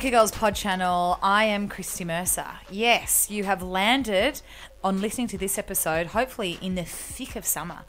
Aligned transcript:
Thinker 0.00 0.16
Girls 0.16 0.30
Pod 0.30 0.54
channel. 0.54 1.18
I 1.22 1.44
am 1.44 1.68
Christy 1.68 2.06
Mercer. 2.06 2.46
Yes, 2.70 3.30
you 3.30 3.44
have 3.44 3.62
landed 3.62 4.40
on 4.82 5.02
listening 5.02 5.26
to 5.26 5.36
this 5.36 5.58
episode, 5.58 6.06
hopefully 6.06 6.58
in 6.62 6.74
the 6.74 6.84
thick 6.84 7.36
of 7.36 7.44
summer. 7.44 7.80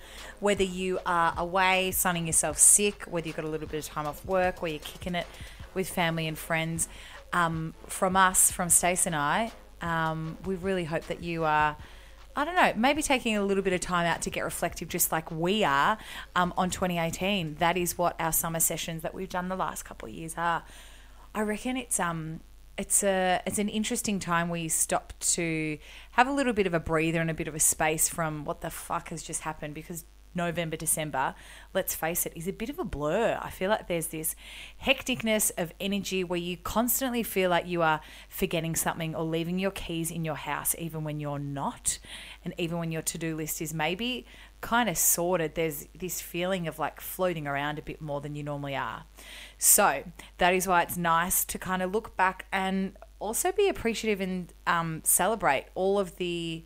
Whether 0.42 0.66
you 0.66 1.00
are 1.06 1.34
away, 1.38 1.92
sunning 1.92 2.28
yourself 2.28 2.58
sick, 2.58 3.04
whether 3.04 3.28
you've 3.28 3.38
got 3.38 3.46
a 3.46 3.48
little 3.48 3.66
bit 3.66 3.78
of 3.78 3.86
time 3.86 4.08
off 4.08 4.26
work, 4.26 4.62
where 4.62 4.72
you're 4.72 4.82
kicking 4.82 5.16
it 5.16 5.26
with 5.74 5.90
family 5.90 6.28
and 6.28 6.38
friends. 6.38 6.90
Um, 7.32 7.76
from 7.88 8.18
us, 8.18 8.52
from 8.52 8.68
Stace 8.68 9.06
and 9.06 9.16
I, 9.16 9.54
um, 9.82 10.38
we 10.44 10.56
really 10.56 10.84
hope 10.84 11.06
that 11.06 11.24
you 11.24 11.46
are. 11.46 11.78
I 12.36 12.44
don't 12.44 12.56
know, 12.56 12.74
maybe 12.76 13.02
taking 13.02 13.38
a 13.38 13.46
little 13.46 13.64
bit 13.64 13.72
of 13.72 13.80
time 13.80 14.06
out 14.06 14.22
to 14.24 14.30
get 14.30 14.44
reflective, 14.44 14.90
just 14.90 15.14
like 15.14 15.32
we 15.32 15.64
are 15.64 15.98
um, 16.36 16.54
on 16.58 16.72
2018. 16.72 17.56
That 17.60 17.78
is 17.78 17.98
what 17.98 18.20
our 18.20 18.34
summer 18.34 18.60
sessions 18.60 19.02
that 19.02 19.14
we've 19.14 19.30
done 19.30 19.48
the 19.48 19.56
last 19.56 19.84
couple 19.84 20.10
of 20.10 20.14
years 20.14 20.34
are. 20.36 20.64
I 21.34 21.42
reckon 21.42 21.78
it's 21.78 22.00
um 22.00 22.42
it's 22.78 23.04
a 23.04 23.42
it's 23.46 23.60
an 23.60 23.70
interesting 23.70 24.20
time 24.20 24.50
where 24.50 24.60
you 24.60 24.70
stop 24.70 25.14
to 25.20 25.78
have 26.12 26.28
a 26.28 26.32
little 26.32 26.54
bit 26.54 26.68
of 26.68 26.74
a 26.74 26.80
breather 26.80 27.22
and 27.22 27.30
a 27.30 27.34
bit 27.34 27.48
of 27.48 27.56
a 27.56 27.60
space 27.60 28.10
from 28.10 28.46
what 28.46 28.62
the 28.62 28.70
fuck 28.70 29.10
has 29.10 29.24
just 29.24 29.42
happened 29.42 29.74
because 29.74 30.06
November, 30.34 30.78
December, 30.78 31.36
let's 31.74 31.94
face 31.94 32.26
it, 32.26 32.34
is 32.36 32.48
a 32.48 32.54
bit 32.54 32.70
of 32.70 32.80
a 32.80 32.84
blur. 32.84 33.38
I 33.42 33.50
feel 33.50 33.70
like 33.70 33.88
there's 33.88 34.08
this 34.08 34.36
hecticness 34.84 35.52
of 35.58 35.74
energy 35.80 36.24
where 36.24 36.40
you 36.40 36.58
constantly 36.58 37.24
feel 37.24 37.50
like 37.50 37.68
you 37.68 37.82
are 37.82 38.00
forgetting 38.30 38.76
something 38.76 39.14
or 39.14 39.24
leaving 39.24 39.60
your 39.60 39.72
keys 39.72 40.10
in 40.10 40.24
your 40.24 40.36
house, 40.36 40.76
even 40.80 41.04
when 41.04 41.20
you're 41.20 41.40
not. 41.40 42.00
And 42.46 42.54
even 42.58 42.78
when 42.78 42.92
your 42.92 43.02
to 43.02 43.18
do 43.18 43.36
list 43.36 43.62
is 43.62 43.74
maybe 43.74 44.26
kind 44.62 44.88
of 44.88 44.98
sorted, 44.98 45.56
there's 45.56 45.88
this 45.98 46.22
feeling 46.22 46.68
of 46.68 46.80
like 46.80 47.02
floating 47.02 47.48
around 47.48 47.80
a 47.80 47.82
bit 47.82 48.02
more 48.02 48.22
than 48.22 48.36
you 48.36 48.44
normally 48.44 48.76
are. 48.76 49.04
So 49.58 50.04
that 50.38 50.54
is 50.54 50.68
why 50.68 50.84
it's 50.84 50.98
nice 50.98 51.44
to 51.46 51.58
kind 51.58 51.82
of 51.82 51.92
look 51.92 52.16
back 52.16 52.46
and 52.52 52.96
also 53.20 53.52
be 53.52 53.68
appreciative 53.68 54.22
and 54.22 54.54
um, 54.66 55.02
celebrate 55.04 55.66
all 55.76 56.00
of 56.00 56.18
the 56.18 56.64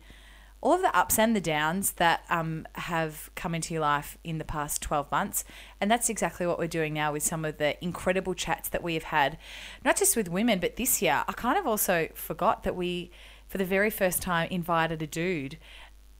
all 0.62 0.72
of 0.72 0.82
the 0.82 0.96
ups 0.96 1.18
and 1.18 1.36
the 1.36 1.40
downs 1.40 1.92
that 1.92 2.24
um, 2.28 2.66
have 2.74 3.30
come 3.36 3.54
into 3.54 3.74
your 3.74 3.82
life 3.82 4.18
in 4.24 4.38
the 4.38 4.44
past 4.44 4.82
12 4.82 5.08
months. 5.12 5.44
And 5.80 5.90
that's 5.90 6.08
exactly 6.08 6.46
what 6.46 6.58
we're 6.58 6.66
doing 6.66 6.94
now 6.94 7.12
with 7.12 7.22
some 7.22 7.44
of 7.44 7.58
the 7.58 7.82
incredible 7.84 8.34
chats 8.34 8.68
that 8.70 8.82
we 8.82 8.94
have 8.94 9.04
had, 9.04 9.38
not 9.84 9.96
just 9.96 10.16
with 10.16 10.28
women, 10.28 10.58
but 10.58 10.74
this 10.74 11.00
year. 11.00 11.22
I 11.28 11.32
kind 11.34 11.58
of 11.58 11.66
also 11.66 12.08
forgot 12.14 12.64
that 12.64 12.74
we, 12.74 13.12
for 13.46 13.58
the 13.58 13.64
very 13.64 13.90
first 13.90 14.22
time, 14.22 14.48
invited 14.50 15.02
a 15.02 15.06
dude. 15.06 15.58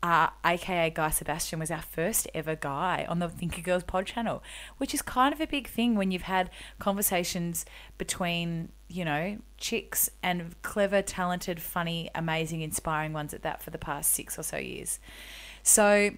Uh, 0.02 0.28
aka 0.44 0.90
Guy 0.90 1.10
Sebastian 1.10 1.58
was 1.58 1.70
our 1.70 1.82
first 1.82 2.28
ever 2.34 2.54
guy 2.54 3.06
on 3.08 3.18
the 3.18 3.28
Thinker 3.28 3.62
Girls 3.62 3.82
pod 3.82 4.06
channel, 4.06 4.42
which 4.76 4.94
is 4.94 5.02
kind 5.02 5.34
of 5.34 5.40
a 5.40 5.46
big 5.46 5.66
thing 5.66 5.96
when 5.96 6.10
you've 6.10 6.22
had 6.22 6.50
conversations 6.78 7.64
between, 7.98 8.68
you 8.88 9.04
know, 9.04 9.38
chicks 9.58 10.10
and 10.22 10.54
clever, 10.62 11.02
talented, 11.02 11.60
funny, 11.60 12.10
amazing, 12.14 12.60
inspiring 12.60 13.12
ones 13.12 13.34
at 13.34 13.42
that 13.42 13.62
for 13.62 13.70
the 13.70 13.78
past 13.78 14.12
six 14.12 14.38
or 14.38 14.42
so 14.42 14.58
years. 14.58 15.00
So 15.62 16.10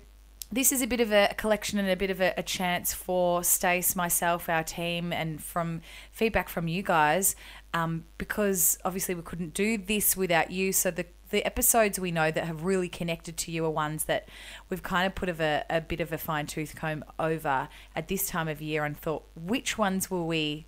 this 0.50 0.72
is 0.72 0.82
a 0.82 0.86
bit 0.86 1.00
of 1.00 1.12
a 1.12 1.34
collection 1.36 1.78
and 1.78 1.88
a 1.88 1.96
bit 1.96 2.10
of 2.10 2.20
a, 2.20 2.32
a 2.36 2.42
chance 2.42 2.92
for 2.94 3.44
Stace, 3.44 3.94
myself, 3.94 4.48
our 4.48 4.64
team, 4.64 5.12
and 5.12 5.42
from 5.42 5.82
feedback 6.10 6.48
from 6.48 6.68
you 6.68 6.82
guys, 6.82 7.36
um, 7.74 8.04
because 8.16 8.78
obviously 8.84 9.14
we 9.14 9.22
couldn't 9.22 9.54
do 9.54 9.78
this 9.78 10.16
without 10.16 10.50
you. 10.50 10.72
So 10.72 10.90
the 10.90 11.06
the 11.30 11.44
episodes 11.44 11.98
we 11.98 12.10
know 12.10 12.30
that 12.30 12.44
have 12.44 12.64
really 12.64 12.88
connected 12.88 13.36
to 13.36 13.50
you 13.50 13.64
are 13.64 13.70
ones 13.70 14.04
that 14.04 14.28
we've 14.68 14.82
kind 14.82 15.06
of 15.06 15.14
put 15.14 15.28
of 15.28 15.40
a, 15.40 15.64
a 15.68 15.80
bit 15.80 16.00
of 16.00 16.12
a 16.12 16.18
fine 16.18 16.46
tooth 16.46 16.74
comb 16.74 17.04
over 17.18 17.68
at 17.94 18.08
this 18.08 18.28
time 18.28 18.48
of 18.48 18.62
year 18.62 18.84
and 18.84 18.96
thought 18.96 19.24
which 19.34 19.78
ones 19.78 20.10
will 20.10 20.26
we 20.26 20.66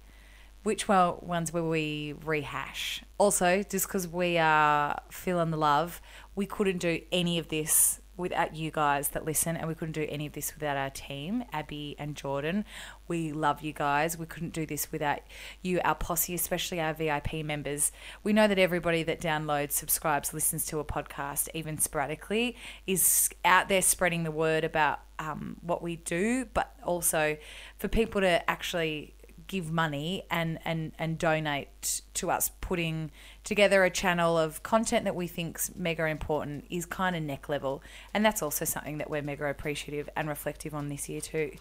which 0.62 0.86
one, 0.86 1.14
ones 1.22 1.54
will 1.54 1.70
we 1.70 2.14
rehash? 2.22 3.02
Also 3.16 3.62
just 3.62 3.86
because 3.86 4.06
we 4.06 4.36
are 4.36 5.00
feeling 5.10 5.50
the 5.50 5.56
love 5.56 6.02
we 6.34 6.46
couldn't 6.46 6.78
do 6.78 7.00
any 7.10 7.38
of 7.38 7.48
this 7.48 7.99
without 8.20 8.54
you 8.54 8.70
guys 8.70 9.08
that 9.08 9.24
listen, 9.24 9.56
and 9.56 9.66
we 9.66 9.74
couldn't 9.74 9.92
do 9.92 10.06
any 10.08 10.26
of 10.26 10.32
this 10.32 10.54
without 10.54 10.76
our 10.76 10.90
team, 10.90 11.44
Abby 11.52 11.96
and 11.98 12.14
Jordan. 12.14 12.64
We 13.08 13.32
love 13.32 13.62
you 13.62 13.72
guys. 13.72 14.16
We 14.16 14.26
couldn't 14.26 14.52
do 14.52 14.66
this 14.66 14.92
without 14.92 15.20
you, 15.62 15.80
our 15.84 15.94
posse, 15.94 16.34
especially 16.34 16.80
our 16.80 16.94
VIP 16.94 17.44
members. 17.44 17.92
We 18.22 18.32
know 18.32 18.46
that 18.46 18.58
everybody 18.58 19.02
that 19.02 19.20
downloads, 19.20 19.72
subscribes, 19.72 20.32
listens 20.32 20.66
to 20.66 20.78
a 20.78 20.84
podcast, 20.84 21.48
even 21.54 21.78
sporadically, 21.78 22.56
is 22.86 23.30
out 23.44 23.68
there 23.68 23.82
spreading 23.82 24.24
the 24.24 24.30
word 24.30 24.64
about 24.64 25.00
um, 25.18 25.56
what 25.62 25.82
we 25.82 25.96
do, 25.96 26.46
but 26.52 26.74
also 26.84 27.36
for 27.78 27.88
people 27.88 28.20
to 28.20 28.48
actually 28.48 29.14
give 29.50 29.72
money 29.72 30.22
and, 30.30 30.60
and, 30.64 30.92
and 30.96 31.18
donate 31.18 32.02
to 32.14 32.30
us 32.30 32.52
putting 32.60 33.10
together 33.44 33.84
a 33.84 33.90
channel 33.90 34.38
of 34.38 34.62
content 34.62 35.04
that 35.04 35.14
we 35.14 35.26
think's 35.26 35.70
mega 35.74 36.06
important 36.06 36.64
is 36.70 36.86
kind 36.86 37.16
of 37.16 37.22
neck 37.22 37.48
level. 37.48 37.82
And 38.12 38.24
that's 38.24 38.42
also 38.42 38.64
something 38.64 38.98
that 38.98 39.10
we're 39.10 39.22
mega 39.22 39.46
appreciative 39.46 40.08
and 40.16 40.28
reflective 40.28 40.74
on 40.74 40.88
this 40.88 41.08
year 41.08 41.20
too. 41.20 41.52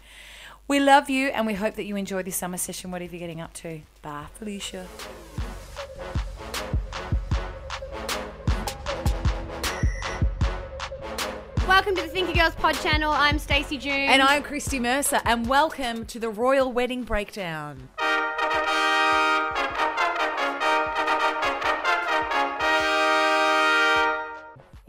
We 0.68 0.78
love 0.78 1.10
you 1.10 1.28
and 1.28 1.46
we 1.46 1.54
hope 1.54 1.74
that 1.74 1.84
you 1.84 1.96
enjoy 1.96 2.22
this 2.22 2.36
summer 2.36 2.58
session, 2.58 2.90
whatever 2.90 3.12
you're 3.12 3.20
getting 3.20 3.40
up 3.40 3.52
to. 3.54 3.82
Bye, 4.02 4.26
Felicia. 4.34 4.86
Welcome 11.66 11.94
to 11.96 12.02
the 12.02 12.08
Thinker 12.08 12.32
Girls 12.32 12.54
Pod 12.56 12.74
channel. 12.76 13.12
I'm 13.12 13.38
Stacey 13.38 13.78
June. 13.78 13.92
And 13.92 14.20
I'm 14.20 14.42
Christy 14.42 14.78
Mercer, 14.78 15.20
and 15.24 15.46
welcome 15.46 16.04
to 16.06 16.18
the 16.18 16.28
Royal 16.28 16.70
Wedding 16.70 17.04
Breakdown. 17.04 17.88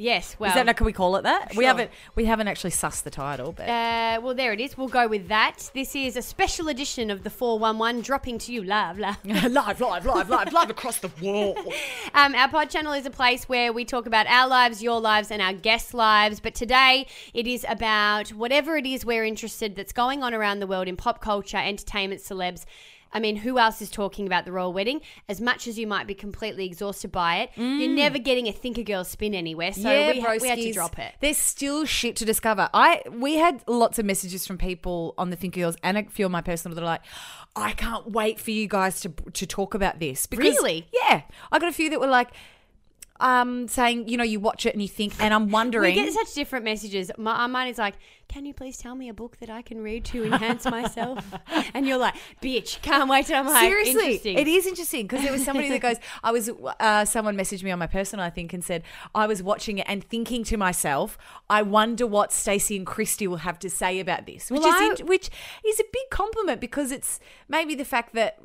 Yes, 0.02 0.36
well, 0.40 0.50
Is 0.50 0.56
that 0.56 0.78
can 0.78 0.86
we 0.88 0.94
call 0.94 1.16
it 1.18 1.26
that? 1.26 1.54
We 1.56 1.64
haven't 1.64 1.92
we 2.16 2.26
haven't 2.26 2.48
actually 2.48 2.72
sussed 2.72 3.04
the 3.04 3.12
title, 3.12 3.52
but 3.52 3.70
uh, 3.70 4.20
well, 4.24 4.34
there 4.34 4.52
it 4.52 4.60
is. 4.60 4.76
We'll 4.76 4.88
go 4.88 5.08
with 5.08 5.28
that. 5.28 5.70
This 5.76 5.96
is 5.96 6.18
a 6.18 6.24
special 6.24 6.70
edition 6.70 7.12
of 7.12 7.22
the 7.22 7.30
411 7.30 8.02
dropping 8.02 8.40
to 8.40 8.52
you 8.52 8.64
live. 8.64 8.98
live. 9.00 9.24
live, 9.24 9.80
live, 9.80 10.06
live, 10.08 10.28
live, 10.28 10.54
live 10.54 10.70
across 10.72 10.98
the 10.98 11.12
wall. 11.22 11.56
Um, 12.14 12.36
our 12.36 12.50
pod 12.50 12.70
channel 12.70 12.94
is 12.94 13.06
a 13.06 13.10
place 13.10 13.48
where 13.48 13.72
we 13.72 13.86
talk 13.86 14.06
about 14.06 14.28
our 14.28 14.48
lives, 14.48 14.84
your 14.84 15.00
lives, 15.00 15.32
and 15.32 15.42
our 15.42 15.54
guests' 15.54 15.94
lives. 15.94 16.40
But 16.40 16.56
today 16.56 17.08
it 17.34 17.48
is 17.48 17.66
about 17.70 18.30
whatever 18.30 18.76
it 18.76 18.86
is 18.86 19.06
we're 19.06 19.24
interested 19.24 19.76
that's 19.76 19.94
going 19.94 20.22
on 20.22 20.34
around 20.34 20.60
the 20.60 20.68
world 20.68 20.88
in 20.88 20.98
pop 20.98 21.22
culture, 21.22 21.58
entertainment, 21.58 22.22
celebs. 22.22 22.66
I 23.14 23.20
mean, 23.20 23.38
who 23.38 23.60
else 23.60 23.82
is 23.82 23.90
talking 23.90 24.26
about 24.26 24.46
the 24.46 24.52
royal 24.52 24.74
wedding? 24.74 25.02
As 25.28 25.42
much 25.42 25.68
as 25.68 25.78
you 25.78 25.88
might 25.88 26.08
be 26.08 26.14
completely 26.14 26.66
exhausted 26.66 27.12
by 27.12 27.38
it, 27.38 27.52
you're 27.56 27.90
mm. 27.90 27.96
never 27.96 28.18
getting 28.18 28.48
a 28.48 28.52
Thinker 28.52 28.84
Girl 28.84 29.04
spin 29.04 29.34
anywhere. 29.34 29.74
So 29.74 29.90
we, 30.12 30.20
ha- 30.20 30.38
we 30.42 30.48
had 30.48 30.60
to 30.60 30.72
drop 30.72 31.00
it. 31.00 31.14
There's 31.20 31.38
still 31.38 31.86
shit 31.86 32.16
to 32.18 32.26
discover. 32.26 32.70
I 32.74 33.02
we 33.12 33.36
had 33.36 33.64
lots 33.68 34.00
of 34.00 34.06
messages 34.06 34.48
from 34.48 34.58
people 34.58 35.14
on 35.18 35.30
the 35.30 35.36
Think 35.36 35.56
Girls 35.56 35.76
and 35.84 35.98
a 35.98 36.04
few 36.06 36.26
of 36.26 36.32
my 36.32 36.42
personal 36.42 36.76
that 36.76 36.82
are 36.82 36.86
like, 36.86 37.02
I 37.56 37.72
can't 37.74 38.12
wait 38.12 38.40
for 38.40 38.52
you 38.52 38.68
guys 38.68 39.02
to 39.02 39.10
to 39.10 39.46
talk 39.46 39.74
about 39.74 40.00
this. 40.00 40.26
Because, 40.26 40.46
Really? 40.46 40.88
Yeah, 40.94 41.24
I 41.52 41.60
got 41.60 41.70
a 41.70 41.74
few 41.74 41.90
that 41.90 42.00
were 42.00 42.08
like. 42.08 42.30
Um, 43.22 43.68
saying, 43.68 44.08
you 44.08 44.18
know, 44.18 44.24
you 44.24 44.40
watch 44.40 44.66
it 44.66 44.74
and 44.74 44.82
you 44.82 44.88
think, 44.88 45.14
and 45.20 45.34
I'm 45.34 45.50
wondering. 45.50 45.96
We 45.96 46.04
get 46.04 46.12
such 46.14 46.34
different 46.34 46.66
messages. 46.66 47.12
My, 47.18 47.48
mine 47.48 47.68
is 47.70 47.78
like, 47.78 47.96
"Can 48.28 48.46
you 48.46 48.54
please 48.54 48.78
tell 48.78 48.96
me 48.96 49.10
a 49.10 49.14
book 49.14 49.38
that 49.38 49.50
I 49.50 49.62
can 49.62 49.82
read 49.82 50.06
to 50.06 50.24
enhance 50.26 50.66
myself?" 50.66 51.24
and 51.74 51.88
you're 51.88 51.98
like, 51.98 52.16
"Bitch, 52.42 52.82
can't 52.82 53.10
wait." 53.10 53.28
till 53.28 53.38
I'm 53.38 53.48
like, 53.48 53.62
Seriously, 53.62 54.36
it 54.36 54.48
is 54.48 54.66
interesting 54.66 55.08
because 55.08 55.24
there 55.24 55.32
was 55.32 55.46
somebody 55.46 55.70
that 55.70 55.80
goes, 55.82 55.98
I 56.24 56.32
was, 56.32 56.50
uh, 56.80 57.06
someone 57.06 57.38
messaged 57.38 57.64
me 57.64 57.72
on 57.72 57.80
my 57.80 57.88
personal, 57.88 58.26
I 58.26 58.30
think, 58.32 58.54
and 58.54 58.64
said, 58.64 58.84
I 59.14 59.28
was 59.28 59.44
watching 59.44 59.78
it 59.78 59.86
and 59.88 60.04
thinking 60.04 60.44
to 60.46 60.58
myself, 60.58 61.18
I 61.50 61.62
wonder 61.62 62.08
what 62.08 62.32
Stacey 62.34 62.76
and 62.76 62.86
Christy 62.86 63.28
will 63.28 63.38
have 63.38 63.60
to 63.60 63.70
say 63.70 64.00
about 64.00 64.26
this, 64.26 64.50
which 64.50 64.62
Well, 64.62 64.70
is 64.70 64.82
I- 64.82 64.86
int- 64.86 65.06
which 65.06 65.30
is 65.66 65.80
a 65.80 65.84
big 65.92 66.10
compliment 66.10 66.60
because 66.60 66.92
it's 66.92 67.20
maybe 67.48 67.76
the 67.76 67.86
fact 67.86 68.14
that 68.16 68.40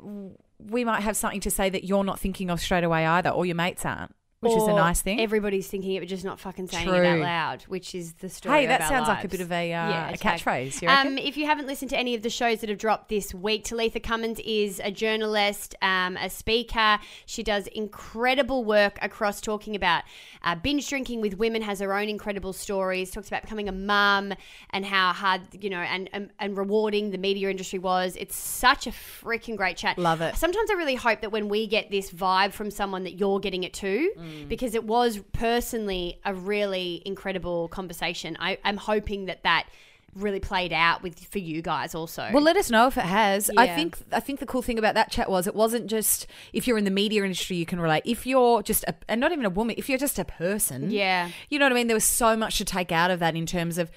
we 0.59 0.83
might 0.83 1.01
have 1.01 1.15
something 1.15 1.39
to 1.41 1.51
say 1.51 1.69
that 1.69 1.83
you're 1.83 2.03
not 2.03 2.19
thinking 2.19 2.49
of 2.49 2.59
straight 2.59 2.83
away 2.83 3.05
either, 3.05 3.29
or 3.29 3.45
your 3.45 3.55
mates 3.55 3.85
aren't, 3.85 4.15
which 4.39 4.53
is 4.55 4.67
a 4.67 4.73
nice 4.73 5.01
thing. 5.01 5.19
Everybody's 5.19 5.67
thinking 5.67 5.93
it, 5.93 5.99
but 5.99 6.07
just 6.07 6.23
not 6.23 6.39
fucking 6.39 6.67
saying 6.67 6.87
it 6.87 7.05
out 7.05 7.19
loud, 7.19 7.63
which 7.63 7.95
is 7.95 8.13
the 8.13 8.29
story. 8.29 8.59
Hey, 8.59 8.65
that 8.67 8.87
sounds 8.87 9.07
like 9.07 9.23
a 9.23 9.27
bit 9.27 9.41
of 9.41 9.51
a, 9.51 9.73
uh, 9.73 10.09
a 10.09 10.11
it's 10.13 10.21
catchphrase, 10.21 10.81
you 10.81 10.87
Um, 10.87 11.17
if 11.17 11.37
you 11.37 11.45
haven't 11.47 11.65
listened 11.65 11.89
to 11.89 11.97
any 11.97 12.13
of 12.13 12.21
the 12.21 12.29
shows 12.29 12.59
that 12.59 12.69
have 12.69 12.77
dropped 12.77 13.09
this 13.09 13.33
week, 13.33 13.63
Talitha 13.63 13.99
Cummins 13.99 14.39
is 14.45 14.79
a 14.83 14.91
journalist, 14.91 15.73
um, 15.81 16.17
a 16.17 16.29
speaker. 16.29 16.99
She 17.25 17.41
does 17.41 17.65
incredible 17.67 18.63
work 18.63 18.99
across 19.01 19.41
talking 19.41 19.75
about 19.75 20.03
uh, 20.43 20.53
binge 20.55 20.87
drinking 20.87 21.21
with 21.21 21.37
women. 21.37 21.63
Has 21.63 21.79
her 21.79 21.93
own 21.93 22.07
incredible 22.07 22.53
stories. 22.53 23.09
Talks 23.09 23.27
about 23.27 23.41
becoming 23.41 23.67
a 23.67 23.71
mum 23.71 24.33
and 24.69 24.85
how 24.85 25.13
hard 25.13 25.41
you 25.59 25.69
know 25.71 25.79
and 25.79 26.09
and, 26.13 26.29
and 26.39 26.55
rewarding 26.55 27.09
the 27.09 27.17
media 27.17 27.49
industry 27.49 27.79
was. 27.79 28.15
It's 28.15 28.35
such 28.35 28.85
a 28.85 28.91
freaking 28.91 29.57
great 29.57 29.77
chat. 29.77 29.97
Love 29.97 30.21
it. 30.21 30.35
Sometimes 30.35 30.69
I 30.69 30.75
really 30.75 30.95
hope 30.95 31.21
that 31.21 31.31
when 31.31 31.49
we 31.49 31.65
get 31.65 31.89
this 31.89 32.11
vibe 32.11 32.53
from 32.53 32.69
someone 32.69 33.03
that 33.03 33.13
you're 33.13 33.39
getting 33.39 33.63
it 33.63 33.73
too, 33.73 34.11
Mm. 34.17 34.26
Mm. 34.27 34.49
because 34.49 34.75
it 34.75 34.83
was 34.83 35.19
personally 35.33 36.19
a 36.25 36.33
really 36.33 37.01
incredible 37.05 37.67
conversation. 37.69 38.37
I, 38.39 38.57
I'm 38.63 38.77
hoping 38.77 39.25
that 39.25 39.43
that 39.43 39.67
really 40.15 40.39
played 40.39 40.73
out 40.73 41.03
with 41.03 41.19
for 41.25 41.37
you 41.37 41.61
guys 41.61 41.93
also. 41.93 42.27
Well, 42.33 42.41
let 42.41 42.57
us 42.57 42.71
know 42.71 42.87
if 42.87 42.97
it 42.97 43.03
has. 43.05 43.51
I 43.55 43.67
think 43.67 43.97
I 44.11 44.19
think 44.19 44.39
the 44.39 44.45
cool 44.47 44.61
thing 44.63 44.79
about 44.79 44.95
that 44.95 45.11
chat 45.11 45.29
was 45.29 45.45
it 45.47 45.53
wasn't 45.55 45.87
just 45.87 46.25
if 46.53 46.67
you're 46.67 46.77
in 46.77 46.85
the 46.85 46.91
media 46.91 47.23
industry 47.23 47.55
you 47.57 47.65
can 47.67 47.79
relate. 47.79 48.01
If 48.05 48.25
you're 48.25 48.63
just 48.63 48.83
a, 48.85 48.95
and 49.07 49.21
not 49.21 49.31
even 49.31 49.45
a 49.45 49.49
woman, 49.49 49.75
if 49.77 49.89
you're 49.89 49.99
just 49.99 50.17
a 50.17 50.25
person, 50.25 50.89
Yeah. 50.89 51.29
you 51.49 51.59
know 51.59 51.65
what 51.65 51.71
I 51.71 51.75
mean. 51.75 51.87
There 51.87 51.95
was 51.95 52.03
so 52.03 52.35
much 52.35 52.57
to 52.57 52.65
take 52.65 52.91
out 52.91 53.11
of 53.11 53.19
that 53.19 53.35
in 53.35 53.45
terms 53.45 53.77
of 53.77 53.91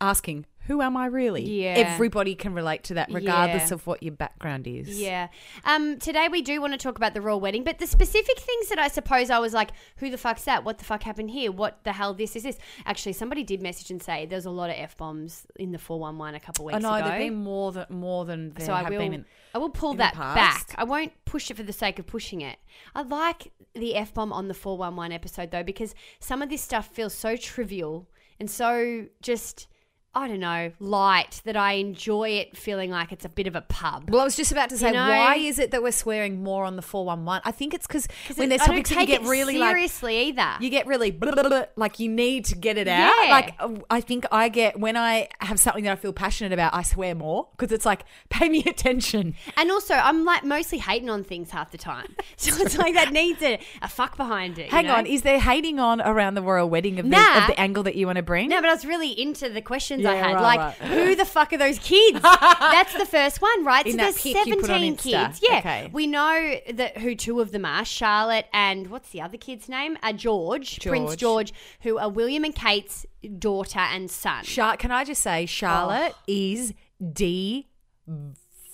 asking, 0.00 0.46
"Who 0.66 0.80
am 0.82 0.96
I 0.96 1.06
really?" 1.06 1.42
Yeah. 1.42 1.74
everybody 1.76 2.34
can 2.34 2.54
relate 2.54 2.82
to 2.84 2.94
that, 2.94 3.08
regardless 3.12 3.70
Yeah. 3.70 3.74
of 3.74 3.86
what 3.86 4.02
your 4.02 4.12
background 4.12 4.66
is. 4.66 5.00
Yeah. 5.00 5.28
Um, 5.64 5.98
today 5.98 6.28
we 6.30 6.42
do 6.42 6.60
want 6.60 6.72
to 6.72 6.78
talk 6.78 6.96
about 6.96 7.14
the 7.14 7.20
royal 7.20 7.40
wedding, 7.40 7.64
but 7.64 7.78
the 7.78 7.86
specific 7.86 8.38
things 8.38 8.68
that 8.68 8.78
I 8.78 8.88
suppose 8.88 9.30
I 9.30 9.38
was 9.38 9.52
like, 9.52 9.70
who 9.96 10.10
the 10.10 10.18
fuck's 10.18 10.44
that? 10.44 10.64
What 10.64 10.78
the 10.78 10.84
fuck 10.84 11.02
happened 11.02 11.30
here? 11.30 11.50
What 11.52 11.84
the 11.84 11.92
hell 11.92 12.14
this 12.14 12.36
is 12.36 12.42
this? 12.42 12.58
Actually, 12.86 13.12
somebody 13.14 13.42
did 13.42 13.60
message 13.62 13.90
and 13.90 14.02
say 14.02 14.26
there's 14.26 14.46
a 14.46 14.50
lot 14.50 14.70
of 14.70 14.76
f 14.78 14.96
bombs 14.96 15.46
in 15.56 15.72
the 15.72 15.78
four 15.78 15.98
one 16.00 16.18
one 16.18 16.34
a 16.34 16.40
couple 16.40 16.64
weeks 16.64 16.76
I 16.76 16.78
know 16.80 16.94
ago. 16.94 17.08
there've 17.08 17.18
been 17.20 17.34
more 17.34 17.72
than 17.72 17.86
more 17.90 18.24
than 18.24 18.52
there 18.54 18.66
so 18.66 18.72
I 18.72 18.88
will, 18.88 18.98
been. 18.98 19.12
In, 19.14 19.24
I 19.54 19.58
will 19.58 19.70
pull 19.70 19.94
that 19.94 20.14
back. 20.14 20.74
I 20.76 20.84
won't 20.84 21.12
push 21.24 21.50
it 21.50 21.56
for 21.56 21.62
the 21.62 21.72
sake 21.72 21.98
of 21.98 22.06
pushing 22.06 22.40
it. 22.40 22.58
I 22.94 23.02
like 23.02 23.52
the 23.74 23.94
f 23.96 24.14
bomb 24.14 24.32
on 24.32 24.48
the 24.48 24.54
four 24.54 24.76
one 24.78 24.96
one 24.96 25.12
episode 25.12 25.50
though 25.50 25.62
because 25.62 25.94
some 26.20 26.42
of 26.42 26.48
this 26.48 26.62
stuff 26.62 26.88
feels 26.88 27.12
so 27.14 27.36
trivial 27.36 28.08
and 28.40 28.50
so 28.50 29.06
just 29.20 29.66
I 30.14 30.28
don't 30.28 30.40
know 30.40 30.72
light 30.78 31.40
that 31.44 31.56
I 31.56 31.72
enjoy 31.72 32.30
it 32.30 32.56
feeling 32.56 32.90
like 32.90 33.12
it's 33.12 33.24
a 33.24 33.28
bit 33.28 33.46
of 33.46 33.56
a 33.56 33.62
pub. 33.62 34.10
well, 34.10 34.20
I 34.20 34.24
was 34.24 34.36
just 34.36 34.52
about 34.52 34.70
to 34.70 34.78
say, 34.78 34.92
know? 34.92 35.08
why 35.08 35.36
is 35.36 35.58
it 35.58 35.70
that 35.72 35.82
we're 35.82 35.92
swearing 35.92 36.42
more 36.42 36.64
on 36.64 36.76
the 36.76 36.82
four 36.82 37.04
one 37.04 37.24
one? 37.24 37.40
I 37.44 37.50
think 37.50 37.74
it's 37.74 37.86
because 37.86 38.06
when 38.36 38.48
there's 38.48 38.62
topics 38.62 38.90
you 38.90 39.06
get 39.06 39.22
really 39.22 39.58
like 39.58 39.70
seriously 39.70 40.18
either. 40.28 40.56
you 40.60 40.70
get 40.70 40.86
really 40.86 41.10
blah, 41.10 41.32
blah, 41.32 41.48
blah, 41.48 41.64
like 41.76 41.98
you 41.98 42.08
need 42.08 42.44
to 42.46 42.56
get 42.56 42.78
it 42.78 42.88
out. 42.88 43.12
Yeah. 43.24 43.30
Like 43.30 43.54
uh, 43.58 43.74
I 43.90 44.00
think 44.00 44.24
I 44.30 44.48
get 44.48 44.78
when 44.78 44.96
I 44.96 45.28
have 45.40 45.58
something 45.60 45.84
that 45.84 45.92
I 45.92 45.96
feel 45.96 46.12
passionate 46.12 46.52
about, 46.52 46.74
I 46.74 46.82
swear 46.82 47.14
more 47.14 47.48
because 47.56 47.72
it's 47.72 47.86
like 47.86 48.04
pay 48.30 48.48
me 48.48 48.64
attention. 48.64 49.34
And 49.56 49.70
also, 49.70 49.94
I'm 49.94 50.24
like 50.24 50.44
mostly 50.44 50.78
hating 50.78 51.10
on 51.10 51.24
things 51.24 51.50
half 51.50 51.70
the 51.70 51.78
time. 51.78 52.14
So 52.36 52.62
it's 52.62 52.76
like 52.84 52.94
that 52.94 53.12
needs 53.12 53.42
a, 53.42 53.58
a 53.80 53.88
fuck 53.88 54.16
behind 54.16 54.58
it. 54.58 54.66
you 54.66 54.70
Hang 54.70 54.86
know? 54.86 54.96
on, 54.96 55.06
is 55.06 55.22
there 55.22 55.38
hating 55.38 55.78
on 55.78 56.00
around 56.00 56.34
the 56.34 56.42
royal 56.42 56.68
wedding 56.68 56.98
of, 56.98 57.08
the, 57.08 57.16
of 57.16 57.46
the 57.46 57.58
angle 57.58 57.84
that 57.84 57.94
you 57.94 58.06
want 58.06 58.16
to 58.16 58.22
bring? 58.22 58.48
No, 58.48 58.60
but 58.60 58.68
I 58.68 58.74
was 58.74 58.84
really 58.84 59.18
into 59.18 59.48
the 59.48 59.62
questions 59.62 60.03
I 60.04 60.14
Yeah, 60.14 60.26
had. 60.28 60.34
right, 60.34 60.42
like, 60.42 60.80
right. 60.80 60.90
who 60.90 61.14
the 61.14 61.24
fuck 61.24 61.52
are 61.52 61.58
those 61.58 61.78
kids? 61.78 62.20
That's 62.22 62.92
the 62.96 63.06
first 63.06 63.40
one, 63.42 63.64
right? 63.64 63.84
In 63.86 63.92
so 63.92 63.96
there's 63.98 64.20
pic 64.20 64.46
you 64.46 64.54
put 64.56 64.70
on 64.70 64.80
17 64.80 64.96
kids. 64.96 65.40
Yeah. 65.42 65.58
Okay. 65.58 65.90
We 65.92 66.06
know 66.06 66.56
that 66.74 66.98
who 66.98 67.14
two 67.14 67.40
of 67.40 67.52
them 67.52 67.64
are 67.64 67.84
Charlotte 67.84 68.46
and 68.52 68.88
what's 68.90 69.10
the 69.10 69.20
other 69.20 69.36
kid's 69.36 69.68
name? 69.68 69.96
Uh, 70.02 70.12
George, 70.12 70.80
Prince 70.80 71.16
George. 71.16 71.50
George, 71.50 71.52
who 71.80 71.98
are 71.98 72.08
William 72.08 72.44
and 72.44 72.54
Kate's 72.54 73.06
daughter 73.38 73.78
and 73.80 74.10
son. 74.10 74.44
Char- 74.44 74.76
can 74.76 74.90
I 74.90 75.04
just 75.04 75.22
say, 75.22 75.46
Charlotte 75.46 76.12
Oh. 76.16 76.22
is 76.26 76.74
D. 77.12 77.68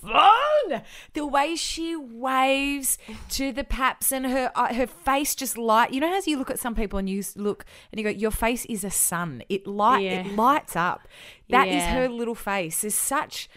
Fun. 0.02 0.82
The 1.14 1.26
way 1.26 1.56
she 1.56 1.97
waves 1.97 2.99
to 3.31 3.52
the 3.52 3.64
paps 3.64 4.12
and 4.12 4.26
her 4.26 4.50
uh, 4.55 4.75
her 4.75 4.87
face 4.87 5.35
just 5.35 5.56
light. 5.58 5.93
You 5.93 6.00
know, 6.00 6.14
as 6.14 6.26
you 6.26 6.37
look 6.38 6.50
at 6.50 6.58
some 6.58 6.75
people 6.75 6.99
and 6.99 7.08
you 7.08 7.23
look 7.37 7.64
and 7.93 7.99
you 8.00 8.05
go, 8.05 8.11
your 8.11 8.31
face 8.31 8.64
is 8.67 8.85
a 8.85 8.91
sun. 8.91 9.43
It 9.49 9.67
light 9.67 10.05
Yeah. 10.05 10.20
it 10.26 10.37
lights 10.37 10.76
up. 10.76 11.06
That 11.49 11.69
is 11.69 11.75
Yeah. 11.82 11.94
her 11.94 12.08
little 12.08 12.35
face. 12.35 12.85
Is 12.85 12.94
such, 12.94 13.49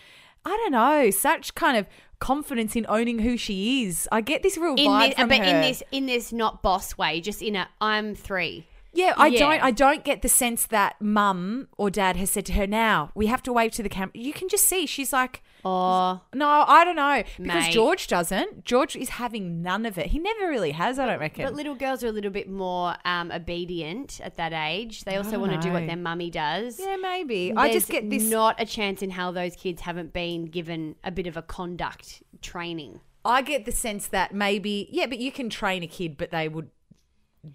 I 0.45 0.50
don't 0.50 0.72
know, 0.72 1.10
such 1.12 1.56
kind 1.56 1.78
of 1.78 1.88
confidence 2.19 2.75
in 2.75 2.86
owning 2.88 3.19
who 3.19 3.36
she 3.38 3.84
is. 3.84 4.07
I 4.12 4.22
get 4.22 4.44
this 4.44 4.57
real 4.57 4.75
in 4.75 4.88
vibe 4.88 5.10
this, 5.10 5.19
from 5.19 5.30
but 5.30 5.38
her. 5.39 5.44
in 5.44 5.62
this 5.62 5.84
in 5.92 6.06
this 6.06 6.31
not 6.31 6.62
boss 6.62 6.98
way, 6.98 7.22
just 7.22 7.42
in 7.42 7.56
a 7.56 7.68
I'm 7.81 8.16
three. 8.16 8.68
Yeah, 8.96 9.13
I 9.18 9.28
Yeah. 9.28 9.39
don't. 9.39 9.63
I 9.63 9.72
don't 9.72 10.04
get 10.04 10.22
the 10.22 10.30
sense 10.30 10.68
that 10.68 11.01
mum 11.01 11.68
or 11.78 11.89
dad 11.89 12.16
has 12.16 12.30
said 12.30 12.46
to 12.46 12.54
her, 12.54 12.68
"Now 12.68 13.12
we 13.16 13.25
have 13.25 13.42
to 13.44 13.51
wave 13.51 13.72
to 13.74 13.84
the 13.84 13.89
camera." 13.89 14.12
You 14.13 14.34
can 14.34 14.48
just 14.50 14.68
see 14.69 14.86
she's 14.86 15.12
like, 15.12 15.42
Oh, 15.65 16.21
"No, 16.33 16.65
I 16.68 16.83
don't 16.83 16.95
know," 16.95 17.24
because 17.38 17.63
Mate. 17.63 17.74
George 17.74 18.07
doesn't. 18.07 18.65
George 18.65 18.95
is 18.95 19.10
having 19.10 19.62
none 19.62 19.86
of 19.86 19.98
it. 19.98 20.07
He 20.07 20.19
never 20.19 20.48
really 20.50 20.71
has. 20.71 21.00
I 21.00 21.06
don't 21.06 21.19
reckon. 21.19 21.45
But 21.45 21.54
little 21.54 21.75
girls 21.75 22.04
are 22.04 22.07
a 22.07 22.12
little 22.12 22.31
bit 22.31 22.50
more 22.50 22.95
um, 23.06 23.31
obedient 23.31 24.19
at 24.21 24.36
that 24.38 24.51
age. 24.51 25.04
They 25.04 25.15
also 25.15 25.31
don't 25.31 25.42
want 25.42 25.54
to 25.54 25.60
do 25.60 25.74
what 25.74 25.88
their 25.88 25.95
mummy 25.95 26.30
does. 26.30 26.80
yeah, 26.80 26.98
maybe. 26.98 27.54
I 27.56 27.71
just 27.71 27.88
There's 27.88 28.01
get 28.01 28.10
this. 28.10 28.24
Not 28.24 28.60
a 28.60 28.65
chance 28.65 29.01
in 29.01 29.10
hell 29.10 29.31
those 29.31 29.56
kids 29.56 29.81
haven't 29.81 30.13
been 30.13 30.45
given 30.45 30.95
a 31.04 31.12
bit 31.12 31.27
of 31.27 31.38
a 31.38 31.42
conduct 31.42 32.24
training. 32.42 33.00
I 33.25 33.42
get 33.42 33.65
the 33.65 33.71
sense 33.71 34.07
that 34.07 34.33
maybe, 34.33 34.89
yeah, 34.92 35.06
but 35.06 35.19
you 35.19 35.31
can 35.31 35.50
train 35.50 35.81
a 35.81 35.88
kid, 35.88 36.18
but 36.18 36.31
they 36.31 36.50
would 36.50 36.69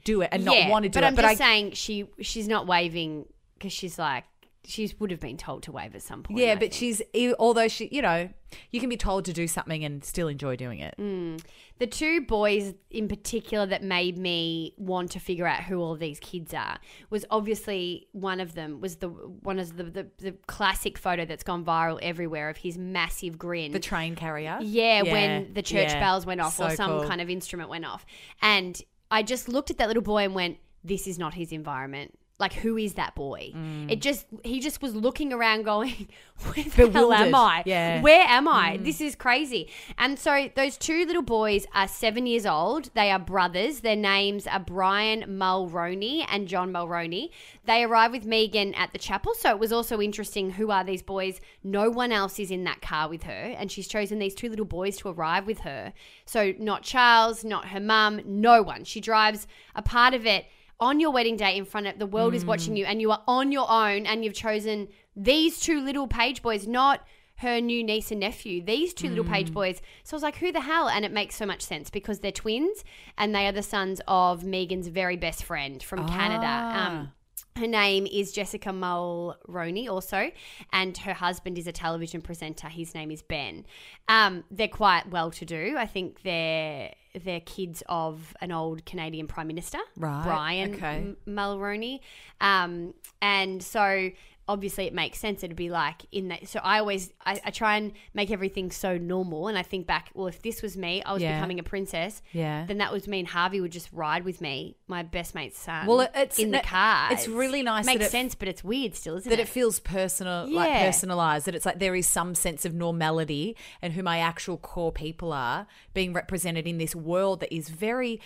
do 0.04 0.22
it 0.22 0.28
and 0.32 0.44
not 0.44 0.68
want 0.68 0.84
to 0.84 0.88
do 0.88 0.96
but 0.96 1.04
it. 1.04 1.06
I'm 1.08 1.14
but 1.14 1.22
just 1.22 1.40
I, 1.40 1.44
saying 1.44 1.72
she 1.72 2.08
she's 2.20 2.48
not 2.48 2.66
waving 2.66 3.26
because 3.54 3.72
she's 3.72 3.98
like 3.98 4.24
she 4.64 4.92
would 4.98 5.10
have 5.10 5.20
been 5.20 5.36
told 5.36 5.62
to 5.62 5.72
wave 5.72 5.94
at 5.94 6.02
some 6.02 6.22
point. 6.22 6.38
yeah, 6.38 6.52
I 6.52 6.54
but 6.54 6.72
think. 6.72 6.74
she's 6.74 7.02
although 7.38 7.68
she, 7.68 7.88
you 7.90 8.02
know, 8.02 8.28
you 8.70 8.80
can 8.80 8.88
be 8.88 8.96
told 8.96 9.24
to 9.26 9.32
do 9.32 9.46
something 9.46 9.84
and 9.84 10.04
still 10.04 10.28
enjoy 10.28 10.56
doing 10.56 10.80
it. 10.80 10.94
Mm. 10.98 11.40
the 11.78 11.86
two 11.86 12.22
boys 12.22 12.74
in 12.90 13.08
particular 13.08 13.66
that 13.66 13.82
made 13.82 14.18
me 14.18 14.74
want 14.76 15.10
to 15.12 15.20
figure 15.20 15.46
out 15.46 15.62
who 15.62 15.80
all 15.80 15.96
these 15.96 16.20
kids 16.20 16.52
are 16.52 16.78
was 17.10 17.24
obviously 17.30 18.08
one 18.12 18.40
of 18.40 18.54
them 18.54 18.80
was 18.80 18.96
the 18.96 19.08
one 19.08 19.58
of 19.58 19.76
the 19.76 19.84
the, 19.84 20.06
the 20.18 20.32
classic 20.46 20.98
photo 20.98 21.24
that's 21.24 21.44
gone 21.44 21.64
viral 21.64 21.98
everywhere 22.02 22.48
of 22.48 22.58
his 22.58 22.76
massive 22.76 23.38
grin. 23.38 23.72
The 23.72 23.80
train 23.80 24.16
carrier. 24.16 24.58
Yeah, 24.60 25.02
when 25.02 25.54
the 25.54 25.62
church 25.62 25.88
yeah. 25.88 26.00
bells 26.00 26.26
went 26.26 26.40
off 26.40 26.60
or 26.60 26.70
some 26.70 27.00
cool. 27.00 27.08
kind 27.08 27.20
of 27.20 27.30
instrument 27.30 27.70
went 27.70 27.84
off. 27.84 28.04
And 28.42 28.80
I 29.10 29.22
just 29.22 29.48
looked 29.48 29.70
at 29.70 29.78
that 29.78 29.88
little 29.88 30.02
boy 30.02 30.24
and 30.24 30.34
went, 30.34 30.58
This 30.84 31.06
is 31.06 31.18
not 31.18 31.34
his 31.34 31.52
environment. 31.52 32.18
Like, 32.38 32.52
who 32.52 32.76
is 32.76 32.94
that 32.94 33.16
boy? 33.16 33.50
Mm. 33.52 33.90
It 33.90 34.00
just, 34.00 34.26
he 34.44 34.60
just 34.60 34.80
was 34.80 34.94
looking 34.94 35.32
around 35.32 35.64
going, 35.64 36.08
Where 36.42 36.64
the 36.64 36.90
hell 36.90 37.12
am 37.12 37.34
I? 37.34 37.64
Yeah. 37.66 37.98
Mm. 37.98 38.02
Where 38.02 38.24
am 38.28 38.46
I? 38.46 38.76
This 38.80 39.00
is 39.00 39.16
crazy. 39.16 39.68
And 39.98 40.16
so 40.16 40.48
those 40.54 40.76
two 40.76 41.04
little 41.04 41.22
boys 41.22 41.66
are 41.74 41.88
seven 41.88 42.26
years 42.26 42.46
old. 42.46 42.90
They 42.94 43.10
are 43.10 43.18
brothers. 43.18 43.80
Their 43.80 43.96
names 43.96 44.46
are 44.46 44.60
Brian 44.60 45.22
Mulroney 45.22 46.24
and 46.28 46.46
John 46.46 46.72
Mulroney. 46.72 47.30
They 47.64 47.82
arrive 47.82 48.12
with 48.12 48.24
Meghan 48.24 48.76
at 48.76 48.92
the 48.92 48.98
chapel. 48.98 49.34
So 49.34 49.50
it 49.50 49.58
was 49.58 49.72
also 49.72 50.00
interesting 50.00 50.50
who 50.50 50.70
are 50.70 50.84
these 50.84 51.02
boys? 51.02 51.40
No 51.64 51.90
one 51.90 52.12
else 52.12 52.38
is 52.38 52.52
in 52.52 52.62
that 52.64 52.80
car 52.80 53.08
with 53.08 53.24
her. 53.24 53.32
And 53.32 53.72
she's 53.72 53.88
chosen 53.88 54.20
these 54.20 54.36
two 54.36 54.48
little 54.48 54.64
boys 54.64 54.96
to 54.98 55.08
arrive 55.08 55.44
with 55.44 55.60
her. 55.60 55.92
So 56.24 56.54
not 56.60 56.84
Charles, 56.84 57.42
not 57.42 57.70
her 57.70 57.80
mum, 57.80 58.20
no 58.24 58.62
one. 58.62 58.84
She 58.84 59.00
drives 59.00 59.48
a 59.74 59.82
part 59.82 60.14
of 60.14 60.24
it 60.24 60.46
on 60.80 61.00
your 61.00 61.10
wedding 61.10 61.36
day 61.36 61.56
in 61.56 61.64
front 61.64 61.86
of 61.86 61.98
the 61.98 62.06
world 62.06 62.34
is 62.34 62.44
watching 62.44 62.74
mm. 62.74 62.78
you 62.78 62.84
and 62.84 63.00
you 63.00 63.10
are 63.10 63.22
on 63.26 63.50
your 63.50 63.70
own 63.70 64.06
and 64.06 64.24
you've 64.24 64.34
chosen 64.34 64.88
these 65.16 65.58
two 65.60 65.80
little 65.80 66.06
page 66.06 66.40
boys, 66.42 66.66
not 66.66 67.04
her 67.38 67.60
new 67.60 67.84
niece 67.84 68.10
and 68.10 68.20
nephew, 68.20 68.62
these 68.62 68.92
two 68.92 69.08
little 69.08 69.24
page 69.24 69.50
mm. 69.50 69.54
boys. 69.54 69.80
So 70.04 70.14
I 70.14 70.16
was 70.16 70.22
like, 70.22 70.36
who 70.36 70.52
the 70.52 70.60
hell? 70.60 70.88
And 70.88 71.04
it 71.04 71.12
makes 71.12 71.36
so 71.36 71.46
much 71.46 71.62
sense 71.62 71.90
because 71.90 72.20
they're 72.20 72.32
twins 72.32 72.84
and 73.16 73.34
they 73.34 73.46
are 73.46 73.52
the 73.52 73.62
sons 73.62 74.00
of 74.06 74.42
Meghan's 74.42 74.88
very 74.88 75.16
best 75.16 75.44
friend 75.44 75.82
from 75.82 76.08
Canada. 76.08 76.46
Um, 76.46 77.08
ah. 77.08 77.12
Her 77.58 77.66
name 77.66 78.06
is 78.06 78.32
Jessica 78.32 78.70
Mulroney, 78.70 79.88
also, 79.88 80.30
and 80.72 80.96
her 80.98 81.14
husband 81.14 81.58
is 81.58 81.66
a 81.66 81.72
television 81.72 82.20
presenter. 82.22 82.68
His 82.68 82.94
name 82.94 83.10
is 83.10 83.22
Ben. 83.22 83.66
Um, 84.08 84.44
they're 84.50 84.68
quite 84.68 85.10
well 85.10 85.30
to 85.32 85.44
do. 85.44 85.74
I 85.76 85.86
think 85.86 86.22
they're 86.22 86.92
they're 87.24 87.40
kids 87.40 87.82
of 87.88 88.36
an 88.40 88.52
old 88.52 88.84
Canadian 88.86 89.26
Prime 89.26 89.46
Minister, 89.48 89.78
Right, 89.96 90.22
Brian 90.24 90.74
okay. 90.74 90.96
M- 90.98 91.16
Mulroney. 91.26 92.00
Um, 92.40 92.94
and 93.20 93.62
so 93.62 94.10
obviously 94.48 94.86
it 94.86 94.94
makes 94.94 95.18
sense. 95.18 95.42
It'd 95.44 95.56
be 95.56 95.70
like 95.70 96.06
in 96.10 96.28
that. 96.28 96.48
So 96.48 96.60
I 96.62 96.78
always 96.78 97.12
I, 97.24 97.40
I 97.44 97.50
try 97.50 97.76
and 97.76 97.92
make 98.14 98.30
everything 98.30 98.70
so 98.70 98.96
normal. 98.96 99.48
And 99.48 99.58
I 99.58 99.62
think 99.62 99.86
back, 99.86 100.10
well, 100.14 100.26
if 100.26 100.40
this 100.42 100.62
was 100.62 100.76
me, 100.76 101.02
I 101.04 101.12
was 101.12 101.22
Yeah. 101.22 101.36
becoming 101.38 101.58
a 101.58 101.62
princess. 101.62 102.22
Yeah. 102.32 102.64
Then 102.66 102.78
that 102.78 102.92
was 102.92 103.06
me 103.06 103.18
and 103.20 103.28
Harvey 103.28 103.60
would 103.60 103.72
just 103.72 103.92
ride 103.92 104.24
with 104.24 104.40
me, 104.40 104.76
my 104.88 105.02
best 105.02 105.34
mate's 105.34 105.58
son. 105.58 105.86
Well, 105.86 106.00
it's- 106.00 106.38
in 106.38 106.50
the 106.50 106.58
it- 106.58 106.64
car. 106.64 107.12
it's 107.12 107.28
really 107.28 107.62
nice 107.62 107.84
Makes 107.86 107.96
it- 107.96 107.98
makes 108.00 108.10
sense, 108.12 108.34
but 108.34 108.48
it's 108.48 108.64
weird 108.64 108.94
still, 108.94 109.16
isn't 109.16 109.28
that 109.28 109.34
it? 109.34 109.36
That 109.36 109.42
it 109.42 109.48
feels 109.48 109.78
personal, 109.80 110.48
like 110.50 110.70
Yeah. 110.70 110.86
personalized. 110.86 111.46
That 111.46 111.54
it's 111.54 111.66
like 111.66 111.78
there 111.78 111.94
is 111.94 112.08
some 112.08 112.34
sense 112.34 112.64
of 112.64 112.74
normality 112.74 113.56
and 113.82 113.92
who 113.92 114.02
my 114.02 114.18
actual 114.18 114.56
core 114.56 114.92
people 114.92 115.32
are 115.32 115.66
being 115.92 116.12
represented 116.12 116.66
in 116.66 116.78
this 116.78 116.94
world 116.96 117.40
that 117.40 117.54
is 117.54 117.68
very. 117.68 118.20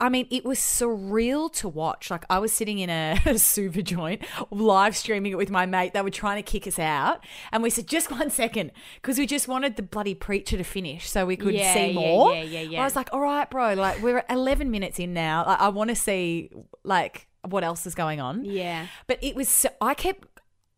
I 0.00 0.08
mean, 0.08 0.26
it 0.30 0.44
was 0.44 0.58
surreal 0.58 1.52
to 1.54 1.68
watch. 1.68 2.10
Like 2.10 2.24
I 2.30 2.38
was 2.38 2.52
sitting 2.52 2.78
in 2.78 2.88
a, 2.90 3.16
super 3.38 3.82
joint, 3.82 4.22
live 4.50 4.96
streaming 4.96 5.32
it 5.32 5.36
with 5.36 5.50
my 5.50 5.65
mate. 5.66 5.92
They 5.92 6.02
were 6.02 6.10
trying 6.10 6.42
to 6.42 6.42
kick 6.42 6.66
us 6.66 6.78
out, 6.78 7.24
and 7.52 7.62
we 7.62 7.70
said 7.70 7.86
just 7.86 8.10
one 8.10 8.30
second 8.30 8.72
because 8.96 9.18
we 9.18 9.26
just 9.26 9.48
wanted 9.48 9.76
the 9.76 9.82
bloody 9.82 10.14
preacher 10.14 10.56
to 10.56 10.64
finish 10.64 11.08
so 11.08 11.26
we 11.26 11.36
could 11.36 11.54
Yeah, 11.54 11.74
see 11.74 11.86
yeah, 11.88 11.92
more. 11.94 12.34
yeah, 12.34 12.42
yeah, 12.42 12.60
yeah. 12.62 12.80
I 12.80 12.84
was 12.84 12.96
like, 12.96 13.08
all 13.12 13.20
right, 13.20 13.48
bro. 13.50 13.74
Like 13.74 14.02
we're 14.02 14.24
11 14.30 14.70
minutes 14.70 14.98
in 14.98 15.12
now. 15.12 15.44
Like, 15.46 15.60
I 15.60 15.68
want 15.68 15.90
to 15.90 15.96
see 15.96 16.50
like 16.84 17.26
what 17.42 17.62
else 17.64 17.86
is 17.86 17.94
going 17.94 18.20
on. 18.20 18.44
Yeah. 18.44 18.86
But 19.06 19.18
it 19.22 19.36
was 19.36 19.48
so, 19.48 19.68
I 19.80 19.94
kept 19.94 20.26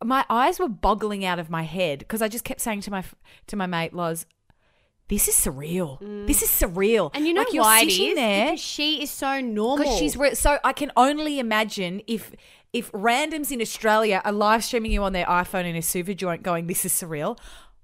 my 0.04 0.24
eyes 0.30 0.60
were 0.60 0.68
boggling 0.68 1.24
out 1.24 1.38
of 1.38 1.50
my 1.50 1.62
head 1.62 1.98
because 2.00 2.22
I 2.22 2.28
just 2.28 2.44
kept 2.44 2.60
saying 2.60 2.82
to 2.82 2.90
my 2.90 3.02
to 3.48 3.56
my 3.56 3.66
mate 3.66 3.92
Loz, 3.94 4.26
"This 5.08 5.26
is 5.26 5.34
surreal. 5.34 5.98
This 6.26 6.42
is 6.42 6.50
surreal." 6.50 7.10
Mm. 7.10 7.16
And 7.16 7.26
you 7.26 7.34
know 7.34 7.40
like, 7.40 7.52
why 7.54 7.80
it 7.82 7.88
is? 7.98 8.14
there 8.14 8.44
Because 8.46 8.60
she 8.60 9.02
is 9.02 9.10
so 9.10 9.40
normal. 9.40 9.78
because 9.78 9.98
she's 9.98 10.16
re- 10.16 10.34
so. 10.36 10.58
I 10.62 10.72
can 10.72 10.92
only 10.96 11.38
imagine 11.40 12.02
if 12.06 12.30
if 12.72 12.90
randoms 12.92 13.50
in 13.50 13.60
Australia 13.60 14.20
are 14.24 14.32
live 14.32 14.64
streaming 14.64 14.92
you 14.92 15.02
on 15.02 15.12
their 15.12 15.26
iPhone 15.26 15.64
in 15.64 15.76
a 15.76 15.82
super 15.82 16.14
joint, 16.14 16.42
going, 16.42 16.66
"This 16.66 16.84
is 16.84 16.92
surreal." 16.92 17.38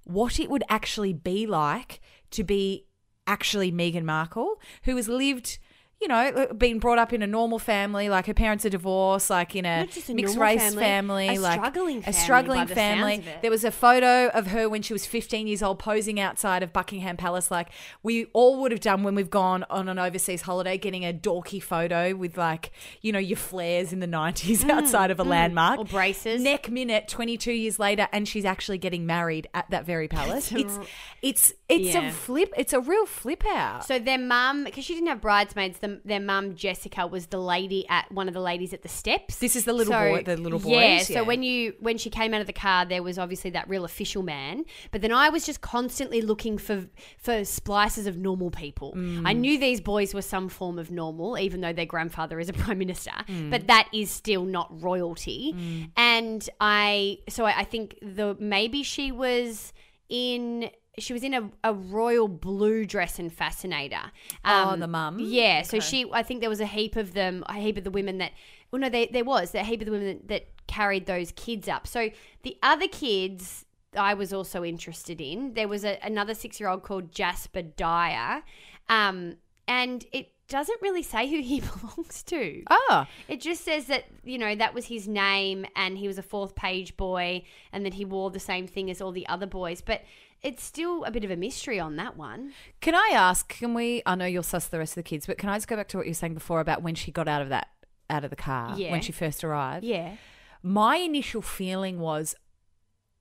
What 0.05 0.39
it 0.39 0.51
would 0.51 0.65
actually 0.69 1.13
be 1.13 1.47
like 1.47 2.01
to 2.31 2.45
be 2.45 2.87
actually 3.27 3.73
Meghan 3.73 4.05
Markle, 4.05 4.61
who 4.83 4.97
has 4.97 5.09
lived. 5.09 5.59
You 6.05 6.09
know, 6.09 6.49
being 6.59 6.81
brought 6.81 6.99
up 6.99 7.15
in 7.15 7.23
a 7.23 7.27
normal 7.27 7.59
family, 7.59 8.11
like 8.11 8.27
her 8.27 8.35
parents 8.35 8.67
are 8.67 8.69
divorced, 8.69 9.31
like 9.31 9.57
in 9.57 9.65
a, 9.65 9.89
a 10.11 10.13
mixed 10.15 10.37
race 10.37 10.61
family, 10.61 10.83
family, 10.85 11.29
a 11.37 11.41
like 11.41 11.59
struggling 11.61 12.05
a 12.07 12.13
struggling 12.13 12.67
family. 12.67 13.25
There 13.41 13.51
was 13.51 13.65
a 13.65 13.71
photo 13.71 14.29
of 14.29 14.49
her 14.49 14.69
when 14.69 14.83
she 14.83 14.93
was 14.93 15.07
15 15.07 15.47
years 15.47 15.63
old 15.63 15.79
posing 15.79 16.21
outside 16.21 16.63
of 16.63 16.75
Buckingham 16.75 17.17
Palace, 17.17 17.51
like 17.51 17.69
we 18.03 18.27
all 18.35 18.61
would 18.61 18.71
have 18.71 18.83
done 18.83 19.03
when 19.03 19.15
we've 19.15 19.31
gone 19.31 19.65
on 19.71 19.89
an 19.89 19.99
overseas 19.99 20.43
holiday, 20.43 20.77
getting 20.77 21.07
a 21.07 21.13
dorky 21.15 21.63
photo 21.63 22.15
with 22.15 22.37
like, 22.37 22.71
you 23.01 23.11
know, 23.11 23.19
your 23.19 23.39
flares 23.39 23.91
in 23.91 24.01
the 24.01 24.07
90s 24.07 24.69
outside 24.69 25.11
of 25.11 25.19
a 25.19 25.25
landmark. 25.25 25.79
Mm, 25.79 25.83
Or 25.83 25.85
braces. 25.87 26.43
Neck 26.43 26.71
minute, 26.71 27.09
22 27.09 27.51
years 27.51 27.79
later, 27.79 28.09
and 28.13 28.29
she's 28.29 28.45
actually 28.45 28.77
getting 28.77 29.07
married 29.07 29.49
at 29.55 29.71
that 29.71 29.87
very 29.87 30.09
palace. 30.09 30.53
it's, 30.53 30.79
it's, 31.23 31.55
it's 31.71 31.95
Yeah. 31.95 32.09
a 32.09 32.13
flip. 32.13 32.53
It's 32.59 32.75
a 32.75 32.81
real 32.81 33.07
flip 33.07 33.43
out. 33.47 33.87
So 33.87 33.99
their 33.99 34.19
mum, 34.19 34.65
because 34.65 34.85
she 34.85 34.93
didn't 34.93 35.09
have 35.09 35.23
bridesmaids, 35.23 35.79
the, 35.79 35.94
their 36.05 36.21
mum 36.21 36.55
Jessica 36.55 37.07
was 37.07 37.27
the 37.27 37.39
lady 37.39 37.87
at 37.89 38.11
one 38.13 38.29
of 38.29 38.35
the 38.35 38.41
ladies 38.41 38.73
at 38.73 38.83
the 38.83 38.89
steps. 38.89 39.37
This 39.39 39.57
is 39.57 39.65
the 39.65 39.73
little 39.73 39.93
So- 39.93 40.11
boy- 40.11 40.23
the 40.23 40.37
little 40.37 40.59
boys. 40.59 40.73
Yeah. 40.73 40.99
boys, 40.99 41.07
So 41.09 41.25
when 41.25 41.43
you 41.43 41.75
when 41.81 41.99
she 41.99 42.11
came 42.11 42.35
out 42.35 42.41
of 42.41 42.47
the 42.47 42.53
car, 42.53 42.85
there 42.85 43.03
was 43.03 43.19
obviously 43.19 43.51
that 43.51 43.69
real 43.69 43.85
official 43.85 44.23
man. 44.23 44.65
But 44.91 45.03
then 45.03 45.13
I 45.13 45.29
was 45.29 45.45
just 45.47 45.61
constantly 45.61 46.21
looking 46.21 46.59
for 46.59 46.87
for 47.19 47.45
splices 47.45 48.07
of 48.07 48.17
normal 48.17 48.51
people. 48.51 48.95
Mm. 48.97 49.23
I 49.27 49.33
knew 49.33 49.59
these 49.59 49.81
boys 49.81 50.15
were 50.15 50.23
some 50.23 50.49
form 50.49 50.79
of 50.79 50.91
normal, 50.91 51.39
even 51.39 51.61
though 51.61 51.73
their 51.73 51.87
grandfather 51.87 52.39
is 52.41 52.49
a 52.49 52.53
prime 52.65 52.79
minister. 52.79 53.13
Mm. 53.29 53.51
But 53.51 53.67
that 53.67 53.89
is 53.93 54.11
still 54.11 54.45
not 54.45 54.83
royalty. 54.83 55.55
And 55.97 56.49
I 56.61 57.19
so 57.29 57.45
I, 57.45 57.59
I 57.61 57.65
think 57.65 57.99
the 58.03 58.37
maybe 58.39 58.83
she 58.83 59.13
was 59.13 59.73
in 60.09 60.71
she 60.99 61.13
was 61.13 61.23
in 61.23 61.35
a, 61.35 61.51
a 61.63 61.73
royal 61.75 62.29
blue 62.29 62.85
dress 62.85 63.19
and 63.19 63.33
fascinator. 63.33 64.13
Oh, 64.45 64.77
the 64.77 64.87
mum? 64.87 65.19
Yeah, 65.21 65.63
so 65.63 65.81
she 65.81 66.07
I 66.13 66.23
think 66.23 66.41
there 66.41 66.51
was 66.51 66.61
a 66.61 66.67
heap 66.67 66.97
of 66.97 67.15
them, 67.15 67.45
a 67.49 67.55
heap 67.55 67.77
of 67.79 67.85
the 67.85 67.91
women 67.91 68.19
that 68.19 68.33
well 68.71 68.81
no, 68.81 68.89
there 68.89 69.07
there 69.11 69.25
was 69.25 69.55
a 69.55 69.63
heap 69.63 69.81
of 69.81 69.87
the 69.87 69.93
women 69.93 70.07
that, 70.07 70.29
that 70.29 70.47
carried 70.67 71.07
those 71.07 71.33
kids 71.33 71.69
up. 71.69 71.87
So 71.87 72.11
the 72.43 72.57
other 72.63 72.89
kids 72.89 73.65
I 73.97 74.15
was 74.15 74.33
also 74.33 74.65
interested 74.65 75.21
in. 75.21 75.55
There 75.55 75.69
was 75.69 75.85
a, 75.85 75.99
another 76.03 76.35
six 76.35 76.59
year 76.61 76.69
old 76.69 76.83
called 76.83 77.13
Jasper 77.13 77.63
Dyer. 77.63 78.43
Um, 78.89 79.37
and 79.67 80.05
it 80.13 80.31
doesn't 80.49 80.81
really 80.83 81.03
say 81.03 81.29
who 81.29 81.41
he 81.41 81.61
belongs 81.81 82.23
to. 82.25 82.63
oh, 82.71 83.07
It 83.29 83.41
just 83.41 83.65
says 83.65 83.87
that, 83.87 84.05
you 84.25 84.39
know, 84.39 84.55
that 84.55 84.75
was 84.75 84.87
his 84.87 85.09
name 85.09 85.67
and 85.75 85.97
he 85.97 86.07
was 86.07 86.19
a 86.19 86.23
fourth 86.23 86.55
page 86.55 86.97
boy 86.97 87.45
and 87.73 87.85
that 87.87 87.95
he 87.95 88.05
wore 88.05 88.31
the 88.31 88.41
same 88.41 88.67
thing 88.67 88.91
as 88.91 89.01
all 89.01 89.13
the 89.13 89.27
other 89.29 89.47
boys. 89.47 89.81
But 89.81 90.03
it's 90.45 90.63
still 90.63 91.03
a 91.05 91.11
bit 91.11 91.25
of 91.25 91.31
a 91.33 91.37
mystery 91.37 91.81
on 91.81 91.97
that 91.97 92.17
one. 92.17 92.53
Can 92.81 92.95
I 92.95 93.11
ask? 93.13 93.49
Can 93.49 93.75
we? 93.75 94.03
I 94.07 94.15
know 94.15 94.27
you'll 94.27 94.43
suss 94.45 94.67
the 94.69 94.79
rest 94.79 94.93
of 94.93 94.97
the 94.97 95.03
kids, 95.03 95.27
but 95.27 95.39
can 95.39 95.49
I 95.49 95.57
just 95.57 95.67
go 95.67 95.75
back 95.77 95.89
to 95.89 95.97
what 95.97 96.07
you 96.07 96.11
were 96.11 96.15
saying 96.15 96.35
before 96.35 96.61
about 96.61 96.83
when 96.83 96.95
she 96.95 97.11
got 97.11 97.27
out 97.27 97.43
of 97.43 97.49
that 97.49 97.69
out 98.11 98.23
of 98.23 98.31
the 98.31 98.37
car 98.37 98.75
Yeah. 98.77 98.93
when 98.93 99.01
she 99.01 99.11
first 99.13 99.43
arrived? 99.43 99.85
Yeah. 99.85 100.17
My 100.63 100.97
initial 100.97 101.43
feeling 101.43 101.99
was, 101.99 102.35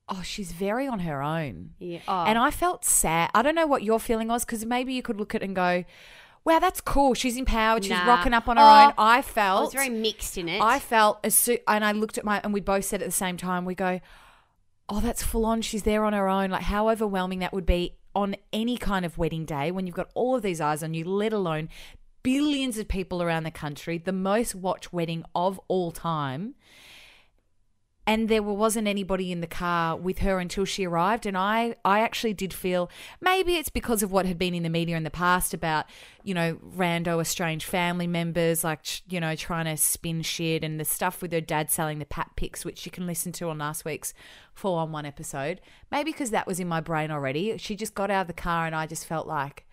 oh, 0.08 0.22
she's 0.22 0.52
very 0.52 0.86
on 0.86 1.00
her 1.00 1.22
own, 1.22 1.70
Yeah. 1.78 2.00
Oh. 2.06 2.24
and 2.24 2.38
I 2.38 2.50
felt 2.50 2.84
sad. 2.84 3.30
I 3.34 3.42
don't 3.42 3.54
know 3.54 3.66
what 3.66 3.82
your 3.82 3.98
feeling 3.98 4.28
was 4.28 4.44
because 4.44 4.64
maybe 4.66 4.92
you 4.92 5.02
could 5.02 5.16
look 5.18 5.34
at 5.34 5.42
it 5.42 5.46
and 5.46 5.56
go, 5.56 5.84
"Wow, 6.44 6.58
that's 6.58 6.82
cool. 6.82 7.14
She's 7.14 7.36
empowered. 7.38 7.84
She's 7.84 7.90
Nah. 7.92 8.06
rocking 8.06 8.34
up 8.34 8.48
on 8.48 8.58
her 8.58 8.62
Oh, 8.62 8.86
own." 8.88 8.92
I 8.98 9.22
felt 9.22 9.58
I 9.58 9.64
was 9.64 9.72
very 9.72 9.88
mixed 9.88 10.36
in 10.36 10.48
it. 10.48 10.60
I 10.60 10.78
felt 10.78 11.20
as 11.24 11.34
soon, 11.34 11.58
and 11.66 11.84
I 11.84 11.92
looked 11.92 12.18
at 12.18 12.24
my, 12.24 12.40
and 12.44 12.52
we 12.52 12.60
both 12.60 12.84
said 12.84 13.00
at 13.00 13.06
the 13.08 13.12
same 13.12 13.36
time, 13.38 13.64
we 13.64 13.74
go, 13.74 14.00
oh, 14.88 15.00
that's 15.00 15.22
full 15.22 15.46
on. 15.46 15.62
She's 15.62 15.82
there 15.82 16.04
on 16.04 16.12
her 16.12 16.28
own. 16.28 16.50
Like, 16.50 16.62
how 16.62 16.90
overwhelming 16.90 17.40
that 17.40 17.52
would 17.52 17.66
be 17.66 17.96
on 18.14 18.36
any 18.52 18.76
kind 18.76 19.04
of 19.04 19.18
wedding 19.18 19.44
day 19.44 19.70
when 19.70 19.86
you've 19.86 19.96
got 19.96 20.10
all 20.14 20.36
of 20.36 20.42
these 20.42 20.60
eyes 20.60 20.82
on 20.82 20.94
you, 20.94 21.04
let 21.04 21.32
alone 21.32 21.68
billions 22.22 22.78
of 22.78 22.88
people 22.88 23.22
around 23.22 23.44
the 23.44 23.50
country, 23.50 23.98
the 23.98 24.12
most 24.12 24.54
watched 24.54 24.92
wedding 24.92 25.24
of 25.34 25.60
all 25.68 25.90
time. 25.90 26.54
And 28.06 28.28
there 28.28 28.42
wasn't 28.42 28.86
anybody 28.86 29.32
in 29.32 29.40
the 29.40 29.46
car 29.46 29.96
with 29.96 30.18
her 30.18 30.38
until 30.38 30.66
she 30.66 30.84
arrived. 30.86 31.24
And 31.24 31.38
I, 31.38 31.76
I 31.86 32.00
actually 32.00 32.34
did 32.34 32.52
feel 32.52 32.90
maybe 33.20 33.56
it's 33.56 33.70
because 33.70 34.02
of 34.02 34.12
what 34.12 34.26
had 34.26 34.38
been 34.38 34.54
in 34.54 34.62
the 34.62 34.68
media 34.68 34.96
in 34.96 35.04
the 35.04 35.10
past 35.10 35.54
about, 35.54 35.86
you 36.22 36.34
know, 36.34 36.56
rando 36.76 37.18
estranged 37.18 37.66
family 37.66 38.06
members, 38.06 38.62
like, 38.62 38.80
you 39.10 39.20
know, 39.20 39.34
trying 39.34 39.64
to 39.64 39.76
spin 39.78 40.20
shit 40.20 40.62
and 40.62 40.78
the 40.78 40.84
stuff 40.84 41.22
with 41.22 41.32
her 41.32 41.40
dad 41.40 41.70
selling 41.70 41.98
the 41.98 42.04
pat 42.04 42.30
picks, 42.36 42.62
which 42.62 42.84
you 42.84 42.92
can 42.92 43.06
listen 43.06 43.32
to 43.32 43.48
on 43.48 43.56
last 43.56 43.86
week's 43.86 44.12
411 44.52 45.06
episode. 45.06 45.60
Maybe 45.90 46.12
because 46.12 46.30
that 46.30 46.46
was 46.46 46.60
in 46.60 46.68
my 46.68 46.82
brain 46.82 47.10
already. 47.10 47.56
She 47.56 47.74
just 47.74 47.94
got 47.94 48.10
out 48.10 48.22
of 48.22 48.26
the 48.26 48.34
car 48.34 48.66
and 48.66 48.74
I 48.74 48.86
just 48.86 49.06
felt 49.06 49.26
like, 49.26 49.64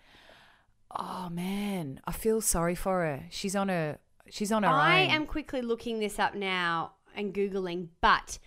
oh 0.96 1.28
man, 1.30 2.00
I 2.06 2.12
feel 2.12 2.40
sorry 2.40 2.74
for 2.74 3.00
her. 3.00 3.24
She's 3.28 3.54
on 3.54 3.68
her, 3.68 3.98
she's 4.30 4.50
on 4.52 4.62
her 4.62 4.70
I 4.70 5.04
own. 5.04 5.10
am 5.10 5.26
quickly 5.26 5.60
looking 5.60 6.00
this 6.00 6.18
up 6.18 6.34
now 6.34 6.92
and 7.16 7.34
Googling, 7.34 7.88
but 8.00 8.38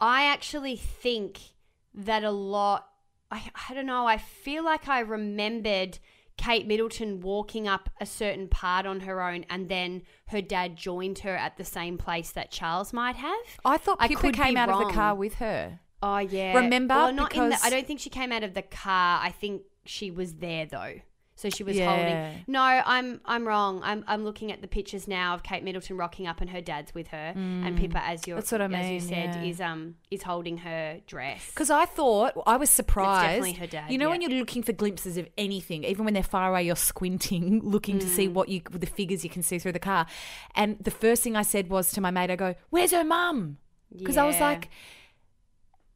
I 0.00 0.24
actually 0.24 0.76
think 0.76 1.38
that 1.94 2.24
a 2.24 2.30
lot, 2.30 2.88
I, 3.30 3.50
I 3.68 3.74
don't 3.74 3.86
know, 3.86 4.06
I 4.06 4.18
feel 4.18 4.64
like 4.64 4.88
I 4.88 5.00
remembered 5.00 5.98
Kate 6.36 6.66
Middleton 6.66 7.20
walking 7.20 7.68
up 7.68 7.90
a 8.00 8.06
certain 8.06 8.48
part 8.48 8.86
on 8.86 9.00
her 9.00 9.22
own 9.22 9.44
and 9.50 9.68
then 9.68 10.02
her 10.28 10.40
dad 10.40 10.76
joined 10.76 11.20
her 11.20 11.36
at 11.36 11.56
the 11.56 11.64
same 11.64 11.98
place 11.98 12.30
that 12.32 12.50
Charles 12.50 12.92
might 12.92 13.16
have. 13.16 13.36
I 13.64 13.76
thought 13.76 13.98
I 14.00 14.08
Pippa 14.08 14.32
came 14.32 14.56
out 14.56 14.68
of 14.70 14.78
the 14.78 14.92
car 14.92 15.14
with 15.14 15.34
her. 15.34 15.80
Oh 16.02 16.18
yeah. 16.18 16.56
Remember? 16.56 16.94
Well, 16.94 17.12
not 17.12 17.34
in 17.34 17.42
the, 17.44 17.48
Because- 17.50 17.64
I 17.64 17.70
don't 17.70 17.86
think 17.86 18.00
she 18.00 18.10
came 18.10 18.32
out 18.32 18.42
of 18.42 18.54
the 18.54 18.62
car. 18.62 19.20
I 19.22 19.30
think 19.30 19.62
she 19.84 20.10
was 20.10 20.34
there 20.34 20.66
though. 20.66 20.94
So 21.42 21.50
she 21.50 21.64
was 21.64 21.76
Yeah. 21.76 21.90
holding. 21.90 22.44
No, 22.46 22.60
I'm 22.62 23.20
I'm 23.24 23.46
wrong. 23.48 23.80
I'm 23.82 24.04
I'm 24.06 24.22
looking 24.24 24.52
at 24.52 24.62
the 24.62 24.68
pictures 24.68 25.08
now 25.08 25.34
of 25.34 25.42
Kate 25.42 25.64
Middleton 25.64 25.96
rocking 25.96 26.26
up 26.28 26.40
and 26.40 26.48
her 26.50 26.60
dad's 26.60 26.94
with 26.94 27.08
her, 27.08 27.32
and 27.36 27.76
Pippa, 27.76 28.00
as 28.04 28.26
you 28.26 28.34
Mm. 28.34 28.36
That's 28.36 28.52
what 28.52 28.60
I 28.62 28.66
as 28.66 28.90
you 28.90 29.00
said, 29.00 29.34
yeah. 29.34 29.42
is 29.50 29.60
um 29.60 29.96
is 30.10 30.22
holding 30.22 30.58
her 30.58 31.00
dress. 31.08 31.50
Because 31.50 31.68
I 31.70 31.84
thought 31.84 32.32
I 32.46 32.56
was 32.56 32.70
surprised. 32.70 33.24
definitely 33.42 33.54
her 33.54 33.66
dad, 33.66 33.90
You 33.90 33.98
know 33.98 34.08
when 34.08 34.20
you're 34.22 34.30
looking 34.38 34.62
for 34.62 34.72
glimpses 34.72 35.16
of 35.16 35.28
anything, 35.36 35.82
even 35.84 36.04
when 36.04 36.14
they're 36.14 36.22
far 36.22 36.48
away, 36.50 36.62
you're 36.62 36.76
squinting, 36.76 37.60
looking 37.74 37.98
to 37.98 38.06
Mm. 38.06 38.10
see 38.16 38.28
what 38.28 38.48
you 38.48 38.60
the 38.70 38.86
figures 38.86 39.24
you 39.24 39.30
can 39.30 39.42
see 39.42 39.58
through 39.58 39.72
the 39.72 39.86
car. 39.92 40.06
And 40.54 40.78
the 40.78 40.92
first 40.92 41.22
thing 41.24 41.34
I 41.36 41.42
said 41.42 41.68
was 41.70 41.90
to 41.92 42.00
my 42.00 42.12
mate, 42.12 42.30
I 42.30 42.36
go, 42.36 42.54
"Where's 42.70 42.92
her 42.92 43.04
mum?" 43.04 43.58
Because 43.96 44.16
I 44.16 44.24
was 44.24 44.38
like, 44.40 44.70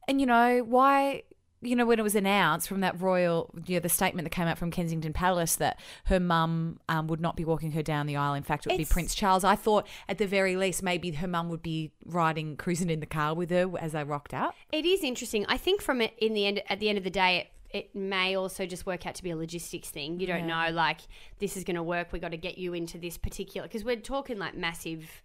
and 0.07 0.19
you 0.21 0.27
know 0.27 0.59
why? 0.59 1.23
You 1.61 1.75
know 1.75 1.85
when 1.85 1.97
it 1.99 2.03
was 2.03 2.15
announced 2.15 2.67
from 2.67 2.81
that 2.81 3.01
royal, 3.01 3.49
you 3.65 3.75
know, 3.75 3.79
the 3.79 3.89
statement 3.89 4.25
that 4.25 4.29
came 4.29 4.47
out 4.47 4.57
from 4.59 4.69
Kensington 4.69 5.11
Palace 5.11 5.55
that 5.55 5.79
her 6.05 6.19
mum 6.19 6.79
um, 6.87 7.07
would 7.07 7.19
not 7.19 7.35
be 7.35 7.43
walking 7.43 7.71
her 7.71 7.81
down 7.81 8.05
the 8.05 8.15
aisle. 8.15 8.35
In 8.35 8.43
fact, 8.43 8.65
it 8.65 8.69
would 8.69 8.75
It's- 8.79 8.89
be 8.89 8.93
Prince 8.93 9.15
Charles. 9.15 9.43
I 9.43 9.55
thought 9.55 9.87
at 10.07 10.19
the 10.19 10.27
very 10.27 10.55
least 10.55 10.83
maybe 10.83 11.11
her 11.11 11.27
mum 11.27 11.49
would 11.49 11.63
be 11.63 11.91
riding, 12.05 12.57
cruising 12.57 12.89
in 12.91 12.99
the 12.99 13.05
car 13.07 13.33
with 13.33 13.49
her 13.49 13.71
as 13.79 13.93
they 13.93 14.03
rocked 14.03 14.33
out. 14.33 14.53
It 14.71 14.85
is 14.85 15.03
interesting. 15.03 15.45
I 15.47 15.57
think 15.57 15.81
from 15.81 15.99
it 16.01 16.13
in 16.19 16.33
the 16.33 16.45
end, 16.45 16.61
at 16.69 16.79
the 16.79 16.89
end 16.89 16.97
of 16.99 17.03
the 17.03 17.09
day, 17.09 17.49
it 17.71 17.93
may 17.95 18.35
also 18.35 18.65
just 18.65 18.85
work 18.85 19.05
out 19.05 19.15
to 19.15 19.23
be 19.23 19.31
a 19.31 19.35
logistics 19.35 19.89
thing. 19.89 20.19
You 20.19 20.27
don't 20.27 20.47
know, 20.47 20.69
like 20.71 21.01
this 21.39 21.57
is 21.57 21.63
going 21.63 21.75
to 21.75 21.83
work. 21.83 22.13
We 22.13 22.19
got 22.19 22.31
to 22.31 22.37
get 22.37 22.57
you 22.57 22.73
into 22.73 22.97
this 22.97 23.17
particular 23.17 23.67
because 23.67 23.83
we're 23.83 23.97
talking 23.97 24.37
like 24.37 24.55
massive. 24.55 25.21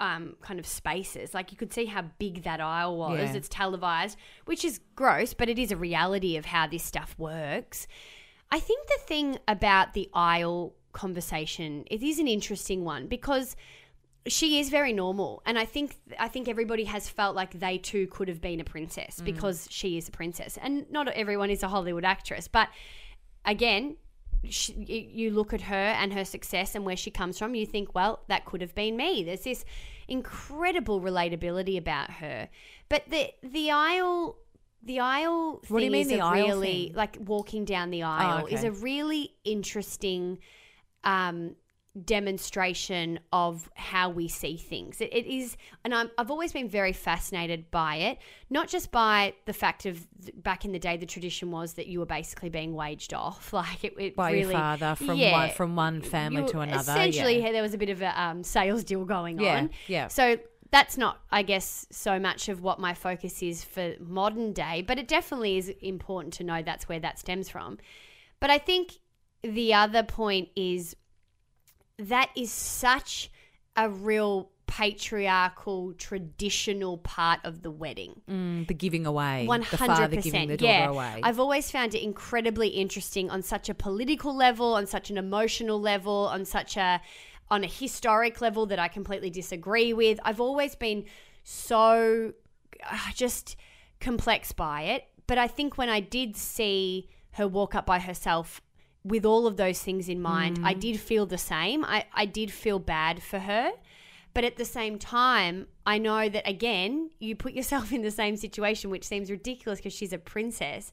Um, 0.00 0.36
kind 0.40 0.60
of 0.60 0.66
spaces. 0.66 1.34
Like 1.34 1.50
you 1.50 1.58
could 1.58 1.72
see 1.72 1.86
how 1.86 2.02
big 2.20 2.44
that 2.44 2.60
aisle 2.60 2.96
was. 2.96 3.18
Yeah. 3.18 3.34
It's 3.34 3.48
televised, 3.48 4.16
which 4.44 4.64
is 4.64 4.78
gross, 4.94 5.34
but 5.34 5.48
it 5.48 5.58
is 5.58 5.72
a 5.72 5.76
reality 5.76 6.36
of 6.36 6.44
how 6.44 6.68
this 6.68 6.84
stuff 6.84 7.16
works. 7.18 7.88
I 8.52 8.60
think 8.60 8.86
the 8.86 8.98
thing 9.06 9.38
about 9.48 9.94
the 9.94 10.08
aisle 10.14 10.74
conversation, 10.92 11.84
it 11.90 12.02
is 12.02 12.20
an 12.20 12.28
interesting 12.28 12.84
one 12.84 13.08
because 13.08 13.56
she 14.28 14.58
is 14.58 14.68
very 14.68 14.92
normal 14.92 15.42
and 15.46 15.58
i 15.58 15.64
think 15.64 15.96
i 16.18 16.28
think 16.28 16.48
everybody 16.48 16.84
has 16.84 17.08
felt 17.08 17.34
like 17.34 17.58
they 17.58 17.78
too 17.78 18.06
could 18.08 18.28
have 18.28 18.40
been 18.40 18.60
a 18.60 18.64
princess 18.64 19.20
because 19.24 19.66
she 19.70 19.96
is 19.96 20.08
a 20.08 20.10
princess 20.10 20.58
and 20.60 20.90
not 20.90 21.08
everyone 21.08 21.50
is 21.50 21.62
a 21.62 21.68
hollywood 21.68 22.04
actress 22.04 22.48
but 22.48 22.68
again 23.44 23.96
she, 24.48 24.72
you 25.12 25.30
look 25.30 25.52
at 25.52 25.62
her 25.62 25.74
and 25.74 26.12
her 26.12 26.24
success 26.24 26.74
and 26.74 26.84
where 26.84 26.96
she 26.96 27.10
comes 27.10 27.38
from 27.38 27.54
you 27.54 27.66
think 27.66 27.94
well 27.94 28.20
that 28.28 28.44
could 28.44 28.60
have 28.60 28.74
been 28.74 28.96
me 28.96 29.22
there's 29.24 29.40
this 29.42 29.64
incredible 30.06 31.00
relatability 31.00 31.76
about 31.76 32.10
her 32.10 32.48
but 32.88 33.02
the 33.08 33.30
the 33.42 33.70
aisle 33.70 34.36
the 34.82 35.00
aisle 35.00 35.60
What 35.68 35.80
do 35.80 35.84
you 35.84 35.90
mean 35.90 36.02
is 36.02 36.08
the 36.08 36.20
aisle 36.20 36.46
really 36.46 36.86
thing? 36.86 36.96
like 36.96 37.16
walking 37.20 37.64
down 37.64 37.90
the 37.90 38.04
aisle 38.04 38.46
is 38.46 38.60
okay. 38.60 38.68
a 38.68 38.72
really 38.72 39.34
interesting 39.44 40.38
um, 41.04 41.56
demonstration 42.04 43.18
of 43.32 43.70
how 43.74 44.10
we 44.10 44.28
see 44.28 44.56
things. 44.56 45.00
It, 45.00 45.12
it 45.12 45.26
is, 45.26 45.56
and 45.84 45.94
I'm, 45.94 46.10
I've 46.18 46.30
always 46.30 46.52
been 46.52 46.68
very 46.68 46.92
fascinated 46.92 47.70
by 47.70 47.96
it, 47.96 48.18
not 48.50 48.68
just 48.68 48.90
by 48.90 49.34
the 49.46 49.52
fact 49.52 49.86
of 49.86 50.06
back 50.42 50.64
in 50.64 50.72
the 50.72 50.78
day, 50.78 50.96
the 50.96 51.06
tradition 51.06 51.50
was 51.50 51.74
that 51.74 51.86
you 51.86 51.98
were 51.98 52.06
basically 52.06 52.48
being 52.48 52.74
waged 52.74 53.14
off, 53.14 53.52
like 53.52 53.84
it, 53.84 53.94
it 53.98 54.16
By 54.16 54.30
your 54.30 54.50
father 54.50 54.94
from 54.94 55.16
Yeah. 55.16 55.32
one 55.32 55.50
from 55.50 55.76
one 55.76 56.02
family 56.02 56.44
to 56.46 56.60
another. 56.60 56.80
Essentially, 56.80 57.40
yeah. 57.40 57.52
there 57.52 57.62
was 57.62 57.74
a 57.74 57.78
bit 57.78 57.90
of 57.90 58.02
a 58.02 58.20
um, 58.20 58.42
sales 58.42 58.84
deal 58.84 59.04
going 59.04 59.40
Yeah, 59.40 59.58
on. 59.58 59.70
yeah. 59.86 60.08
So 60.08 60.38
that's 60.70 60.98
not, 60.98 61.20
I 61.32 61.42
guess, 61.42 61.86
so 61.90 62.18
much 62.18 62.48
of 62.48 62.62
what 62.62 62.78
my 62.78 62.92
focus 62.94 63.42
is 63.42 63.64
for 63.64 63.94
modern 64.00 64.52
day, 64.52 64.82
but 64.86 64.98
it 64.98 65.08
definitely 65.08 65.56
is 65.56 65.70
important 65.80 66.34
to 66.34 66.44
know 66.44 66.62
that's 66.62 66.88
where 66.88 67.00
that 67.00 67.18
stems 67.18 67.48
from. 67.48 67.78
But 68.38 68.50
I 68.50 68.58
think 68.58 68.98
the 69.42 69.72
other 69.72 70.02
point 70.02 70.48
is 70.56 70.94
that 71.98 72.30
is 72.36 72.50
such 72.50 73.30
a 73.76 73.88
real 73.88 74.50
patriarchal 74.66 75.94
traditional 75.94 76.98
part 76.98 77.40
of 77.42 77.62
the 77.62 77.70
wedding. 77.70 78.20
Mm, 78.30 78.66
the 78.68 78.74
giving 78.74 79.06
away. 79.06 79.46
One 79.46 79.60
The 79.70 79.76
hundred 79.76 79.96
father 79.96 80.16
giving 80.20 80.48
the 80.48 80.56
daughter 80.56 80.72
Yeah, 80.72 80.90
away. 80.90 81.20
I've 81.22 81.40
always 81.40 81.70
found 81.70 81.94
it 81.94 82.02
incredibly 82.02 82.68
interesting 82.68 83.30
on 83.30 83.42
such 83.42 83.68
a 83.68 83.74
political 83.74 84.36
level, 84.36 84.74
on 84.74 84.86
such 84.86 85.10
an 85.10 85.16
emotional 85.16 85.80
level, 85.80 86.28
on 86.30 86.44
such 86.44 86.76
a 86.76 87.00
on 87.50 87.64
a 87.64 87.66
historic 87.66 88.42
level 88.42 88.66
that 88.66 88.78
I 88.78 88.88
completely 88.88 89.30
disagree 89.30 89.94
with. 89.94 90.20
I've 90.22 90.40
always 90.40 90.74
been 90.76 91.06
so 91.44 92.34
uh, 92.84 92.98
just 93.14 93.56
complex 94.00 94.52
by 94.52 94.82
it. 94.82 95.04
But 95.26 95.38
I 95.38 95.46
think 95.46 95.78
when 95.78 95.88
I 95.88 96.00
did 96.00 96.36
see 96.36 97.08
her 97.32 97.48
walk 97.48 97.74
up 97.74 97.86
by 97.86 98.00
herself 98.00 98.60
with 99.04 99.24
all 99.24 99.46
of 99.46 99.56
those 99.56 99.80
things 99.80 100.08
in 100.08 100.20
mind, 100.20 100.60
I 100.62 100.74
mm. 100.74 100.80
did 100.80 101.00
feel 101.00 101.26
the 101.26 101.38
same. 101.38 101.84
I, 101.84 102.06
I 102.12 102.26
did 102.26 102.50
feel 102.50 102.78
bad 102.78 103.22
for 103.22 103.38
her. 103.38 103.72
But 104.34 104.44
at 104.44 104.56
the 104.56 104.64
same 104.64 104.98
time, 104.98 105.66
I 105.86 105.98
know 105.98 106.28
that 106.28 106.46
again, 106.46 107.10
you 107.18 107.34
put 107.34 107.54
yourself 107.54 107.92
in 107.96 108.02
the 108.02 108.10
same 108.10 108.36
situation, 108.36 108.90
which 108.90 109.04
seems 109.04 109.30
ridiculous 109.30 109.78
because 109.80 109.92
she's 109.92 110.12
a 110.12 110.18
princess. 110.18 110.92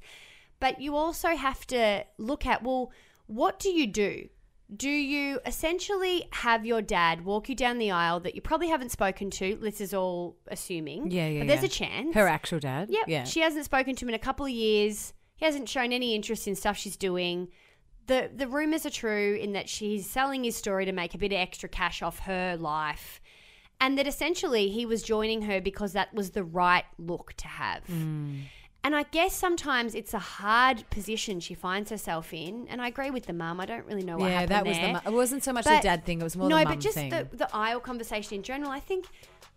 But 0.59 0.79
you 0.81 0.95
also 0.95 1.35
have 1.35 1.67
to 1.67 2.05
look 2.17 2.45
at 2.45 2.63
well, 2.63 2.91
what 3.27 3.59
do 3.59 3.69
you 3.69 3.88
do? 3.88 4.29
Do 4.75 4.89
you 4.89 5.39
essentially 5.45 6.27
have 6.31 6.65
your 6.65 6.81
dad 6.81 7.24
walk 7.24 7.50
you 7.50 7.55
down 7.55 7.77
the 7.77 7.91
aisle 7.91 8.19
that 8.21 8.33
you 8.33 8.41
probably 8.41 8.69
haven't 8.69 8.89
spoken 8.89 9.29
to? 9.31 9.59
This 9.62 9.79
is 9.79 9.93
all 9.93 10.38
assuming. 10.47 11.12
yeah, 11.12 11.27
yeah. 11.27 11.39
But 11.41 11.47
there's 11.50 11.62
yeah. 11.62 11.67
a 11.67 11.69
chance. 11.69 12.15
Her 12.15 12.27
actual 12.27 12.59
dad. 12.59 12.89
Yep. 12.89 13.03
Yeah. 13.07 13.24
She 13.25 13.41
hasn't 13.41 13.65
spoken 13.65 13.95
to 13.95 14.05
him 14.05 14.09
in 14.09 14.15
a 14.15 14.19
couple 14.19 14.45
of 14.45 14.51
years. 14.51 15.13
He 15.35 15.45
hasn't 15.45 15.69
shown 15.69 15.91
any 15.91 16.15
interest 16.15 16.47
in 16.47 16.55
stuff 16.55 16.77
she's 16.77 16.97
doing. 16.97 17.50
The 18.07 18.29
the 18.35 18.47
rumors 18.47 18.85
are 18.85 18.89
true 18.91 19.35
in 19.35 19.53
that 19.53 19.67
she's 19.69 20.07
selling 20.09 20.43
his 20.43 20.55
story 20.55 20.85
to 20.85 20.91
make 20.91 21.15
a 21.15 21.17
bit 21.17 21.31
of 21.31 21.39
extra 21.39 21.67
cash 21.69 22.01
off 22.01 22.19
her 22.19 22.55
life. 22.57 23.19
And 23.81 23.97
that 23.97 24.07
essentially 24.07 24.69
he 24.69 24.85
was 24.85 25.03
joining 25.03 25.41
her 25.43 25.59
because 25.59 25.93
that 25.93 26.13
was 26.13 26.31
the 26.31 26.43
right 26.43 26.85
look 26.97 27.33
to 27.38 27.47
have. 27.47 27.83
Mm. 27.87 28.44
And 28.85 28.96
I 28.96 29.03
guess 29.03 29.35
sometimes 29.35 29.96
it's 29.96 30.13
a 30.13 30.20
hard 30.20 30.89
position 30.91 31.39
she 31.39 31.55
finds 31.55 31.89
herself 31.89 32.31
in. 32.33 32.68
And 32.70 32.81
I 32.81 32.87
agree 32.87 33.09
with 33.09 33.25
the 33.25 33.33
mum. 33.33 33.59
I 33.59 33.65
don't 33.65 33.85
really 33.85 34.03
know 34.03 34.18
what 34.18 34.27
yeah, 34.29 34.41
happened 34.41 34.51
that 34.51 34.65
was 34.65 34.77
there. 34.77 34.87
the. 34.87 34.94
mu- 34.94 35.11
It 35.11 35.13
wasn't 35.13 35.44
so 35.44 35.51
much 35.51 35.65
But- 35.65 35.81
the 35.81 35.87
dad 35.87 36.05
thing. 36.05 36.22
It 36.22 36.24
was 36.24 36.37
more 36.37 36.48
no, 36.48 36.59
the 36.59 36.63
mum 36.65 36.74
but 36.75 36.79
just 36.79 36.96
thing. 36.96 37.09
the, 37.09 37.27
the 37.33 37.50
aisle 37.53 37.79
conversation 37.79 38.35
in 38.35 38.44
general. 38.44 38.70
I 38.72 38.79
think 38.79 39.07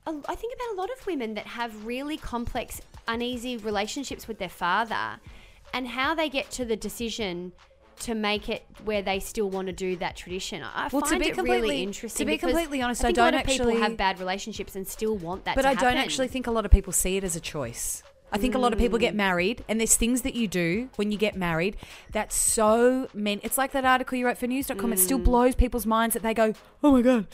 I 0.06 0.34
think 0.34 0.54
about 0.54 0.74
a 0.74 0.76
lot 0.80 0.90
of 0.90 1.06
women 1.06 1.34
that 1.34 1.46
have 1.46 1.84
really 1.84 2.16
complex, 2.16 2.80
uneasy 3.06 3.58
relationships 3.58 4.26
with 4.26 4.38
their 4.38 4.48
father, 4.48 5.20
and 5.74 5.86
how 5.86 6.14
they 6.14 6.30
get 6.30 6.50
to 6.52 6.64
the 6.64 6.76
decision 6.76 7.52
to 8.00 8.14
make 8.14 8.48
it 8.48 8.64
where 8.84 9.02
they 9.02 9.20
still 9.20 9.50
want 9.50 9.66
to 9.66 9.72
do 9.72 9.96
that 9.96 10.16
tradition. 10.16 10.62
I 10.62 10.88
Well, 10.92 11.02
to 11.02 11.08
find 11.08 11.22
be 11.22 11.28
it 11.28 11.34
completely- 11.34 11.60
really 11.60 11.82
interesting. 11.82 12.26
to 12.26 12.30
be 12.30 12.38
completely 12.38 12.82
honest, 12.82 13.04
I, 13.04 13.08
I 13.08 13.10
think 13.10 13.18
a 13.18 13.20
lot 13.22 13.30
don't 13.32 13.40
of 13.40 13.46
people 13.46 13.76
have 13.76 13.96
bad 13.96 14.18
relationships 14.18 14.76
and 14.76 14.86
still 14.86 15.16
want 15.16 15.44
that. 15.44 15.56
but 15.56 15.62
to 15.62 15.68
I 15.68 15.74
don't 15.74 15.96
actually 15.96 16.28
think 16.28 16.46
a 16.46 16.50
lot 16.50 16.64
of 16.64 16.70
people 16.70 16.92
see 16.92 17.16
it 17.16 17.24
as 17.24 17.36
a 17.36 17.40
choice. 17.40 18.02
I 18.30 18.38
think 18.38 18.54
a 18.54 18.58
lot 18.58 18.72
of 18.72 18.78
people 18.78 18.98
get 18.98 19.14
mm. 19.14 19.18
married, 19.18 19.64
and 19.68 19.80
there's 19.80 19.96
things 19.96 20.22
that 20.22 20.34
you 20.34 20.48
do 20.48 20.90
when 20.96 21.10
you 21.10 21.16
get 21.16 21.34
married 21.34 21.76
that's 22.12 22.34
so 22.34 23.08
meant. 23.14 23.40
It's 23.42 23.56
like 23.56 23.72
that 23.72 23.84
article 23.84 24.18
you 24.18 24.26
wrote 24.26 24.36
for 24.36 24.46
News.com. 24.46 24.92
It 24.92 24.98
still 24.98 25.18
mm. 25.18 25.24
blows 25.24 25.54
people's 25.54 25.86
minds 25.86 26.12
that 26.12 26.22
they 26.22 26.34
go, 26.34 26.52
"Oh 26.82 26.92
my 26.92 27.00
god, 27.00 27.26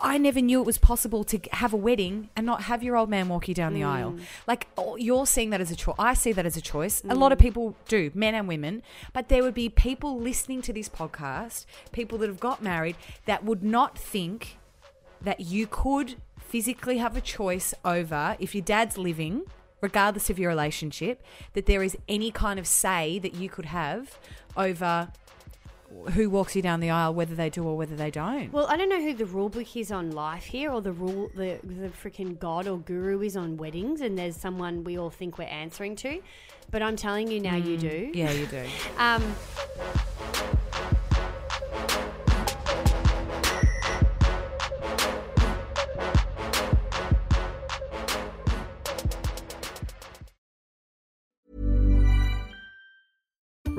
I 0.00 0.18
never 0.18 0.40
knew 0.40 0.60
it 0.60 0.66
was 0.66 0.78
possible 0.78 1.24
to 1.24 1.38
have 1.52 1.72
a 1.72 1.76
wedding 1.76 2.30
and 2.36 2.46
not 2.46 2.62
have 2.62 2.82
your 2.82 2.96
old 2.96 3.10
man 3.10 3.28
walk 3.28 3.48
you 3.48 3.54
down 3.54 3.74
the 3.74 3.84
aisle." 3.84 4.12
Mm. 4.12 4.20
Like 4.46 4.68
oh, 4.76 4.96
you're 4.96 5.26
seeing 5.26 5.50
that 5.50 5.60
as 5.60 5.70
a 5.70 5.76
choice. 5.76 5.96
I 5.98 6.14
see 6.14 6.32
that 6.32 6.46
as 6.46 6.56
a 6.56 6.60
choice. 6.60 7.02
A 7.08 7.14
lot 7.14 7.32
of 7.32 7.38
mm. 7.38 7.42
people 7.42 7.76
do, 7.88 8.10
men 8.14 8.34
and 8.34 8.48
women. 8.48 8.82
But 9.12 9.28
there 9.28 9.42
would 9.42 9.54
be 9.54 9.68
people 9.68 10.18
listening 10.18 10.62
to 10.62 10.72
this 10.72 10.88
podcast, 10.88 11.66
people 11.92 12.18
that 12.18 12.28
have 12.28 12.40
got 12.40 12.62
married, 12.62 12.96
that 13.26 13.44
would 13.44 13.62
not 13.62 13.98
think 13.98 14.58
that 15.20 15.40
you 15.40 15.66
could 15.66 16.16
physically 16.38 16.98
have 16.98 17.16
a 17.16 17.20
choice 17.20 17.72
over 17.84 18.36
if 18.38 18.54
your 18.54 18.62
dad's 18.62 18.98
living, 18.98 19.42
regardless 19.80 20.28
of 20.28 20.38
your 20.38 20.50
relationship, 20.50 21.22
that 21.54 21.66
there 21.66 21.82
is 21.82 21.96
any 22.08 22.30
kind 22.30 22.58
of 22.58 22.66
say 22.66 23.18
that 23.18 23.34
you 23.34 23.48
could 23.48 23.66
have 23.66 24.18
over 24.56 25.08
who 26.14 26.28
walks 26.30 26.56
you 26.56 26.62
down 26.62 26.80
the 26.80 26.90
aisle, 26.90 27.14
whether 27.14 27.34
they 27.34 27.50
do 27.50 27.64
or 27.64 27.76
whether 27.76 27.96
they 27.96 28.10
don't. 28.10 28.52
Well, 28.52 28.66
I 28.66 28.76
don't 28.76 28.88
know 28.88 29.00
who 29.00 29.14
the 29.14 29.26
rule 29.26 29.48
book 29.48 29.76
is 29.76 29.92
on 29.92 30.10
life 30.10 30.44
here, 30.44 30.70
or 30.70 30.80
the 30.80 30.92
rule 30.92 31.30
the 31.34 31.58
the 31.62 31.88
freaking 31.88 32.38
god 32.38 32.66
or 32.66 32.78
guru 32.78 33.20
is 33.22 33.36
on 33.36 33.56
weddings, 33.56 34.00
and 34.00 34.18
there's 34.18 34.36
someone 34.36 34.84
we 34.84 34.98
all 34.98 35.10
think 35.10 35.38
we're 35.38 35.44
answering 35.44 35.96
to, 35.96 36.20
but 36.70 36.82
I'm 36.82 36.96
telling 36.96 37.30
you 37.30 37.40
now, 37.40 37.56
you 37.56 37.76
do. 37.76 38.10
yeah, 38.14 38.30
you 38.32 38.46
do. 38.46 38.64
Um, 38.98 39.22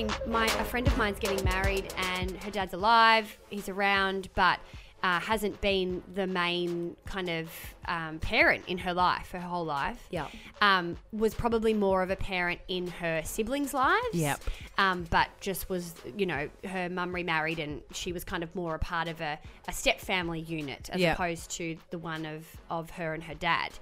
Interesting. 0.00 0.32
My 0.32 0.46
a 0.46 0.64
friend 0.64 0.86
of 0.86 0.96
mine's 0.96 1.18
getting 1.18 1.44
married, 1.44 1.92
and 1.96 2.30
her 2.42 2.50
dad's 2.50 2.74
alive. 2.74 3.38
He's 3.48 3.68
around, 3.68 4.28
but 4.34 4.60
uh, 5.02 5.18
hasn't 5.18 5.58
been 5.60 6.02
the 6.14 6.26
main 6.26 6.94
kind 7.06 7.28
of 7.30 7.50
um, 7.86 8.18
parent 8.18 8.62
in 8.66 8.76
her 8.78 8.92
life, 8.92 9.30
her 9.32 9.40
whole 9.40 9.64
life. 9.64 10.06
Yep. 10.10 10.30
Um, 10.60 10.96
was 11.12 11.34
probably 11.34 11.72
more 11.72 12.02
of 12.02 12.10
a 12.10 12.16
parent 12.16 12.60
in 12.68 12.86
her 12.86 13.22
siblings' 13.24 13.72
lives. 13.72 14.00
Yep. 14.12 14.40
Um, 14.76 15.06
but 15.10 15.28
just 15.40 15.68
was, 15.70 15.94
you 16.16 16.26
know, 16.26 16.50
her 16.66 16.88
mum 16.90 17.14
remarried, 17.14 17.58
and 17.58 17.80
she 17.92 18.12
was 18.12 18.24
kind 18.24 18.42
of 18.42 18.54
more 18.54 18.74
a 18.74 18.78
part 18.78 19.08
of 19.08 19.20
a, 19.20 19.38
a 19.68 19.72
step 19.72 20.00
family 20.00 20.40
unit 20.40 20.90
as 20.92 21.00
Yep. 21.00 21.14
opposed 21.14 21.50
to 21.52 21.76
the 21.90 21.98
one 21.98 22.26
of 22.26 22.46
of 22.68 22.90
her 22.90 23.14
and 23.14 23.24
her 23.24 23.34
dad. 23.34 23.72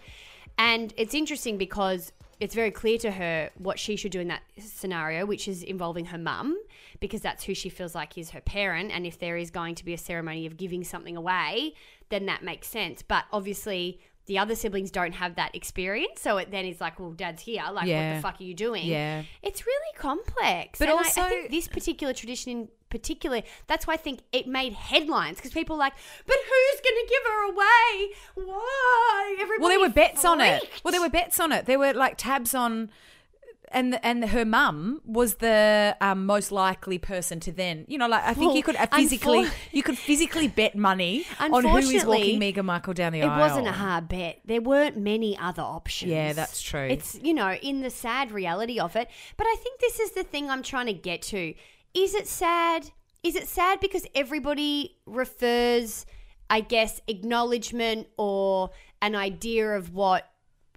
And 0.56 0.92
it's 0.96 1.14
interesting 1.14 1.56
because 1.56 2.12
it's 2.40 2.54
very 2.54 2.70
clear 2.70 2.98
to 2.98 3.10
her 3.10 3.50
what 3.58 3.78
she 3.78 3.96
should 3.96 4.12
do 4.12 4.20
in 4.20 4.28
that 4.28 4.42
scenario, 4.58 5.26
which 5.26 5.48
is 5.48 5.62
involving 5.62 6.06
her 6.06 6.18
mum, 6.18 6.56
because 7.00 7.20
that's 7.20 7.44
who 7.44 7.54
she 7.54 7.68
feels 7.68 7.94
like 7.94 8.16
is 8.16 8.30
her 8.30 8.40
parent. 8.40 8.92
And 8.92 9.06
if 9.06 9.18
there 9.18 9.36
is 9.36 9.50
going 9.50 9.74
to 9.76 9.84
be 9.84 9.92
a 9.92 9.98
ceremony 9.98 10.46
of 10.46 10.56
giving 10.56 10.84
something 10.84 11.16
away, 11.16 11.74
then 12.10 12.26
that 12.26 12.42
makes 12.42 12.68
sense. 12.68 13.02
But 13.02 13.24
obviously, 13.32 14.00
the 14.28 14.38
other 14.38 14.54
siblings 14.54 14.90
don't 14.90 15.12
have 15.14 15.34
that 15.36 15.54
experience. 15.54 16.20
So 16.20 16.36
it 16.36 16.50
then 16.50 16.66
is 16.66 16.80
like, 16.80 17.00
well, 17.00 17.12
dad's 17.12 17.42
here. 17.42 17.62
Like, 17.72 17.88
what 17.88 18.14
the 18.14 18.20
fuck 18.22 18.40
are 18.40 18.44
you 18.44 18.54
doing? 18.54 18.86
Yeah. 18.86 19.24
It's 19.42 19.66
really 19.66 19.98
complex. 19.98 20.78
But 20.78 20.88
And 20.90 20.98
also- 20.98 21.22
I, 21.22 21.28
think 21.30 21.50
this 21.50 21.66
particular 21.66 22.12
tradition 22.12 22.52
in 22.52 22.68
particular, 22.90 23.42
that's 23.66 23.86
why 23.86 23.94
I 23.94 23.96
think 23.96 24.20
it 24.30 24.46
made 24.46 24.74
headlines 24.74 25.38
because 25.38 25.52
people 25.52 25.76
are 25.76 25.80
like, 25.80 25.94
but 26.26 26.36
who's 26.36 26.80
going 26.80 27.06
to 27.06 27.08
give 27.08 27.22
her 27.32 27.52
away? 27.52 28.14
Why? 28.34 29.36
Everybody 29.40 29.60
Well, 29.60 29.68
there 29.70 29.80
were 29.80 29.94
bets 29.94 30.24
on 30.24 30.40
it. 30.40 30.62
Well, 30.84 30.92
there 30.92 31.00
were 31.00 31.08
bets 31.10 31.40
on 31.40 31.50
it. 31.52 31.66
There 31.66 31.78
were 31.78 31.92
like 31.94 32.16
tabs 32.18 32.54
on, 32.54 32.90
and 33.72 33.98
and 34.02 34.24
her 34.30 34.44
mum 34.44 35.00
was 35.04 35.36
the 35.36 35.96
um, 36.00 36.26
most 36.26 36.52
likely 36.52 36.98
person 36.98 37.40
to 37.40 37.52
then. 37.52 37.84
You 37.88 37.98
know, 37.98 38.08
like 38.08 38.24
I 38.24 38.34
think 38.34 38.54
you 38.54 38.62
could 38.62 38.76
uh, 38.76 38.86
physically 38.86 39.44
unfor- 39.44 39.52
you 39.72 39.82
could 39.82 39.98
physically 39.98 40.48
bet 40.48 40.76
money 40.76 41.26
on 41.38 41.64
who 41.64 41.76
is 41.76 42.04
walking 42.04 42.40
Meghan 42.40 42.64
Markle 42.64 42.94
down 42.94 43.12
the 43.12 43.20
It 43.20 43.24
aisle. 43.24 43.38
It 43.38 43.40
wasn't 43.40 43.68
a 43.68 43.72
hard 43.72 44.08
bet. 44.08 44.40
There 44.44 44.60
weren't 44.60 44.96
many 44.96 45.36
other 45.38 45.62
options. 45.62 46.10
Yeah, 46.10 46.32
that's 46.32 46.62
true. 46.62 46.88
It's, 46.88 47.18
you 47.22 47.34
know, 47.34 47.52
in 47.54 47.82
the 47.82 47.90
sad 47.90 48.32
reality 48.32 48.78
of 48.78 48.96
it. 48.96 49.08
But 49.36 49.46
I 49.46 49.56
think 49.56 49.80
this 49.80 50.00
is 50.00 50.12
the 50.12 50.22
thing 50.24 50.50
I'm 50.50 50.62
trying 50.62 50.86
to 50.86 50.92
get 50.92 51.22
to. 51.22 51.54
Is 51.94 52.14
it 52.14 52.26
sad? 52.26 52.90
Is 53.22 53.34
it 53.34 53.48
sad 53.48 53.80
because 53.80 54.06
everybody 54.14 54.96
refers, 55.06 56.06
I 56.48 56.60
guess, 56.60 57.00
acknowledgement 57.08 58.06
or 58.16 58.70
an 59.02 59.14
idea 59.14 59.76
of 59.76 59.92
what 59.92 60.30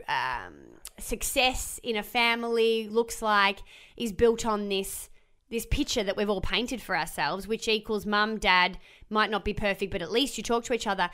um, 0.08 0.54
success 1.01 1.79
in 1.83 1.95
a 1.95 2.03
family 2.03 2.87
looks 2.89 3.21
like 3.21 3.59
is 3.97 4.11
built 4.11 4.45
on 4.45 4.69
this 4.69 5.09
this 5.49 5.65
picture 5.65 6.01
that 6.01 6.15
we've 6.15 6.29
all 6.29 6.39
painted 6.39 6.81
for 6.81 6.97
ourselves, 6.97 7.45
which 7.45 7.67
equals 7.67 8.05
mum, 8.05 8.37
dad 8.37 8.77
might 9.09 9.29
not 9.29 9.43
be 9.43 9.53
perfect, 9.53 9.91
but 9.91 10.01
at 10.01 10.09
least 10.09 10.37
you 10.37 10.43
talk 10.43 10.63
to 10.63 10.73
each 10.73 10.87
other. 10.87 11.09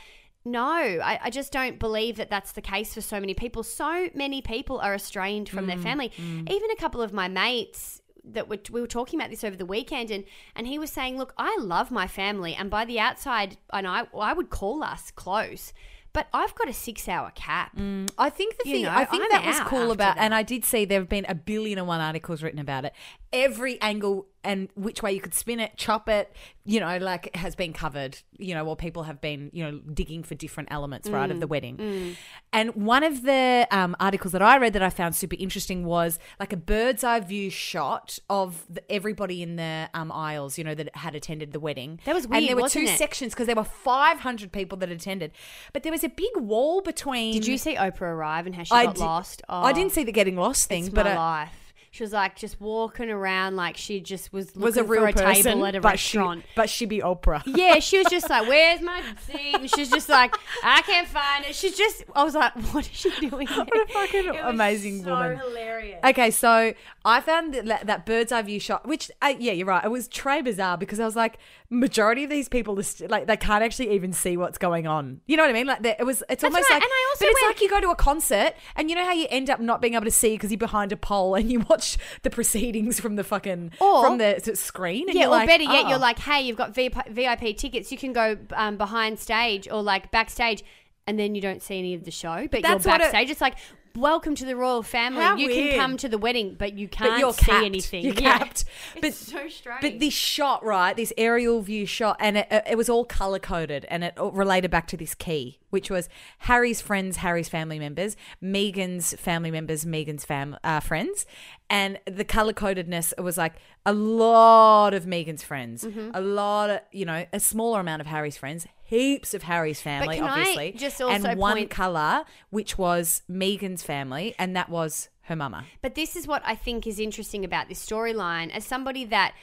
No, 0.46 0.64
I, 0.64 1.20
I 1.24 1.30
just 1.32 1.52
don't 1.52 1.80
believe 1.80 2.18
that 2.18 2.30
that's 2.30 2.52
the 2.52 2.62
case 2.62 2.94
for 2.94 3.02
so 3.02 3.20
many 3.20 3.34
people. 3.34 3.64
So 3.64 4.10
many 4.14 4.42
people 4.42 4.80
are 4.80 4.94
estranged 4.94 5.52
from 5.52 5.66
their 5.66 5.76
mm, 5.76 5.84
family. 5.84 6.12
Mm. 6.18 6.50
Even 6.50 6.72
a 6.72 6.76
couple 6.76 7.02
of 7.02 7.12
my 7.12 7.28
mates 7.28 8.02
that 8.24 8.48
were, 8.48 8.60
we 8.72 8.80
were 8.80 8.88
talking 8.88 9.20
about 9.20 9.30
this 9.30 9.44
over 9.44 9.56
the 9.56 9.66
weekend, 9.66 10.12
and 10.12 10.24
and 10.56 10.68
he 10.68 10.80
was 10.80 10.92
saying, 10.92 11.18
"Look, 11.18 11.34
I 11.38 11.58
love 11.60 11.92
my 11.92 12.08
family, 12.08 12.54
and 12.54 12.70
by 12.70 12.86
the 12.86 13.00
outside, 13.00 13.58
and 13.74 13.88
I 13.88 14.08
I 14.18 14.34
would 14.34 14.50
call 14.50 14.84
us 14.84 15.12
close, 15.12 15.74
but 16.18 16.28
I've 16.34 16.56
got 16.56 16.68
a 16.68 16.74
six 16.74 17.08
hour 17.08 17.32
cap. 17.36 17.76
Mm. 17.78 18.10
I 18.18 18.32
think 18.32 18.58
the 18.58 18.68
You 18.68 18.74
thing 18.78 18.84
know, 18.86 18.90
I 18.92 19.06
think 19.06 19.22
I'm 19.22 19.30
that 19.30 19.46
was 19.46 19.60
cool 19.70 19.92
about, 19.92 20.16
that. 20.16 20.18
and 20.24 20.34
I 20.34 20.42
did 20.42 20.66
see 20.66 20.84
there 20.84 21.00
have 21.00 21.08
been 21.08 21.28
a 21.30 21.36
billion 21.36 21.78
and 21.78 21.88
one 21.88 22.02
articles 22.02 22.42
written 22.42 22.58
about 22.58 22.86
it. 22.86 22.94
Every 23.34 23.80
angle 23.82 24.28
and 24.44 24.70
which 24.76 25.04
way 25.04 25.12
you 25.12 25.20
could 25.20 25.34
spin 25.34 25.60
it, 25.60 25.76
chop 25.76 26.08
it, 26.08 26.34
you 26.64 26.80
know, 26.80 26.98
like 27.00 27.36
has 27.36 27.54
been 27.56 27.74
covered. 27.74 28.18
You 28.38 28.54
know, 28.54 28.66
or 28.66 28.76
people 28.78 29.04
have 29.04 29.20
been, 29.20 29.50
you 29.52 29.64
know, 29.64 29.80
digging 29.94 30.24
for 30.24 30.36
different 30.36 30.70
elements 30.72 31.10
right 31.10 31.30
Mm, 31.30 31.34
of 31.34 31.40
the 31.42 31.48
wedding. 31.48 32.16
And 32.54 32.74
one 32.76 33.04
of 33.04 33.24
the 33.24 33.68
um, 33.72 33.96
articles 34.00 34.32
that 34.32 34.42
I 34.42 34.58
read 34.58 34.72
that 34.74 34.82
I 34.82 34.90
found 34.90 35.16
super 35.16 35.36
interesting 35.38 35.84
was 35.84 36.18
like 36.40 36.54
a 36.54 36.58
bird's 36.58 37.04
eye 37.04 37.20
view 37.20 37.50
shot 37.50 38.20
of 38.30 38.64
the, 38.70 38.90
everybody 38.90 39.44
in 39.44 39.58
the 39.58 39.90
um, 39.94 40.12
aisles, 40.12 40.58
you 40.58 40.64
know, 40.64 40.76
that 40.76 40.96
had 40.96 41.14
attended 41.16 41.52
the 41.52 41.60
wedding. 41.60 42.00
That 42.06 42.16
was 42.16 42.28
weird. 42.28 42.44
And 42.44 42.50
there 42.50 42.56
were 42.56 42.70
two 42.70 42.82
it? 42.82 42.98
sections 42.98 43.34
because 43.34 43.48
there 43.48 43.56
were 43.56 43.64
500 43.66 44.52
people 44.54 44.78
that 44.78 44.90
attended, 44.90 45.32
but 45.74 45.84
there 45.84 45.92
was 45.92 46.04
a 46.06 46.10
big 46.10 46.32
wall 46.38 46.82
between. 46.82 47.34
Did 47.34 47.48
you 47.48 47.58
see 47.58 47.76
Oprah 47.76 48.02
arrive 48.04 48.46
and 48.46 48.56
how 48.56 48.64
she 48.64 48.74
I 48.74 48.86
got 48.86 48.96
di- 48.96 49.02
lost? 49.04 49.42
Oh, 49.50 49.64
I 49.64 49.74
didn't 49.74 49.92
see 49.92 50.06
the 50.06 50.14
getting 50.14 50.38
lost 50.38 50.70
thing, 50.70 50.90
but 50.92 51.06
my 51.06 51.12
uh, 51.14 51.16
life. 51.16 51.67
She 51.98 52.04
was 52.04 52.14
like 52.14 52.36
just 52.36 52.62
walking 52.62 53.10
around 53.10 53.56
like 53.56 53.76
she 53.76 54.00
just 54.00 54.32
was 54.32 54.56
looking 54.56 54.62
was 54.62 54.78
a 54.78 54.84
real 54.84 55.02
for 55.02 55.08
a 55.08 55.14
person, 55.14 55.44
table 55.54 55.66
at 55.66 55.76
a 55.76 55.82
but 55.82 55.94
restaurant. 55.94 56.44
She, 56.44 56.50
but 56.56 56.70
she 56.70 56.86
be 56.86 57.00
Oprah. 57.00 57.42
yeah, 57.48 57.80
she 57.80 57.98
was 57.98 58.06
just 58.06 58.30
like, 58.30 58.48
"Where's 58.48 58.82
my 58.82 59.02
seat?" 59.26 59.56
And 59.56 59.68
she's 59.68 59.90
just 59.90 60.08
like, 60.08 60.36
"I 60.64 60.84
can't 60.84 61.08
find 61.08 61.46
it." 61.46 61.56
She's 61.56 61.76
just, 61.76 62.04
I 62.16 62.24
was 62.24 62.36
like, 62.36 62.54
"What 62.72 62.88
is 62.88 62.96
she 62.96 63.10
doing?" 63.28 63.48
What 63.58 63.68
a 63.76 63.88
fucking 63.92 64.30
amazing 64.30 65.06
woman. 65.06 65.06
so 65.06 65.12
woman. 65.12 65.38
Hilarious. 65.40 66.00
Okay, 66.04 66.30
so 66.30 66.76
I 67.04 67.20
found 67.20 67.56
that, 67.56 67.88
that 67.88 68.06
bird's 68.06 68.32
eye 68.32 68.44
view 68.44 68.60
shot, 68.60 68.88
which 68.88 69.10
uh, 69.24 69.34
yeah, 69.40 69.54
you're 69.54 69.66
right. 69.66 69.84
It 69.84 69.90
was 69.90 70.08
très 70.08 70.44
bizarre 70.44 70.78
because 70.78 71.00
I 71.00 71.06
was 71.06 71.16
like, 71.16 71.40
majority 71.72 72.24
of 72.26 72.30
these 72.30 72.48
people 72.48 72.82
st- 72.84 73.10
like 73.10 73.26
they 73.26 73.38
can't 73.38 73.64
actually 73.64 73.90
even 73.96 74.14
see 74.14 74.38
what's 74.38 74.60
going 74.60 74.86
on. 74.86 75.22
You 75.26 75.36
know 75.36 75.44
what 75.44 75.50
I 75.50 75.54
mean? 75.54 75.66
Like 75.66 75.84
it 75.84 76.06
was. 76.06 76.22
It's 76.30 76.44
almost 76.44 76.70
right, 76.70 76.76
like, 76.76 76.84
and 76.84 76.92
I 76.92 77.08
also 77.10 77.26
but 77.26 77.32
it's 77.32 77.42
went- 77.42 77.56
like 77.56 77.62
you 77.64 77.70
go 77.70 77.82
to 77.82 77.90
a 77.90 77.96
concert 77.96 78.54
and 78.76 78.90
you 78.90 78.96
know 78.96 79.04
how 79.04 79.14
you 79.14 79.26
end 79.32 79.50
up 79.50 79.60
not 79.60 79.82
being 79.82 79.96
able 79.96 80.06
to 80.06 80.12
see 80.12 80.36
because 80.36 80.52
you're 80.52 80.60
behind 80.60 80.92
a 80.92 80.98
pole 80.98 81.34
and 81.34 81.52
you 81.52 81.60
watch 81.70 81.87
the 82.24 82.30
proceedings 82.30 83.00
from 83.00 83.16
the 83.16 83.24
fucking 83.24 83.72
Or- 83.80 84.04
from 84.04 84.18
the 84.18 84.40
screen. 84.56 85.06
And 85.10 85.16
Yeah, 85.16 85.22
you're 85.22 85.30
or 85.30 85.38
like, 85.38 85.48
better 85.48 85.64
yet, 85.64 85.86
oh. 85.86 85.90
you're 85.90 85.98
like, 86.00 86.20
"Hey, 86.20 86.42
you've 86.42 86.58
got 86.58 86.76
VIP, 86.76 87.54
tickets. 87.58 87.92
You 87.92 87.98
can 87.98 88.14
go 88.14 88.38
um, 88.56 88.78
behind 88.78 89.20
stage 89.20 89.68
or 89.70 89.82
like 89.82 90.12
backstage." 90.12 90.64
And 91.06 91.18
then 91.18 91.36
you 91.36 91.42
don't 91.42 91.62
see 91.64 91.80
any 91.80 91.94
of 91.94 92.04
the 92.04 92.12
show, 92.12 92.48
but 92.52 92.62
That's 92.62 92.84
you're 92.86 92.94
what 92.94 93.00
it- 93.00 93.04
backstage. 93.06 93.30
it's 93.30 93.40
like, 93.40 93.56
welcome 93.98 94.36
to 94.36 94.46
the 94.46 94.56
royal 94.56 94.84
family. 94.84 95.22
How 95.24 95.36
you 95.36 95.48
weird. 95.48 95.72
can 95.72 95.80
come 95.80 95.98
to 95.98 96.08
the 96.10 96.18
wedding, 96.18 96.56
but 96.58 96.74
you 96.78 96.88
can't 96.88 97.12
but 97.14 97.20
you're 97.20 97.34
see 97.34 97.46
capped. 97.46 97.66
anything. 97.66 98.06
You're 98.06 98.14
Yeah. 98.14 98.38
capped. 98.40 98.66
But 98.96 99.06
It's 99.06 99.18
so 99.18 99.48
strange. 99.50 99.82
But 99.82 100.00
this 100.00 100.14
shot, 100.14 100.64
right? 100.64 100.96
This 100.96 101.12
aerial 101.18 101.62
view 101.62 101.86
shot, 101.86 102.18
and 102.20 102.38
it, 102.38 102.48
it 102.70 102.78
was 102.78 102.90
all 102.90 103.06
color 103.06 103.40
coded, 103.40 103.86
and 103.90 104.04
it 104.04 104.14
related 104.18 104.72
back 104.72 104.88
to 104.88 104.98
this 104.98 105.14
key, 105.16 105.60
which 105.70 105.90
was 105.90 106.10
Harry's 106.40 106.82
friends, 106.82 107.18
Harry's 107.18 107.50
family 107.50 107.80
members, 107.80 108.16
Meghan's 108.44 109.14
family 109.16 109.52
members, 109.52 109.86
Meghan's 109.86 110.26
fam 110.26 110.58
uh, 110.64 110.80
friends, 110.80 111.26
and 111.70 112.00
the 112.06 112.24
color 112.24 112.54
codedness. 112.54 113.14
It 113.18 113.22
was 113.22 113.38
like 113.38 113.56
a 113.86 113.94
lot 113.94 114.94
of 114.94 115.06
Meghan's 115.06 115.44
friends, 115.44 115.84
Mm-hmm. 115.84 116.12
a 116.14 116.22
lot 116.22 116.70
of 116.70 116.80
you 116.92 117.06
know, 117.06 117.26
a 117.34 117.40
smaller 117.40 117.80
amount 117.80 118.02
of 118.02 118.08
Harry's 118.08 118.38
friends, 118.38 118.66
heaps 118.88 119.34
of 119.34 119.44
Harry's 119.44 119.82
family, 119.82 120.20
obviously, 120.20 120.72
just 120.72 121.02
also 121.02 121.28
and 121.28 121.38
one 121.38 121.58
point- 121.58 121.70
color, 121.70 122.24
which 122.50 122.78
was 122.78 123.22
Meghan's 123.30 123.84
family, 123.84 124.34
and 124.40 124.56
that 124.56 124.70
was 124.70 125.10
her 125.24 125.36
mama. 125.36 125.66
But 125.82 125.96
this 125.96 126.16
is 126.16 126.26
what 126.26 126.42
I 126.46 126.56
think 126.56 126.88
is 126.88 126.98
interesting 126.98 127.44
about 127.44 127.68
this 127.68 127.86
storyline. 127.86 128.50
As 128.50 128.64
somebody 128.64 129.04
that 129.06 129.36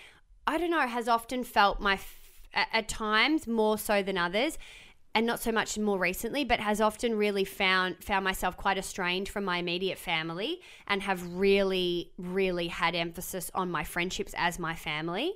I 0.47 0.57
don't 0.57 0.71
know 0.71 0.87
has 0.87 1.09
often 1.09 1.45
felt 1.45 1.79
my 1.79 1.95
f- 1.95 2.21
at, 2.55 2.69
at 2.73 2.89
times 2.89 3.47
more 3.47 3.77
so 3.77 4.03
than 4.03 4.17
others, 4.17 4.57
and 5.15 5.27
not 5.27 5.41
so 5.41 5.53
much 5.53 5.79
more 5.79 5.99
recently, 5.99 6.43
but 6.43 6.59
has 6.59 6.81
often 6.81 7.15
really 7.15 7.45
found 7.45 8.03
found 8.03 8.25
myself 8.25 8.57
quite 8.57 8.79
estranged 8.79 9.31
from 9.31 9.45
my 9.45 9.59
immediate 9.59 9.99
family, 9.99 10.63
and 10.89 11.03
have 11.03 11.23
really, 11.35 12.13
really 12.17 12.69
had 12.69 12.95
emphasis 12.95 13.51
on 13.55 13.71
my 13.71 13.85
friendships 13.85 14.35
as 14.39 14.59
my 14.59 14.75
family. 14.75 15.35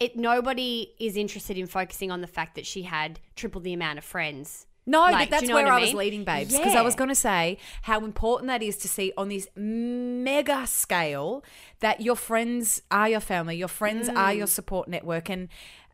It 0.00 0.16
nobody 0.16 0.92
is 0.98 1.16
interested 1.16 1.56
in 1.56 1.66
focusing 1.66 2.10
on 2.10 2.20
the 2.20 2.26
fact 2.26 2.54
that 2.56 2.66
she 2.66 2.82
had 2.82 3.20
triple 3.36 3.60
the 3.60 3.72
amount 3.72 3.98
of 3.98 4.04
friends. 4.04 4.66
No, 4.86 5.00
Like, 5.00 5.30
but 5.30 5.30
that's 5.30 5.42
you 5.44 5.48
know 5.48 5.54
where 5.54 5.72
I, 5.72 5.78
I 5.78 5.80
was 5.80 5.94
leading, 5.94 6.24
babes. 6.24 6.54
Because 6.54 6.74
I 6.74 6.82
was 6.82 6.94
going 6.94 7.08
to 7.08 7.14
say 7.14 7.56
how 7.82 8.04
important 8.04 8.48
that 8.48 8.62
is 8.62 8.76
to 8.78 8.88
see 8.88 9.12
on 9.16 9.30
this 9.30 9.48
mega 9.56 10.66
scale 10.66 11.42
that 11.80 12.02
your 12.02 12.16
friends 12.16 12.82
are 12.90 13.08
your 13.08 13.20
family, 13.20 13.56
your 13.56 13.68
friends 13.68 14.08
are 14.10 14.32
Mm. 14.32 14.36
your 14.38 14.46
support 14.46 14.86
network, 14.88 15.30
and 15.30 15.48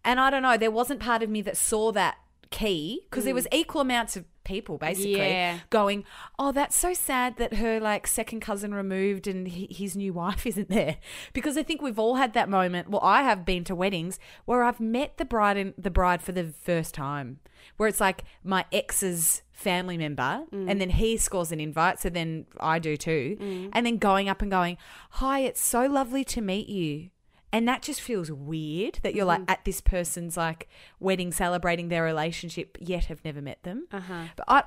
and 0.04 0.18
I 0.18 0.30
don't 0.30 0.42
know, 0.42 0.56
there 0.56 0.70
wasn't 0.70 0.98
part 0.98 1.22
of 1.22 1.28
me 1.30 1.42
that 1.42 1.56
saw 1.56 1.92
that 1.92 2.16
key 2.50 3.02
because 3.08 3.24
there 3.24 3.34
was 3.34 3.46
mm. 3.46 3.58
equal 3.58 3.80
amounts 3.80 4.16
of 4.16 4.24
people 4.44 4.78
basically 4.78 5.12
Yeah. 5.12 5.60
going, 5.70 6.04
"Oh, 6.38 6.52
that's 6.52 6.76
so 6.76 6.92
sad 6.92 7.36
that 7.36 7.54
her 7.54 7.78
like 7.78 8.06
second 8.06 8.40
cousin 8.40 8.74
removed 8.74 9.26
and 9.26 9.46
he, 9.48 9.68
his 9.70 9.96
new 9.96 10.12
wife 10.22 10.46
isn't 10.46 10.68
there." 10.68 10.96
Because 11.32 11.56
I 11.56 11.62
think 11.62 11.80
we've 11.80 11.98
all 11.98 12.16
had 12.16 12.32
that 12.34 12.48
moment. 12.48 12.90
Well, 12.90 13.02
I 13.02 13.22
have 13.22 13.44
been 13.44 13.64
to 13.64 13.74
weddings 13.74 14.18
where 14.44 14.64
I've 14.64 14.80
met 14.80 15.16
the 15.16 15.24
bride 15.24 15.56
and 15.56 15.74
the 15.78 15.90
bride 15.90 16.22
for 16.22 16.32
the 16.32 16.44
first 16.44 16.94
time, 16.94 17.38
where 17.76 17.88
it's 17.88 18.00
like 18.00 18.24
my 18.42 18.64
ex's 18.72 19.42
family 19.52 19.98
member, 19.98 20.44
mm. 20.52 20.70
and 20.70 20.80
then 20.80 20.90
he 20.90 21.16
scores 21.16 21.52
an 21.52 21.60
invite, 21.60 22.00
so 22.00 22.08
then 22.08 22.46
I 22.58 22.78
do 22.78 22.96
too, 22.96 23.36
mm. 23.40 23.70
and 23.72 23.86
then 23.86 23.98
going 23.98 24.28
up 24.28 24.42
and 24.42 24.50
going, 24.50 24.76
"Hi, 25.10 25.40
it's 25.40 25.60
so 25.60 25.86
lovely 25.86 26.24
to 26.24 26.40
meet 26.40 26.68
you." 26.68 27.10
And 27.52 27.66
that 27.66 27.82
just 27.82 28.00
feels 28.00 28.30
weird 28.30 29.00
that 29.02 29.14
you're 29.14 29.24
like 29.24 29.42
at 29.48 29.64
this 29.64 29.80
person's 29.80 30.36
like 30.36 30.68
wedding 31.00 31.32
celebrating 31.32 31.88
their 31.88 32.04
relationship, 32.04 32.78
yet 32.80 33.06
have 33.06 33.24
never 33.24 33.42
met 33.42 33.62
them. 33.64 33.86
Uh-huh. 33.92 34.24
But 34.36 34.44
I, 34.48 34.62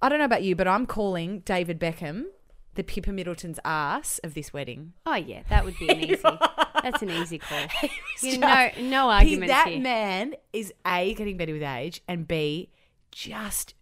I 0.00 0.08
don't 0.08 0.18
know 0.18 0.24
about 0.24 0.42
you, 0.42 0.56
but 0.56 0.66
I'm 0.66 0.86
calling 0.86 1.40
David 1.40 1.78
Beckham 1.78 2.24
the 2.76 2.82
Pippa 2.82 3.12
Middleton's 3.12 3.60
ass 3.64 4.18
of 4.24 4.34
this 4.34 4.52
wedding. 4.52 4.94
Oh 5.06 5.14
yeah, 5.14 5.42
that 5.48 5.64
would 5.64 5.78
be 5.78 5.88
an 5.88 6.00
easy. 6.10 6.22
That's 6.82 7.02
an 7.02 7.10
easy 7.10 7.38
call. 7.38 7.66
You 8.20 8.38
know, 8.38 8.70
no 8.80 9.08
he- 9.10 9.14
arguments 9.14 9.52
that 9.54 9.68
here. 9.68 9.80
man 9.80 10.34
is 10.52 10.72
a 10.86 11.14
getting 11.14 11.36
better 11.36 11.52
with 11.52 11.62
age, 11.62 12.00
and 12.08 12.26
b 12.26 12.70
just 13.12 13.74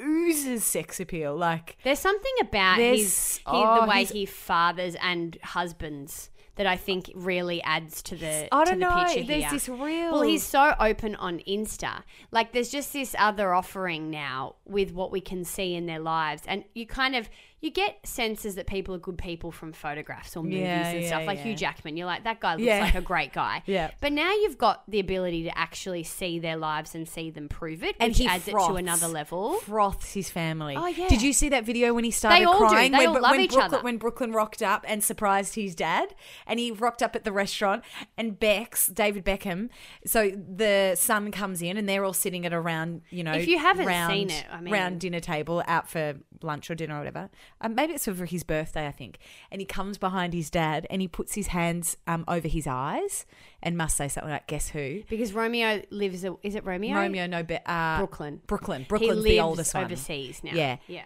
oozes 0.00 0.62
sex 0.62 1.00
appeal. 1.00 1.34
Like 1.36 1.78
There's 1.82 1.98
something 1.98 2.32
about 2.42 2.78
his, 2.78 3.40
oh, 3.46 3.80
the 3.80 3.86
way 3.88 3.98
he's- 3.98 4.10
he 4.12 4.26
fathers 4.26 4.94
and 5.02 5.36
husbands 5.42 6.30
that 6.58 6.66
I 6.66 6.76
think 6.76 7.10
really 7.14 7.62
adds 7.62 8.02
to 8.02 8.16
the 8.16 8.48
I 8.52 8.64
to 8.64 8.70
don't 8.72 8.80
the 8.80 8.86
know, 8.88 9.04
there's 9.26 9.44
here. 9.44 9.50
this 9.50 9.68
real- 9.68 10.12
Well, 10.12 10.22
he's 10.22 10.42
so 10.44 10.74
open 10.78 11.14
on 11.14 11.38
Insta. 11.48 12.02
Like 12.30 12.52
there's 12.52 12.68
just 12.68 12.92
this 12.92 13.14
other 13.18 13.54
offering 13.54 14.10
now 14.10 14.56
with 14.66 14.92
what 14.92 15.10
we 15.10 15.20
can 15.22 15.44
see 15.44 15.74
in 15.74 15.86
their 15.86 16.00
lives 16.00 16.42
and 16.46 16.64
you 16.74 16.86
kind 16.86 17.14
of 17.16 17.30
you 17.60 17.70
get 17.70 17.98
senses 18.06 18.54
that 18.54 18.66
people 18.66 18.94
are 18.94 18.98
good 18.98 19.18
people 19.18 19.50
from 19.50 19.72
photographs 19.72 20.36
or 20.36 20.44
movies 20.44 20.60
Yeah, 20.60 20.88
and 20.88 21.02
yeah, 21.02 21.06
stuff. 21.08 21.26
Like 21.26 21.38
yeah. 21.38 21.44
Hugh 21.44 21.56
Jackman, 21.56 21.96
you're 21.96 22.06
like 22.06 22.24
that 22.24 22.38
guy 22.38 22.54
looks 22.54 22.68
like 22.68 22.94
a 22.94 23.00
great 23.00 23.32
guy. 23.32 23.62
Yeah. 23.66 23.90
But 24.00 24.12
now 24.12 24.30
you've 24.32 24.56
got 24.56 24.82
the 24.88 24.98
ability 25.00 25.42
to 25.44 25.58
actually 25.58 26.02
see 26.02 26.38
their 26.38 26.56
lives 26.56 26.94
and 26.94 27.08
see 27.08 27.30
them 27.30 27.48
prove 27.48 27.82
it, 27.82 27.96
and 28.00 28.10
which 28.10 28.18
he 28.18 28.26
adds 28.26 28.48
it 28.48 28.52
to 28.52 28.74
another 28.74 29.08
level. 29.08 29.54
Froths 29.60 30.12
his 30.14 30.30
family. 30.30 30.74
Oh, 30.76 30.86
yeah. 30.86 31.08
Did 31.08 31.20
you 31.22 31.32
see 31.32 31.48
that 31.50 31.64
video 31.66 31.92
when 31.92 32.04
he 32.04 32.10
started 32.10 32.40
they 32.40 32.44
all 32.44 32.58
do. 32.60 32.66
crying? 32.68 32.92
They 32.92 32.98
when, 32.98 33.08
all 33.08 33.20
love 33.20 33.30
when 33.32 33.40
each 33.40 33.50
Brooklyn, 33.52 33.74
other. 33.74 33.84
When 33.84 33.98
Brooklyn 33.98 34.32
rocked 34.32 34.62
up 34.62 34.84
and 34.88 35.02
surprised 35.04 35.54
his 35.54 35.74
dad, 35.74 36.14
and 36.46 36.58
he 36.58 36.70
rocked 36.70 37.02
up 37.02 37.14
at 37.16 37.24
the 37.24 37.32
restaurant, 37.32 37.82
and 38.16 38.38
Bex, 38.38 38.86
David 38.86 39.24
Beckham. 39.24 39.68
So 40.06 40.30
the 40.30 40.94
son 40.96 41.30
comes 41.30 41.60
in, 41.60 41.76
and 41.76 41.88
they're 41.88 42.04
all 42.04 42.12
sitting 42.12 42.46
at 42.46 42.52
a 42.52 42.60
round, 42.60 43.02
you 43.10 43.24
know, 43.24 43.32
If 43.32 43.48
you 43.48 43.58
haven't 43.58 43.86
round, 43.86 44.12
seen 44.12 44.30
it, 44.30 44.44
I 44.50 44.60
mean- 44.60 44.72
round 44.72 45.00
dinner 45.00 45.20
table 45.20 45.62
out 45.66 45.88
for 45.90 46.14
lunch 46.42 46.70
or 46.70 46.74
dinner 46.74 46.94
or 46.94 46.98
whatever. 46.98 47.28
Um, 47.60 47.74
maybe 47.74 47.94
it's 47.94 48.04
for 48.04 48.24
his 48.24 48.44
birthday, 48.44 48.86
I 48.86 48.92
think. 48.92 49.18
And 49.50 49.60
he 49.60 49.66
comes 49.66 49.98
behind 49.98 50.32
his 50.32 50.50
dad, 50.50 50.86
and 50.90 51.02
he 51.02 51.08
puts 51.08 51.34
his 51.34 51.48
hands 51.48 51.96
um, 52.06 52.24
over 52.28 52.48
his 52.48 52.66
eyes, 52.66 53.26
and 53.62 53.76
must 53.76 53.96
say 53.96 54.08
something 54.08 54.30
like, 54.30 54.46
"Guess 54.46 54.70
who." 54.70 55.02
Because 55.08 55.32
Romeo 55.32 55.82
lives. 55.90 56.24
A, 56.24 56.36
is 56.42 56.54
it 56.54 56.64
Romeo? 56.64 56.94
Romeo, 56.94 57.26
no, 57.26 57.42
but 57.42 57.62
uh, 57.68 57.98
Brooklyn. 57.98 58.40
Brooklyn. 58.46 58.82
He 58.82 58.86
Brooklyn's 58.88 59.16
lives 59.16 59.24
the 59.24 59.40
oldest 59.40 59.74
one. 59.74 59.84
overseas 59.84 60.42
now. 60.44 60.52
Yeah. 60.54 60.76
yeah. 60.86 61.04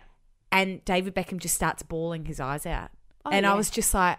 and 0.51 0.85
David 0.85 1.15
Beckham 1.15 1.39
just 1.39 1.55
starts 1.55 1.83
bawling 1.83 2.27
his 2.27 2.41
eyes 2.41 2.67
out. 2.67 2.91
Oh, 3.25 3.31
and 3.31 3.47
I 3.47 3.55
was 3.55 3.71
just 3.71 3.95
like, 3.95 4.19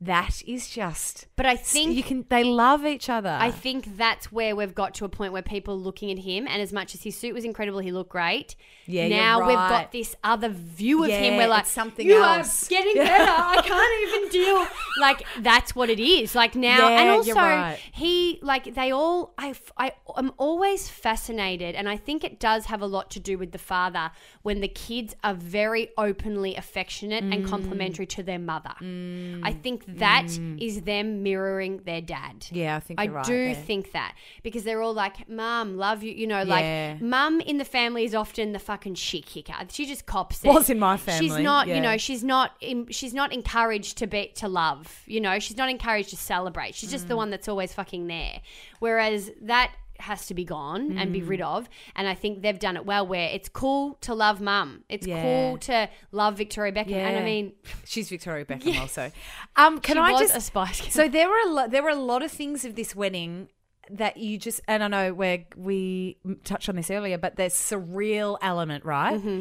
that 0.00 0.42
is 0.46 0.68
just. 0.68 1.26
But 1.36 1.46
I 1.46 1.56
think 1.56 1.94
you 1.96 2.02
can. 2.02 2.24
They 2.28 2.44
love 2.44 2.86
each 2.86 3.08
other. 3.08 3.36
I 3.40 3.50
think 3.50 3.96
that's 3.96 4.30
where 4.30 4.54
we've 4.54 4.74
got 4.74 4.94
to 4.94 5.04
a 5.04 5.08
point 5.08 5.32
where 5.32 5.42
people 5.42 5.74
are 5.74 5.78
looking 5.78 6.10
at 6.10 6.18
him, 6.18 6.46
and 6.46 6.62
as 6.62 6.72
much 6.72 6.94
as 6.94 7.02
his 7.02 7.16
suit 7.16 7.34
was 7.34 7.44
incredible, 7.44 7.80
he 7.80 7.90
looked 7.92 8.10
great. 8.10 8.54
Yeah, 8.86 9.08
now 9.08 9.46
we've 9.46 9.54
got 9.54 9.92
this 9.92 10.14
other 10.24 10.48
view 10.48 11.04
of 11.04 11.10
him. 11.10 11.34
Yeah, 11.34 11.36
We're 11.38 11.48
like, 11.48 11.66
something 11.66 12.06
you 12.06 12.22
else." 12.22 12.66
are 12.66 12.70
getting 12.70 12.94
better. 12.94 13.24
I 13.30 13.60
can't 13.62 14.08
even 14.08 14.30
deal. 14.30 14.66
Like 15.00 15.22
that's 15.38 15.76
what 15.76 15.90
it 15.90 16.00
is. 16.00 16.34
Like 16.34 16.56
now, 16.56 16.88
Yeah, 16.88 17.00
and 17.00 17.10
also 17.10 17.34
right. 17.34 17.78
he 17.92 18.40
like 18.42 18.74
they 18.74 18.90
all. 18.90 19.32
I 19.38 19.54
I 19.76 19.92
am 20.16 20.32
always 20.38 20.88
fascinated, 20.88 21.76
and 21.76 21.88
I 21.88 21.96
think 21.96 22.24
it 22.24 22.40
does 22.40 22.66
have 22.66 22.82
a 22.82 22.86
lot 22.86 23.10
to 23.12 23.20
do 23.20 23.38
with 23.38 23.52
the 23.52 23.58
father 23.58 24.10
when 24.42 24.60
the 24.60 24.66
kids 24.66 25.14
are 25.22 25.34
very 25.34 25.90
openly 25.96 26.56
affectionate 26.56 27.22
and 27.22 27.44
Mm. 27.44 27.48
complimentary 27.48 28.06
to 28.06 28.22
their 28.24 28.38
mother. 28.40 28.74
I 28.80 29.52
think 29.52 29.84
that 29.96 30.26
is 30.58 30.82
them 30.82 31.22
mirroring 31.22 31.78
their 31.84 32.00
dad. 32.00 32.46
Yeah, 32.50 32.76
I 32.76 32.80
think 32.80 33.00
I 33.00 33.04
you're 33.04 33.14
right 33.14 33.24
do 33.24 33.44
there. 33.46 33.54
think 33.54 33.92
that 33.92 34.14
because 34.42 34.64
they're 34.64 34.82
all 34.82 34.92
like, 34.92 35.28
"Mom, 35.28 35.76
love 35.76 36.02
you," 36.02 36.12
you 36.12 36.26
know, 36.26 36.42
Yeah. 36.42 36.92
like 36.94 37.00
mum 37.02 37.40
in 37.40 37.56
the 37.58 37.64
family 37.64 38.04
is 38.04 38.14
often 38.14 38.52
the 38.52 38.58
fucking 38.58 38.94
shit 38.96 39.24
kicker. 39.26 39.54
She 39.70 39.86
just 39.86 40.04
cops 40.06 40.44
it. 40.44 40.48
Was 40.48 40.68
in 40.70 40.78
my 40.78 40.96
family. 40.96 41.28
She's 41.28 41.38
not, 41.38 41.68
you 41.68 41.80
know, 41.80 41.96
she's 41.96 42.22
not, 42.22 42.52
in, 42.60 42.86
she's 42.90 43.14
not 43.14 43.32
encouraged 43.32 43.96
to 43.98 44.06
be 44.06 44.28
to 44.36 44.46
love. 44.48 45.02
You 45.06 45.20
know, 45.20 45.38
she's 45.38 45.56
not 45.56 45.70
encouraged 45.70 46.10
to 46.10 46.16
celebrate. 46.16 46.74
She's 46.74 46.90
just 46.90 47.08
the 47.08 47.14
Mm. 47.14 47.18
one 47.18 47.30
that's 47.30 47.48
always 47.48 47.72
fucking 47.72 48.06
there. 48.08 48.40
Whereas 48.80 49.30
that 49.42 49.72
has 50.00 50.26
to 50.26 50.34
be 50.34 50.44
gone 50.44 50.96
and 50.98 51.10
Mm. 51.10 51.12
be 51.12 51.22
rid 51.22 51.40
of. 51.40 51.68
And 51.96 52.06
I 52.08 52.14
think 52.14 52.42
they've 52.42 52.58
done 52.58 52.76
it 52.76 52.86
well. 52.86 53.06
Where 53.06 53.28
it's 53.30 53.48
cool 53.48 53.94
to 54.02 54.14
love 54.14 54.40
mum. 54.40 54.84
It's 54.88 55.06
Yeah. 55.06 55.22
cool 55.22 55.58
to 55.58 55.88
love 56.12 56.36
Victoria 56.36 56.72
Beckham. 56.72 56.92
And 56.94 57.16
I 57.18 57.22
mean, 57.24 57.52
she's 57.84 58.08
Victoria 58.08 58.44
Beckham 58.44 58.80
also. 58.80 59.10
Um, 59.56 59.80
can 59.80 59.96
She 59.96 60.00
I 60.00 60.18
just 60.18 60.36
a 60.36 60.40
Spice 60.40 60.80
Girl. 60.80 60.90
So 60.90 61.08
there 61.08 61.28
were 61.28 61.40
a 61.46 61.50
lot. 61.50 61.70
There 61.70 61.82
were 61.82 61.88
a 61.90 61.94
lot 61.94 62.22
of 62.22 62.30
things 62.30 62.64
of 62.64 62.74
this 62.76 62.94
wedding 62.94 63.48
that 63.90 64.18
you 64.18 64.36
just 64.36 64.60
and 64.68 64.84
I 64.84 64.88
know 64.88 65.14
where 65.14 65.46
we 65.56 66.18
touched 66.44 66.68
on 66.68 66.76
this 66.76 66.90
earlier, 66.90 67.16
but 67.18 67.36
there's 67.36 67.54
surreal 67.54 68.36
element, 68.42 68.84
right? 68.84 69.16
Mm-hmm. 69.18 69.40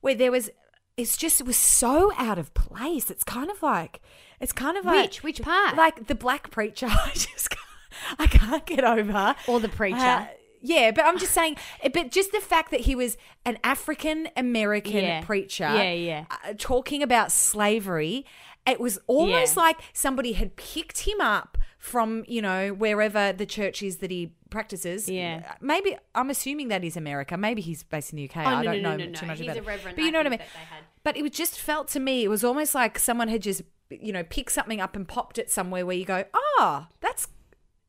Where 0.00 0.14
there 0.14 0.30
was. 0.30 0.50
It's 0.96 1.18
just 1.18 1.42
it 1.42 1.46
was 1.46 1.58
so 1.58 2.10
out 2.16 2.38
of 2.38 2.54
place. 2.54 3.10
It's 3.10 3.24
kind 3.24 3.50
of 3.50 3.62
like 3.62 4.00
it's 4.40 4.52
kind 4.52 4.78
of 4.78 4.84
like 4.86 5.02
Which- 5.10 5.22
which 5.22 5.42
part? 5.42 5.76
Like 5.76 6.06
the 6.06 6.14
black 6.14 6.50
preacher. 6.50 6.86
I 6.90 7.10
just 7.12 7.50
I 8.18 8.26
can't 8.26 8.64
get 8.66 8.84
over. 8.84 9.34
Or 9.46 9.60
the 9.60 9.68
preacher. 9.68 9.96
Uh, 9.98 10.26
yeah, 10.62 10.90
but 10.90 11.04
I'm 11.04 11.18
just 11.18 11.32
saying. 11.32 11.56
But 11.92 12.10
just 12.10 12.32
the 12.32 12.40
fact 12.40 12.70
that 12.72 12.80
he 12.80 12.94
was 12.94 13.16
an 13.44 13.58
African 13.62 14.28
American 14.36 15.04
Yeah. 15.04 15.20
preacher, 15.24 15.64
Yeah, 15.64 15.92
yeah. 15.92 16.24
uh, 16.30 16.54
talking 16.58 17.02
about 17.02 17.30
slavery. 17.32 18.24
It 18.66 18.80
was 18.80 18.98
almost 19.06 19.54
Yeah. 19.56 19.62
like 19.62 19.76
somebody 19.92 20.32
had 20.32 20.56
picked 20.56 21.00
him 21.00 21.20
up 21.20 21.56
from, 21.78 22.24
you 22.26 22.42
know, 22.42 22.70
wherever 22.70 23.32
the 23.32 23.46
church 23.46 23.80
is 23.80 23.98
that 23.98 24.10
he 24.10 24.32
practices. 24.50 25.08
Yeah. 25.08 25.52
Maybe, 25.60 25.96
I'm 26.16 26.30
assuming 26.30 26.66
that 26.68 26.82
is 26.82 26.96
America. 26.96 27.36
Maybe 27.36 27.62
he's 27.62 27.84
based 27.84 28.12
in 28.12 28.16
the 28.16 28.24
UK. 28.24 28.38
Oh, 28.38 28.40
I 28.40 28.62
no, 28.64 28.72
don't 28.72 28.82
no, 28.82 28.96
know 28.96 29.04
no, 29.06 29.12
too 29.12 29.20
no. 29.26 29.28
much 29.28 29.38
He's 29.38 29.46
about 29.46 29.56
a 29.56 29.60
it. 29.60 29.66
reverend, 29.66 29.96
But 29.96 30.04
you 30.04 30.10
know 30.10 30.18
what 30.18 30.26
I 30.26 30.30
mean? 30.30 30.38
think, 30.40 30.50
that 30.52 30.58
they 30.58 30.74
had. 30.74 30.84
But 31.04 31.16
it 31.16 31.22
was 31.22 31.30
just 31.30 31.60
felt 31.60 31.86
to 31.88 32.00
me, 32.00 32.24
it 32.24 32.28
was 32.28 32.42
almost 32.42 32.74
like 32.74 32.98
someone 32.98 33.28
had 33.28 33.42
just, 33.42 33.62
you 33.90 34.12
know, 34.12 34.24
picked 34.24 34.50
something 34.50 34.80
up 34.80 34.96
and 34.96 35.06
popped 35.06 35.38
it 35.38 35.48
somewhere 35.48 35.86
where 35.86 35.96
you 35.96 36.04
go, 36.04 36.24
ah, 36.58 36.88
that's 37.00 37.28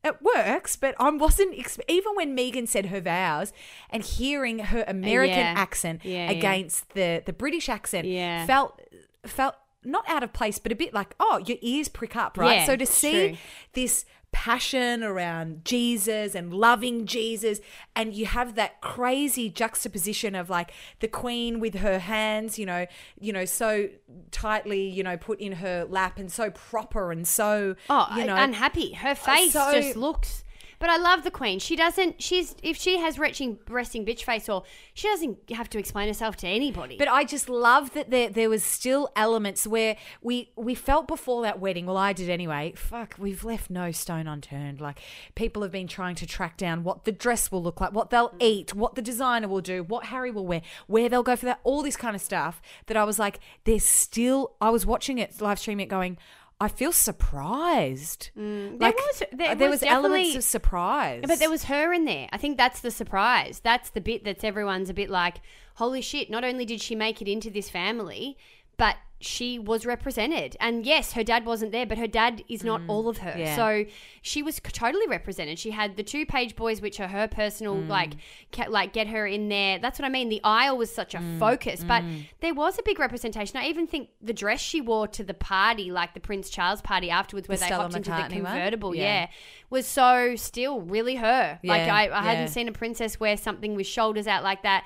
it 0.08 0.16
works, 0.22 0.76
but 0.76 0.94
I 0.98 1.08
wasn't 1.10 1.54
even 1.88 2.14
when 2.14 2.36
Meghan 2.36 2.66
said 2.66 2.86
her 2.86 3.00
vows 3.00 3.52
and 3.90 4.02
hearing 4.02 4.58
her 4.58 4.84
American 4.88 5.38
Yeah. 5.38 5.54
accent 5.56 6.04
Yeah, 6.04 6.30
yeah. 6.30 6.30
against 6.38 6.90
the 6.94 7.22
the 7.24 7.32
British 7.32 7.68
accent 7.68 8.06
Yeah. 8.06 8.46
felt 8.46 8.80
felt 9.26 9.54
not 9.84 10.04
out 10.08 10.22
of 10.24 10.32
place, 10.32 10.58
but 10.58 10.72
a 10.72 10.74
bit 10.74 10.92
like 10.92 11.14
oh, 11.20 11.40
your 11.46 11.58
ears 11.60 11.88
prick 11.88 12.16
up, 12.16 12.36
right? 12.36 12.56
Yeah, 12.58 12.66
so 12.66 12.76
to 12.76 12.84
see 12.86 13.28
true. 13.28 13.36
this 13.74 14.04
passion 14.32 15.02
around 15.02 15.64
Jesus 15.64 16.34
and 16.34 16.52
loving 16.52 17.06
Jesus, 17.06 17.60
and 17.96 18.14
you 18.14 18.26
have 18.26 18.54
that 18.54 18.80
crazy 18.80 19.48
juxtaposition 19.48 20.34
of 20.34 20.50
like 20.50 20.72
the 21.00 21.08
Queen 21.08 21.60
with 21.60 21.76
her 21.76 21.98
hands, 21.98 22.58
you 22.58 22.66
know, 22.66 22.86
you 23.18 23.32
know, 23.32 23.44
so 23.44 23.88
tightly, 24.30 24.88
you 24.88 25.02
know, 25.02 25.16
put 25.16 25.40
in 25.40 25.52
her 25.52 25.84
lap 25.88 26.18
and 26.18 26.30
so 26.30 26.50
proper 26.50 27.10
and 27.10 27.26
so, 27.26 27.74
Oh, 27.88 28.08
you 28.16 28.24
know, 28.24 28.36
unhappy. 28.36 28.92
Her 28.92 29.10
uh, 29.10 29.14
face 29.14 29.52
so- 29.52 29.72
just 29.72 29.96
looks. 29.96 30.44
But 30.78 30.90
I 30.90 30.96
love 30.96 31.24
the 31.24 31.30
queen. 31.30 31.58
She 31.58 31.76
doesn't. 31.76 32.22
She's 32.22 32.54
if 32.62 32.76
she 32.76 32.98
has 32.98 33.18
retching, 33.18 33.58
resting 33.68 34.04
bitch 34.04 34.22
face, 34.22 34.48
or 34.48 34.62
she 34.94 35.08
doesn't 35.08 35.50
have 35.50 35.68
to 35.70 35.78
explain 35.78 36.08
herself 36.08 36.36
to 36.36 36.46
anybody. 36.46 36.96
But 36.96 37.08
I 37.08 37.24
just 37.24 37.48
love 37.48 37.92
that 37.94 38.10
there 38.10 38.28
there 38.28 38.48
was 38.48 38.62
still 38.62 39.10
elements 39.16 39.66
where 39.66 39.96
we 40.22 40.52
we 40.56 40.74
felt 40.74 41.08
before 41.08 41.42
that 41.42 41.58
wedding. 41.58 41.86
Well, 41.86 41.96
I 41.96 42.12
did 42.12 42.30
anyway. 42.30 42.74
Fuck, 42.76 43.16
we've 43.18 43.44
left 43.44 43.70
no 43.70 43.90
stone 43.90 44.26
unturned. 44.28 44.80
Like 44.80 45.00
people 45.34 45.62
have 45.62 45.72
been 45.72 45.88
trying 45.88 46.14
to 46.16 46.26
track 46.26 46.56
down 46.56 46.84
what 46.84 47.04
the 47.04 47.12
dress 47.12 47.50
will 47.50 47.62
look 47.62 47.80
like, 47.80 47.92
what 47.92 48.10
they'll 48.10 48.34
eat, 48.40 48.74
what 48.74 48.94
the 48.94 49.02
designer 49.02 49.48
will 49.48 49.60
do, 49.60 49.82
what 49.82 50.06
Harry 50.06 50.30
will 50.30 50.46
wear, 50.46 50.62
where 50.86 51.08
they'll 51.08 51.22
go 51.22 51.36
for 51.36 51.46
that, 51.46 51.60
all 51.64 51.82
this 51.82 51.96
kind 51.96 52.14
of 52.14 52.22
stuff. 52.22 52.62
That 52.86 52.96
I 52.96 53.04
was 53.04 53.18
like, 53.18 53.40
there's 53.64 53.84
still. 53.84 54.54
I 54.60 54.70
was 54.70 54.86
watching 54.86 55.18
it, 55.18 55.40
live 55.40 55.58
streaming 55.58 55.86
it, 55.86 55.90
going. 55.90 56.18
I 56.60 56.68
feel 56.68 56.90
surprised. 56.90 58.30
Mm. 58.36 58.80
like 58.80 58.96
was- 58.96 59.22
there 59.32 59.50
uh, 59.50 59.54
there 59.54 59.70
was 59.70 59.80
was 59.80 59.88
elements 59.90 60.34
of 60.34 60.42
surprise. 60.44 61.22
But 61.26 61.38
there 61.38 61.50
was 61.50 61.64
her 61.64 61.92
in 61.92 62.04
there. 62.04 62.28
I 62.32 62.36
think 62.36 62.56
that's 62.56 62.80
the 62.80 62.90
surprise. 62.90 63.60
That's 63.62 63.90
the 63.90 64.00
bit 64.00 64.24
that's 64.24 64.42
everyone's 64.42 64.90
a 64.90 64.94
bit 64.94 65.08
like, 65.08 65.36
holy 65.76 66.00
shit, 66.00 66.30
not 66.30 66.44
only 66.44 66.64
did 66.64 66.80
she 66.80 66.94
make 66.96 67.22
it 67.22 67.28
into 67.28 67.50
this 67.50 67.70
family, 67.70 68.36
but 68.76 68.96
she 69.20 69.58
was 69.58 69.84
represented. 69.84 70.56
And 70.60 70.86
yes, 70.86 71.12
her 71.14 71.24
dad 71.24 71.44
wasn't 71.44 71.72
there, 71.72 71.84
but 71.86 71.98
her 71.98 72.06
dad 72.06 72.44
is 72.48 72.62
not 72.62 72.80
all 72.86 73.08
of 73.08 73.18
her. 73.18 73.34
yeah. 73.36 73.56
So 73.56 73.84
she 74.22 74.42
was 74.44 74.60
totally 74.60 75.08
represented. 75.08 75.58
She 75.58 75.72
had 75.72 75.96
the 75.96 76.04
two 76.04 76.24
page 76.24 76.54
boys, 76.54 76.80
which 76.80 77.00
are 77.00 77.08
her 77.08 77.26
personal, 77.26 77.74
like, 77.74 78.12
ca- 78.52 78.68
like 78.68 78.92
get 78.92 79.08
her 79.08 79.26
in 79.26 79.48
there. 79.48 79.80
That's 79.80 79.98
what 79.98 80.06
I 80.06 80.08
mean. 80.08 80.28
The 80.28 80.40
aisle 80.44 80.76
was 80.76 80.94
such 80.94 81.14
a 81.16 81.22
focus, 81.40 81.82
but 81.82 82.04
there 82.40 82.54
was 82.54 82.78
a 82.78 82.82
big 82.84 83.00
representation. 83.00 83.56
I 83.56 83.66
even 83.66 83.88
think 83.88 84.10
the 84.22 84.32
dress 84.32 84.60
she 84.60 84.80
wore 84.80 85.08
to 85.08 85.24
the 85.24 85.34
party, 85.34 85.90
like 85.90 86.14
the 86.14 86.20
Prince 86.20 86.48
Charles 86.48 86.80
party 86.80 87.10
afterwards, 87.10 87.48
where 87.48 87.56
The 87.56 87.62
they 87.62 87.66
Stella 87.66 87.82
hopped 87.82 87.96
into 87.96 88.10
the 88.10 88.28
convertible, 88.28 88.94
Yeah. 88.94 89.02
yeah. 89.22 89.26
was 89.68 89.86
so 89.86 90.36
still 90.36 90.80
really 90.80 91.16
her. 91.16 91.58
like 91.64 91.86
Yeah, 91.86 91.94
I, 91.94 92.20
I 92.20 92.22
hadn't 92.22 92.48
seen 92.48 92.68
a 92.68 92.72
princess 92.72 93.18
wear 93.18 93.36
something 93.36 93.74
with 93.74 93.86
shoulders 93.88 94.28
out 94.28 94.44
like 94.44 94.62
that. 94.62 94.84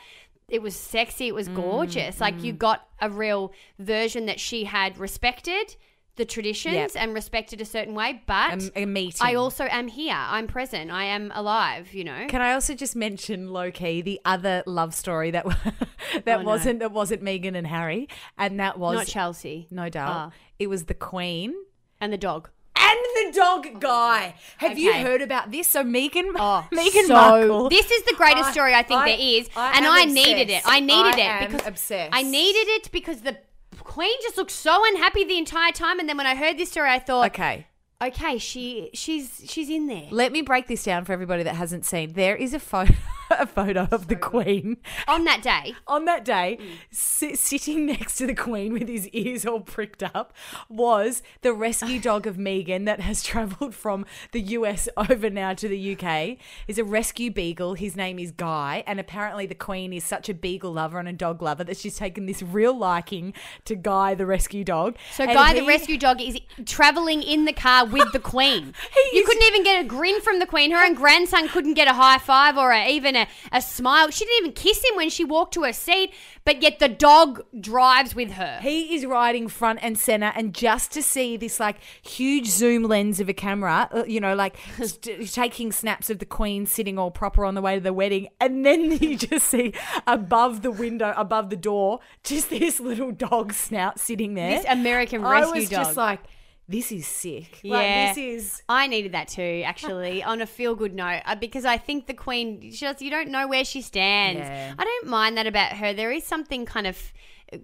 It 0.52 0.62
was 0.62 0.76
sexy. 0.76 1.26
It 1.28 1.34
was 1.34 1.48
Mm, 1.48 1.56
gorgeous. 1.56 2.20
like 2.20 2.42
you 2.44 2.52
got 2.52 2.86
a 3.00 3.08
real 3.10 3.52
version 3.78 4.26
that 4.26 4.38
she 4.38 4.64
had 4.64 4.98
respected 4.98 5.76
the 6.16 6.26
traditions 6.26 6.74
Yep. 6.74 6.90
and 6.96 7.14
respected 7.14 7.62
a 7.62 7.64
certain 7.64 7.94
way. 7.94 8.22
But 8.26 8.62
A- 8.76 8.82
a 8.82 8.84
meeting. 8.84 9.26
I 9.26 9.34
also 9.34 9.64
am 9.64 9.88
here. 9.88 10.14
I'm 10.14 10.46
present. 10.46 10.90
I 10.90 11.04
am 11.04 11.32
alive. 11.34 11.94
You 11.94 12.04
know. 12.04 12.26
Can 12.28 12.42
I 12.42 12.52
also 12.52 12.74
just 12.74 12.94
mention 12.94 13.48
low 13.48 13.70
key 13.70 14.02
the 14.02 14.20
other 14.26 14.62
love 14.66 14.94
story 14.94 15.30
that 15.30 15.46
that 16.26 16.40
Oh, 16.40 16.42
wasn't 16.44 16.80
that 16.80 16.92
wasn't 16.92 17.22
Meghan 17.24 17.56
and 17.56 17.66
Harry, 17.66 18.08
and 18.36 18.60
that 18.60 18.78
was 18.78 18.96
Not 18.98 19.06
Chelsea. 19.06 19.68
no 19.70 19.88
doubt 19.88 20.10
Ah. 20.10 20.30
it 20.58 20.66
was 20.68 20.84
the 20.84 20.94
Queen 20.94 21.54
And 21.98 22.12
the 22.12 22.18
dog. 22.18 22.50
And 22.92 23.00
the 23.34 23.38
dog 23.38 23.80
guy. 23.80 24.34
Have 24.58 24.78
you 24.78 24.90
Okay. 24.90 25.02
heard 25.02 25.22
about 25.22 25.50
this? 25.50 25.66
So 25.68 25.82
Meghan, 25.82 26.32
Oh, 26.36 26.66
Meghan 26.72 27.06
so 27.06 27.14
Markle. 27.14 27.68
this 27.70 27.90
is 27.90 28.02
the 28.04 28.14
greatest 28.14 28.46
I- 28.50 28.52
story 28.52 28.74
I 28.74 28.82
think 28.82 29.00
I- 29.00 29.08
there 29.10 29.18
is, 29.20 29.48
I 29.56 29.76
and 29.76 29.86
am 29.86 29.92
I 29.92 30.04
needed 30.04 30.50
it. 30.50 30.56
obsessed. 30.58 30.68
I 30.68 30.80
needed 30.80 31.14
I 31.14 31.18
it 31.20 31.20
am 31.20 31.50
because 31.52 31.66
obsessed. 31.66 32.10
I 32.14 32.22
needed 32.22 32.68
it 32.76 32.90
because 32.92 33.20
the 33.22 33.36
queen 33.80 34.14
just 34.22 34.36
looked 34.36 34.50
so 34.52 34.82
unhappy 34.90 35.24
the 35.24 35.38
entire 35.38 35.72
time, 35.72 35.98
and 36.00 36.08
then 36.08 36.16
when 36.16 36.26
I 36.26 36.34
heard 36.34 36.58
this 36.58 36.70
story, 36.70 36.90
I 36.90 36.98
thought, 36.98 37.26
Okay, 37.32 37.66
okay, 38.02 38.38
she 38.38 38.90
she's 38.94 39.42
she's 39.46 39.70
in 39.70 39.86
there. 39.86 40.08
let 40.10 40.30
me 40.32 40.42
break 40.42 40.66
this 40.66 40.82
down 40.84 41.04
for 41.04 41.12
everybody 41.12 41.42
that 41.44 41.56
hasn't 41.56 41.84
seen. 41.84 42.12
There 42.12 42.36
is 42.36 42.52
a 42.54 42.60
photo, 42.60 42.92
a 43.40 43.46
photo 43.46 43.88
of 43.90 44.08
the 44.08 44.16
Queen 44.16 44.76
On 45.08 45.24
that 45.24 45.42
day, 45.42 45.74
on 45.86 46.04
that 46.06 46.24
day, 46.24 46.58
Mm. 46.60 46.66
si- 46.90 47.34
sitting 47.34 47.86
next 47.86 48.16
to 48.16 48.26
the 48.26 48.34
Queen 48.34 48.72
with 48.72 48.88
his 48.88 49.08
ears 49.08 49.46
all 49.46 49.60
pricked 49.60 50.02
up, 50.02 50.32
was 50.68 51.22
the 51.42 51.52
rescue 51.52 51.98
dog 52.10 52.26
of 52.26 52.36
Meghan 52.36 52.84
that 52.86 53.00
has 53.00 53.22
travelled 53.22 53.74
from 53.74 54.04
the 54.32 54.40
US 54.40 54.88
over 54.96 55.30
now 55.30 55.54
to 55.54 55.68
the 55.68 55.96
UK. 55.96 56.36
Is 56.68 56.78
a 56.78 56.84
rescue 56.84 57.30
beagle. 57.30 57.74
His 57.74 57.96
name 57.96 58.18
is 58.18 58.30
Guy, 58.32 58.82
and 58.86 59.00
apparently 59.00 59.46
the 59.46 59.54
Queen 59.54 59.92
is 59.92 60.04
such 60.04 60.28
a 60.28 60.34
beagle 60.34 60.72
lover 60.72 60.98
and 60.98 61.08
a 61.08 61.12
dog 61.12 61.42
lover 61.42 61.64
that 61.64 61.76
she's 61.76 61.96
taken 61.96 62.26
this 62.26 62.42
real 62.42 62.76
liking 62.76 63.32
to 63.64 63.74
Guy, 63.74 64.14
the 64.14 64.26
rescue 64.26 64.64
dog. 64.64 64.96
so 65.12 65.24
And 65.24 65.32
Guy 65.34 65.54
the 65.54 65.60
he- 65.60 65.68
rescue 65.68 65.98
dog 65.98 66.20
is 66.20 66.38
traveling 66.66 67.22
in 67.22 67.44
the 67.44 67.52
car 67.52 67.84
with 67.86 68.12
the 68.12 68.18
queen. 68.20 68.74
He 69.10 69.16
you 69.16 69.22
is- 69.22 69.26
couldn't 69.28 69.42
even 69.44 69.62
get 69.64 69.84
a 69.84 69.88
grin 69.88 70.20
from 70.20 70.38
the 70.38 70.46
queen. 70.46 70.70
Her 70.70 70.84
own 70.84 70.94
grandson 70.94 71.48
couldn't 71.48 71.74
get 71.74 71.88
a 71.88 71.92
high 71.94 72.18
five 72.18 72.56
or 72.56 72.72
a, 72.72 72.88
even 72.88 73.16
a, 73.16 73.21
a 73.50 73.62
smile. 73.62 74.10
She 74.10 74.24
didn't 74.24 74.38
even 74.40 74.52
kiss 74.52 74.78
him 74.84 74.96
when 74.96 75.10
she 75.10 75.24
walked 75.24 75.54
to 75.54 75.64
her 75.64 75.72
seat. 75.72 76.12
But 76.44 76.60
yet 76.60 76.80
the 76.80 76.88
dog 76.88 77.44
drives 77.60 78.14
with 78.16 78.32
her. 78.32 78.58
He 78.62 78.96
is 78.96 79.06
riding 79.06 79.46
front 79.46 79.78
and 79.80 79.96
center, 79.96 80.32
and 80.34 80.52
just 80.52 80.90
to 80.92 81.02
see 81.02 81.36
this 81.36 81.60
like 81.60 81.76
huge 82.02 82.48
zoom 82.48 82.82
lens 82.82 83.20
of 83.20 83.28
a 83.28 83.32
camera, 83.32 83.88
uh, 83.92 84.04
you 84.06 84.18
know, 84.18 84.34
like 84.34 84.56
st- 84.82 85.30
taking 85.32 85.70
snaps 85.70 86.10
of 86.10 86.18
the 86.18 86.26
Queen 86.26 86.66
sitting 86.66 86.98
all 86.98 87.12
proper 87.12 87.44
on 87.44 87.54
the 87.54 87.62
way 87.62 87.76
to 87.76 87.80
the 87.80 87.92
wedding, 87.92 88.28
and 88.40 88.66
then 88.66 88.90
you 89.00 89.16
just 89.16 89.46
see 89.46 89.72
above 90.06 90.62
the 90.62 90.72
window, 90.72 91.14
above 91.16 91.50
the 91.50 91.56
door, 91.56 92.00
just 92.24 92.50
this 92.50 92.80
little 92.80 93.12
dog 93.12 93.52
snout 93.52 94.00
sitting 94.00 94.34
there. 94.34 94.58
This 94.58 94.66
American 94.68 95.24
I 95.24 95.42
rescue 95.42 95.60
was 95.60 95.68
dog. 95.68 95.84
just 95.84 95.96
like, 95.96 96.20
this 96.68 96.92
is 96.92 97.06
sick. 97.06 97.60
Yeah, 97.62 97.72
Like, 97.74 98.14
this 98.14 98.18
is. 98.18 98.62
I 98.68 98.86
needed 98.86 99.12
that 99.12 99.28
too, 99.28 99.62
actually, 99.64 100.22
on 100.32 100.40
a 100.40 100.46
feel 100.46 100.74
good 100.74 100.94
note, 100.94 101.20
uh, 101.26 101.34
because 101.34 101.64
I 101.64 101.76
think 101.78 102.06
the 102.06 102.14
Queen, 102.14 102.60
she 102.70 102.70
just, 102.86 103.02
you 103.02 103.10
don't 103.10 103.28
know 103.28 103.46
where 103.48 103.64
she 103.64 103.82
stands. 103.82 104.40
Yeah. 104.40 104.74
I 104.78 104.84
don't 104.84 105.06
mind 105.08 105.36
that 105.38 105.46
about 105.46 105.72
her. 105.72 105.92
There 105.92 106.12
is 106.12 106.24
something 106.24 106.64
kind 106.66 106.86
of 106.86 107.12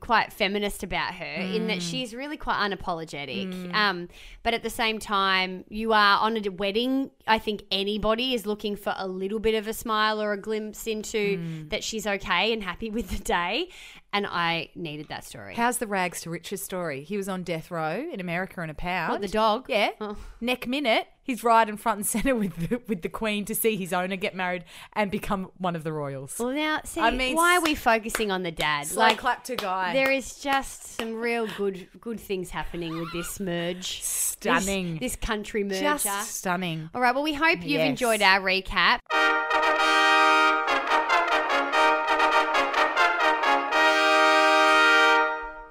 quite 0.01 0.31
feminist 0.35 0.83
about 0.83 1.15
her 1.15 1.25
in 1.25 1.63
Mm. 1.63 1.67
that 1.69 1.81
she's 1.83 2.13
really 2.15 2.37
quite 2.37 2.59
unapologetic. 2.59 3.73
Um, 3.75 4.09
but 4.43 4.53
at 4.53 4.63
the 4.63 4.69
same 4.69 4.99
time, 4.99 5.65
you 5.71 5.95
are 5.95 6.19
on 6.19 6.37
a 6.37 6.51
wedding. 6.51 7.11
I 7.27 7.39
think 7.39 7.63
anybody 7.71 8.35
is 8.35 8.45
looking 8.45 8.77
for 8.77 8.95
a 8.99 9.09
little 9.09 9.39
bit 9.39 9.55
of 9.55 9.67
a 9.67 9.73
smile 9.73 10.21
or 10.21 10.33
a 10.35 10.39
glimpse 10.39 10.87
into 10.87 11.39
Mm. 11.39 11.71
that 11.71 11.83
she's 11.83 12.07
okay 12.07 12.53
and 12.53 12.63
happy 12.63 12.91
with 12.97 13.09
the 13.09 13.23
day. 13.25 13.71
And 14.13 14.27
I 14.27 14.71
needed 14.75 15.09
that 15.09 15.25
story. 15.25 15.55
How's 15.55 15.79
the 15.79 15.87
rags 15.87 16.23
to 16.23 16.31
riches 16.31 16.63
story? 16.63 17.05
He 17.05 17.17
was 17.19 17.29
on 17.29 17.43
death 17.43 17.71
row 17.71 18.03
in 18.11 18.21
America 18.21 18.63
in 18.63 18.71
a 18.71 18.75
pound. 18.75 19.13
What, 19.13 19.21
the 19.21 19.29
dog? 19.29 19.67
Yeah. 19.69 19.91
Oh. 20.01 20.17
Neck 20.41 20.67
minute, 20.67 21.07
he's 21.23 21.45
riding 21.45 21.77
front 21.77 21.99
and 21.99 22.07
center 22.07 22.35
with 22.35 22.57
the, 22.71 22.81
with 22.89 23.03
the 23.03 23.11
Queen 23.11 23.45
to 23.45 23.55
see 23.55 23.77
his 23.77 23.93
owner 23.93 24.17
get 24.17 24.35
married 24.35 24.65
and 24.95 25.11
become 25.11 25.51
one 25.59 25.77
of 25.77 25.85
the 25.85 25.93
royals. 25.93 26.37
Well, 26.39 26.53
now, 26.53 26.81
see, 26.85 27.03
I 27.03 27.11
mean, 27.11 27.37
why 27.37 27.59
are 27.59 27.61
we 27.61 27.75
focusing 27.75 28.31
on 28.31 28.45
the 28.45 28.51
dad? 28.51 28.87
Slow 28.87 29.15
clap 29.15 29.45
to 29.45 29.57
Guy. 29.57 29.93
There 29.93 30.11
is 30.11 30.39
just 30.41 30.97
some 30.97 31.15
real 31.15 31.47
good 31.59 31.89
good 32.01 32.19
things 32.19 32.49
happening 32.49 32.99
with 32.99 33.13
this 33.13 33.39
merge. 33.39 34.03
Stunning. 34.03 34.93
This, 34.95 35.13
this 35.13 35.17
country 35.17 35.65
merger. 35.65 35.99
Just 36.03 36.37
stunning. 36.37 36.89
All 36.95 37.01
right, 37.03 37.15
well, 37.15 37.25
we 37.25 37.35
hope 37.35 37.59
you've 37.61 37.79
Yes. 37.81 37.91
enjoyed 37.91 38.23
our 38.23 38.41
recap. 38.41 39.01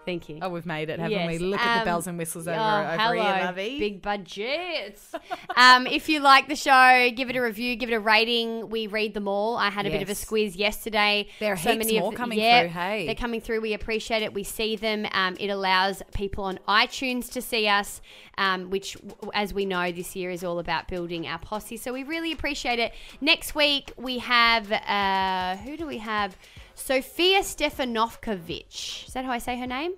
Thank 0.07 0.29
you. 0.29 0.39
Oh, 0.41 0.47
we've 0.47 0.65
made 0.65 0.89
it, 0.89 1.01
haven't 1.01 1.27
we? 1.27 1.33
Yes, 1.33 1.41
Look 1.41 1.59
at 1.59 1.73
the 1.73 1.79
um, 1.81 1.85
bells 1.85 2.07
and 2.07 2.17
whistles 2.17 2.47
over, 2.47 2.57
oh, 2.57 2.79
over 2.79 2.97
hello, 2.97 3.13
here, 3.13 3.43
lovey. 3.43 3.77
Big 3.77 4.01
budgets. 4.01 5.13
um, 5.57 5.85
if 5.85 6.07
you 6.07 6.21
like 6.21 6.47
the 6.47 6.55
show, 6.55 7.09
give 7.13 7.29
it 7.29 7.35
a 7.35 7.41
review, 7.41 7.75
give 7.75 7.89
it 7.89 7.93
a 7.93 7.99
rating. 7.99 8.69
We 8.69 8.87
read 8.87 9.13
them 9.13 9.27
all. 9.27 9.57
I 9.57 9.69
had 9.69 9.85
a 9.85 9.89
bit 9.89 10.01
of 10.01 10.09
a 10.09 10.15
squeeze 10.15 10.55
yesterday. 10.55 11.27
There 11.41 11.51
are 11.51 11.57
heaps 11.57 11.91
more 11.91 12.11
the- 12.11 12.17
coming 12.17 12.39
yeah, 12.39 12.61
through, 12.61 12.69
hey. 12.69 13.05
they're 13.05 13.15
coming 13.15 13.41
through. 13.41 13.59
We 13.59 13.73
appreciate 13.73 14.23
it. 14.23 14.33
We 14.33 14.45
see 14.45 14.77
them. 14.77 15.05
Um, 15.11 15.35
it 15.41 15.49
allows 15.49 16.01
people 16.13 16.45
on 16.45 16.57
iTunes 16.69 17.29
to 17.33 17.41
see 17.41 17.67
us, 17.67 17.99
um, 18.37 18.69
which, 18.69 18.95
as 19.33 19.53
we 19.53 19.65
know, 19.65 19.91
this 19.91 20.15
year 20.15 20.31
is 20.31 20.41
all 20.41 20.59
about 20.59 20.87
building 20.87 21.27
our 21.27 21.39
posse. 21.39 21.75
So 21.75 21.91
we 21.91 22.05
really 22.05 22.31
appreciate 22.31 22.79
it. 22.79 22.93
Next 23.19 23.55
week 23.55 23.91
we 23.97 24.19
have 24.19 24.71
uh, 24.71 25.57
who 25.63 25.75
do 25.75 25.85
we 25.85 25.97
have? 25.97 26.37
Sophia 26.77 27.39
Stefanovkovic. 27.39 29.07
Is 29.07 29.13
that 29.13 29.25
how 29.25 29.31
I 29.31 29.39
say 29.39 29.57
her 29.57 29.67
name? 29.67 29.93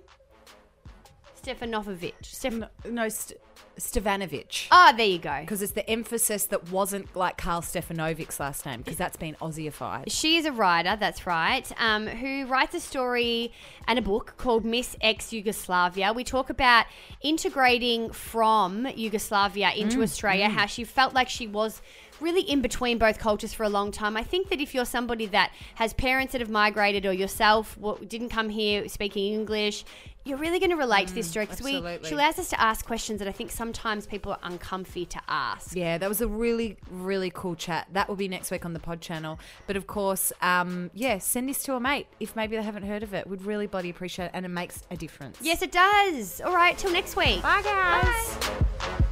Stefanovich. 1.42 2.14
Stef- 2.22 2.58
No, 2.58 2.68
no 2.90 3.08
St- 3.08 3.38
Stevanovic. 3.78 4.66
oh, 4.72 4.92
there 4.96 5.06
you 5.06 5.18
go. 5.18 5.38
Because 5.40 5.62
it's 5.62 5.72
the 5.72 5.88
emphasis 5.88 6.46
that 6.46 6.70
wasn't 6.70 7.14
like 7.16 7.38
Karl 7.38 7.62
Stefanovic's 7.62 8.38
last 8.38 8.66
name, 8.66 8.80
because 8.80 8.96
that's 8.96 9.16
been 9.16 9.36
Aussieified. 9.40 10.04
She 10.08 10.36
is 10.36 10.44
a 10.44 10.52
writer, 10.52 10.96
that's 10.96 11.26
right, 11.26 11.70
um, 11.78 12.06
who 12.06 12.46
writes 12.46 12.74
a 12.74 12.80
story 12.80 13.52
and 13.86 13.98
a 13.98 14.02
book 14.02 14.34
called 14.36 14.64
Miss 14.64 14.96
Ex 15.00 15.32
Yugoslavia. 15.32 16.12
We 16.12 16.24
talk 16.24 16.50
about 16.50 16.86
integrating 17.22 18.10
from 18.10 18.86
Yugoslavia 18.94 19.70
into 19.70 19.98
mm, 19.98 20.02
Australia, 20.02 20.48
mm. 20.48 20.52
how 20.52 20.66
she 20.66 20.84
felt 20.84 21.14
like 21.14 21.28
she 21.30 21.46
was 21.46 21.80
really 22.20 22.42
in 22.42 22.60
between 22.60 22.98
both 22.98 23.18
cultures 23.18 23.52
for 23.52 23.64
a 23.64 23.68
long 23.68 23.92
time. 23.92 24.16
I 24.16 24.22
think 24.22 24.48
that 24.50 24.60
if 24.60 24.74
you're 24.74 24.84
somebody 24.84 25.26
that 25.26 25.52
has 25.76 25.92
parents 25.92 26.32
that 26.32 26.40
have 26.40 26.50
migrated 26.50 27.06
or 27.06 27.12
yourself 27.12 27.78
didn't 28.06 28.30
come 28.30 28.48
here 28.48 28.88
speaking 28.88 29.32
English, 29.32 29.84
you're 30.24 30.38
really 30.38 30.58
going 30.58 30.70
to 30.70 30.76
relate 30.76 31.08
to 31.08 31.14
this 31.14 31.28
story 31.28 31.46
because 31.46 31.62
we 31.62 31.72
she 32.06 32.14
allows 32.14 32.38
us 32.38 32.50
to 32.50 32.60
ask 32.60 32.84
questions 32.84 33.20
that 33.20 33.28
I 33.28 33.32
think 33.32 33.50
sometimes 33.50 34.06
people 34.06 34.32
are 34.32 34.38
uncomfy 34.42 35.06
to 35.06 35.20
ask. 35.28 35.74
Yeah, 35.74 35.96
that 35.98 36.08
was 36.08 36.20
a 36.20 36.28
really, 36.28 36.76
really 36.90 37.30
cool 37.34 37.54
chat. 37.54 37.88
That 37.92 38.08
will 38.08 38.16
be 38.16 38.28
next 38.28 38.50
week 38.50 38.64
on 38.66 38.74
the 38.74 38.80
pod 38.80 39.00
channel. 39.00 39.38
But 39.66 39.76
of 39.76 39.86
course, 39.86 40.32
um, 40.42 40.90
yeah, 40.94 41.18
send 41.18 41.48
this 41.48 41.62
to 41.64 41.74
a 41.74 41.80
mate 41.80 42.06
if 42.20 42.36
maybe 42.36 42.56
they 42.56 42.62
haven't 42.62 42.84
heard 42.84 43.02
of 43.02 43.14
it. 43.14 43.26
We'd 43.26 43.42
really 43.42 43.66
bloody 43.66 43.90
appreciate 43.90 44.26
it, 44.26 44.30
and 44.34 44.44
it 44.44 44.50
makes 44.50 44.82
a 44.90 44.96
difference. 44.96 45.38
Yes, 45.40 45.62
it 45.62 45.72
does. 45.72 46.40
All 46.42 46.54
right, 46.54 46.76
till 46.76 46.92
next 46.92 47.16
week. 47.16 47.42
Bye, 47.42 47.62
guys. 47.62 48.50
You 48.82 49.09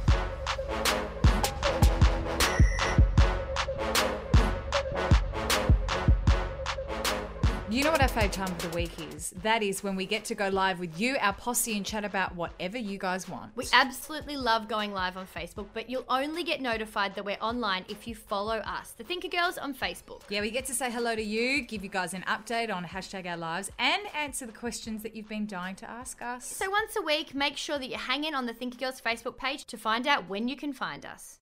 know 8.19 8.25
fave 8.25 8.31
time 8.31 8.51
of 8.51 8.71
the 8.71 8.75
week 8.75 8.91
is? 9.13 9.33
That 9.43 9.63
is 9.63 9.83
when 9.83 9.95
we 9.95 10.05
get 10.05 10.25
to 10.25 10.35
go 10.35 10.49
live 10.49 10.79
with 10.79 10.99
you, 10.99 11.17
our 11.19 11.33
posse, 11.33 11.75
and 11.75 11.85
chat 11.85 12.03
about 12.03 12.35
whatever 12.35 12.77
you 12.77 12.97
guys 12.97 13.29
want. 13.29 13.55
We 13.55 13.65
absolutely 13.71 14.35
love 14.35 14.67
going 14.67 14.93
live 14.93 15.15
on 15.17 15.27
Facebook, 15.27 15.67
but 15.73 15.89
you'll 15.89 16.05
only 16.09 16.43
get 16.43 16.61
notified 16.61 17.15
that 17.15 17.25
we're 17.25 17.37
online 17.41 17.85
if 17.87 18.07
you 18.07 18.15
follow 18.15 18.57
us, 18.57 18.91
the 18.91 19.03
Thinker 19.03 19.27
Girls 19.27 19.57
on 19.57 19.73
Facebook. 19.73 20.21
Yeah, 20.29 20.41
we 20.41 20.51
get 20.51 20.65
to 20.65 20.73
say 20.73 20.91
hello 20.91 21.15
to 21.15 21.21
you, 21.21 21.61
give 21.61 21.83
you 21.83 21.89
guys 21.89 22.13
an 22.13 22.23
update 22.23 22.73
on 22.73 22.83
hashtag 22.85 23.25
our 23.25 23.37
lives, 23.37 23.71
and 23.79 24.01
answer 24.15 24.45
the 24.45 24.51
questions 24.51 25.03
that 25.03 25.15
you've 25.15 25.29
been 25.29 25.47
dying 25.47 25.75
to 25.77 25.89
ask 25.89 26.21
us. 26.21 26.45
So 26.45 26.69
once 26.69 26.95
a 26.97 27.01
week, 27.01 27.33
make 27.33 27.57
sure 27.57 27.77
that 27.77 27.87
you 27.87 27.97
hang 27.97 28.23
in 28.23 28.35
on 28.35 28.45
the 28.45 28.53
Thinker 28.53 28.77
Girls 28.77 29.01
Facebook 29.01 29.37
page 29.37 29.65
to 29.65 29.77
find 29.77 30.07
out 30.07 30.29
when 30.29 30.47
you 30.47 30.55
can 30.55 30.73
find 30.73 31.05
us. 31.05 31.39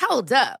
Hold 0.00 0.32
up. 0.32 0.60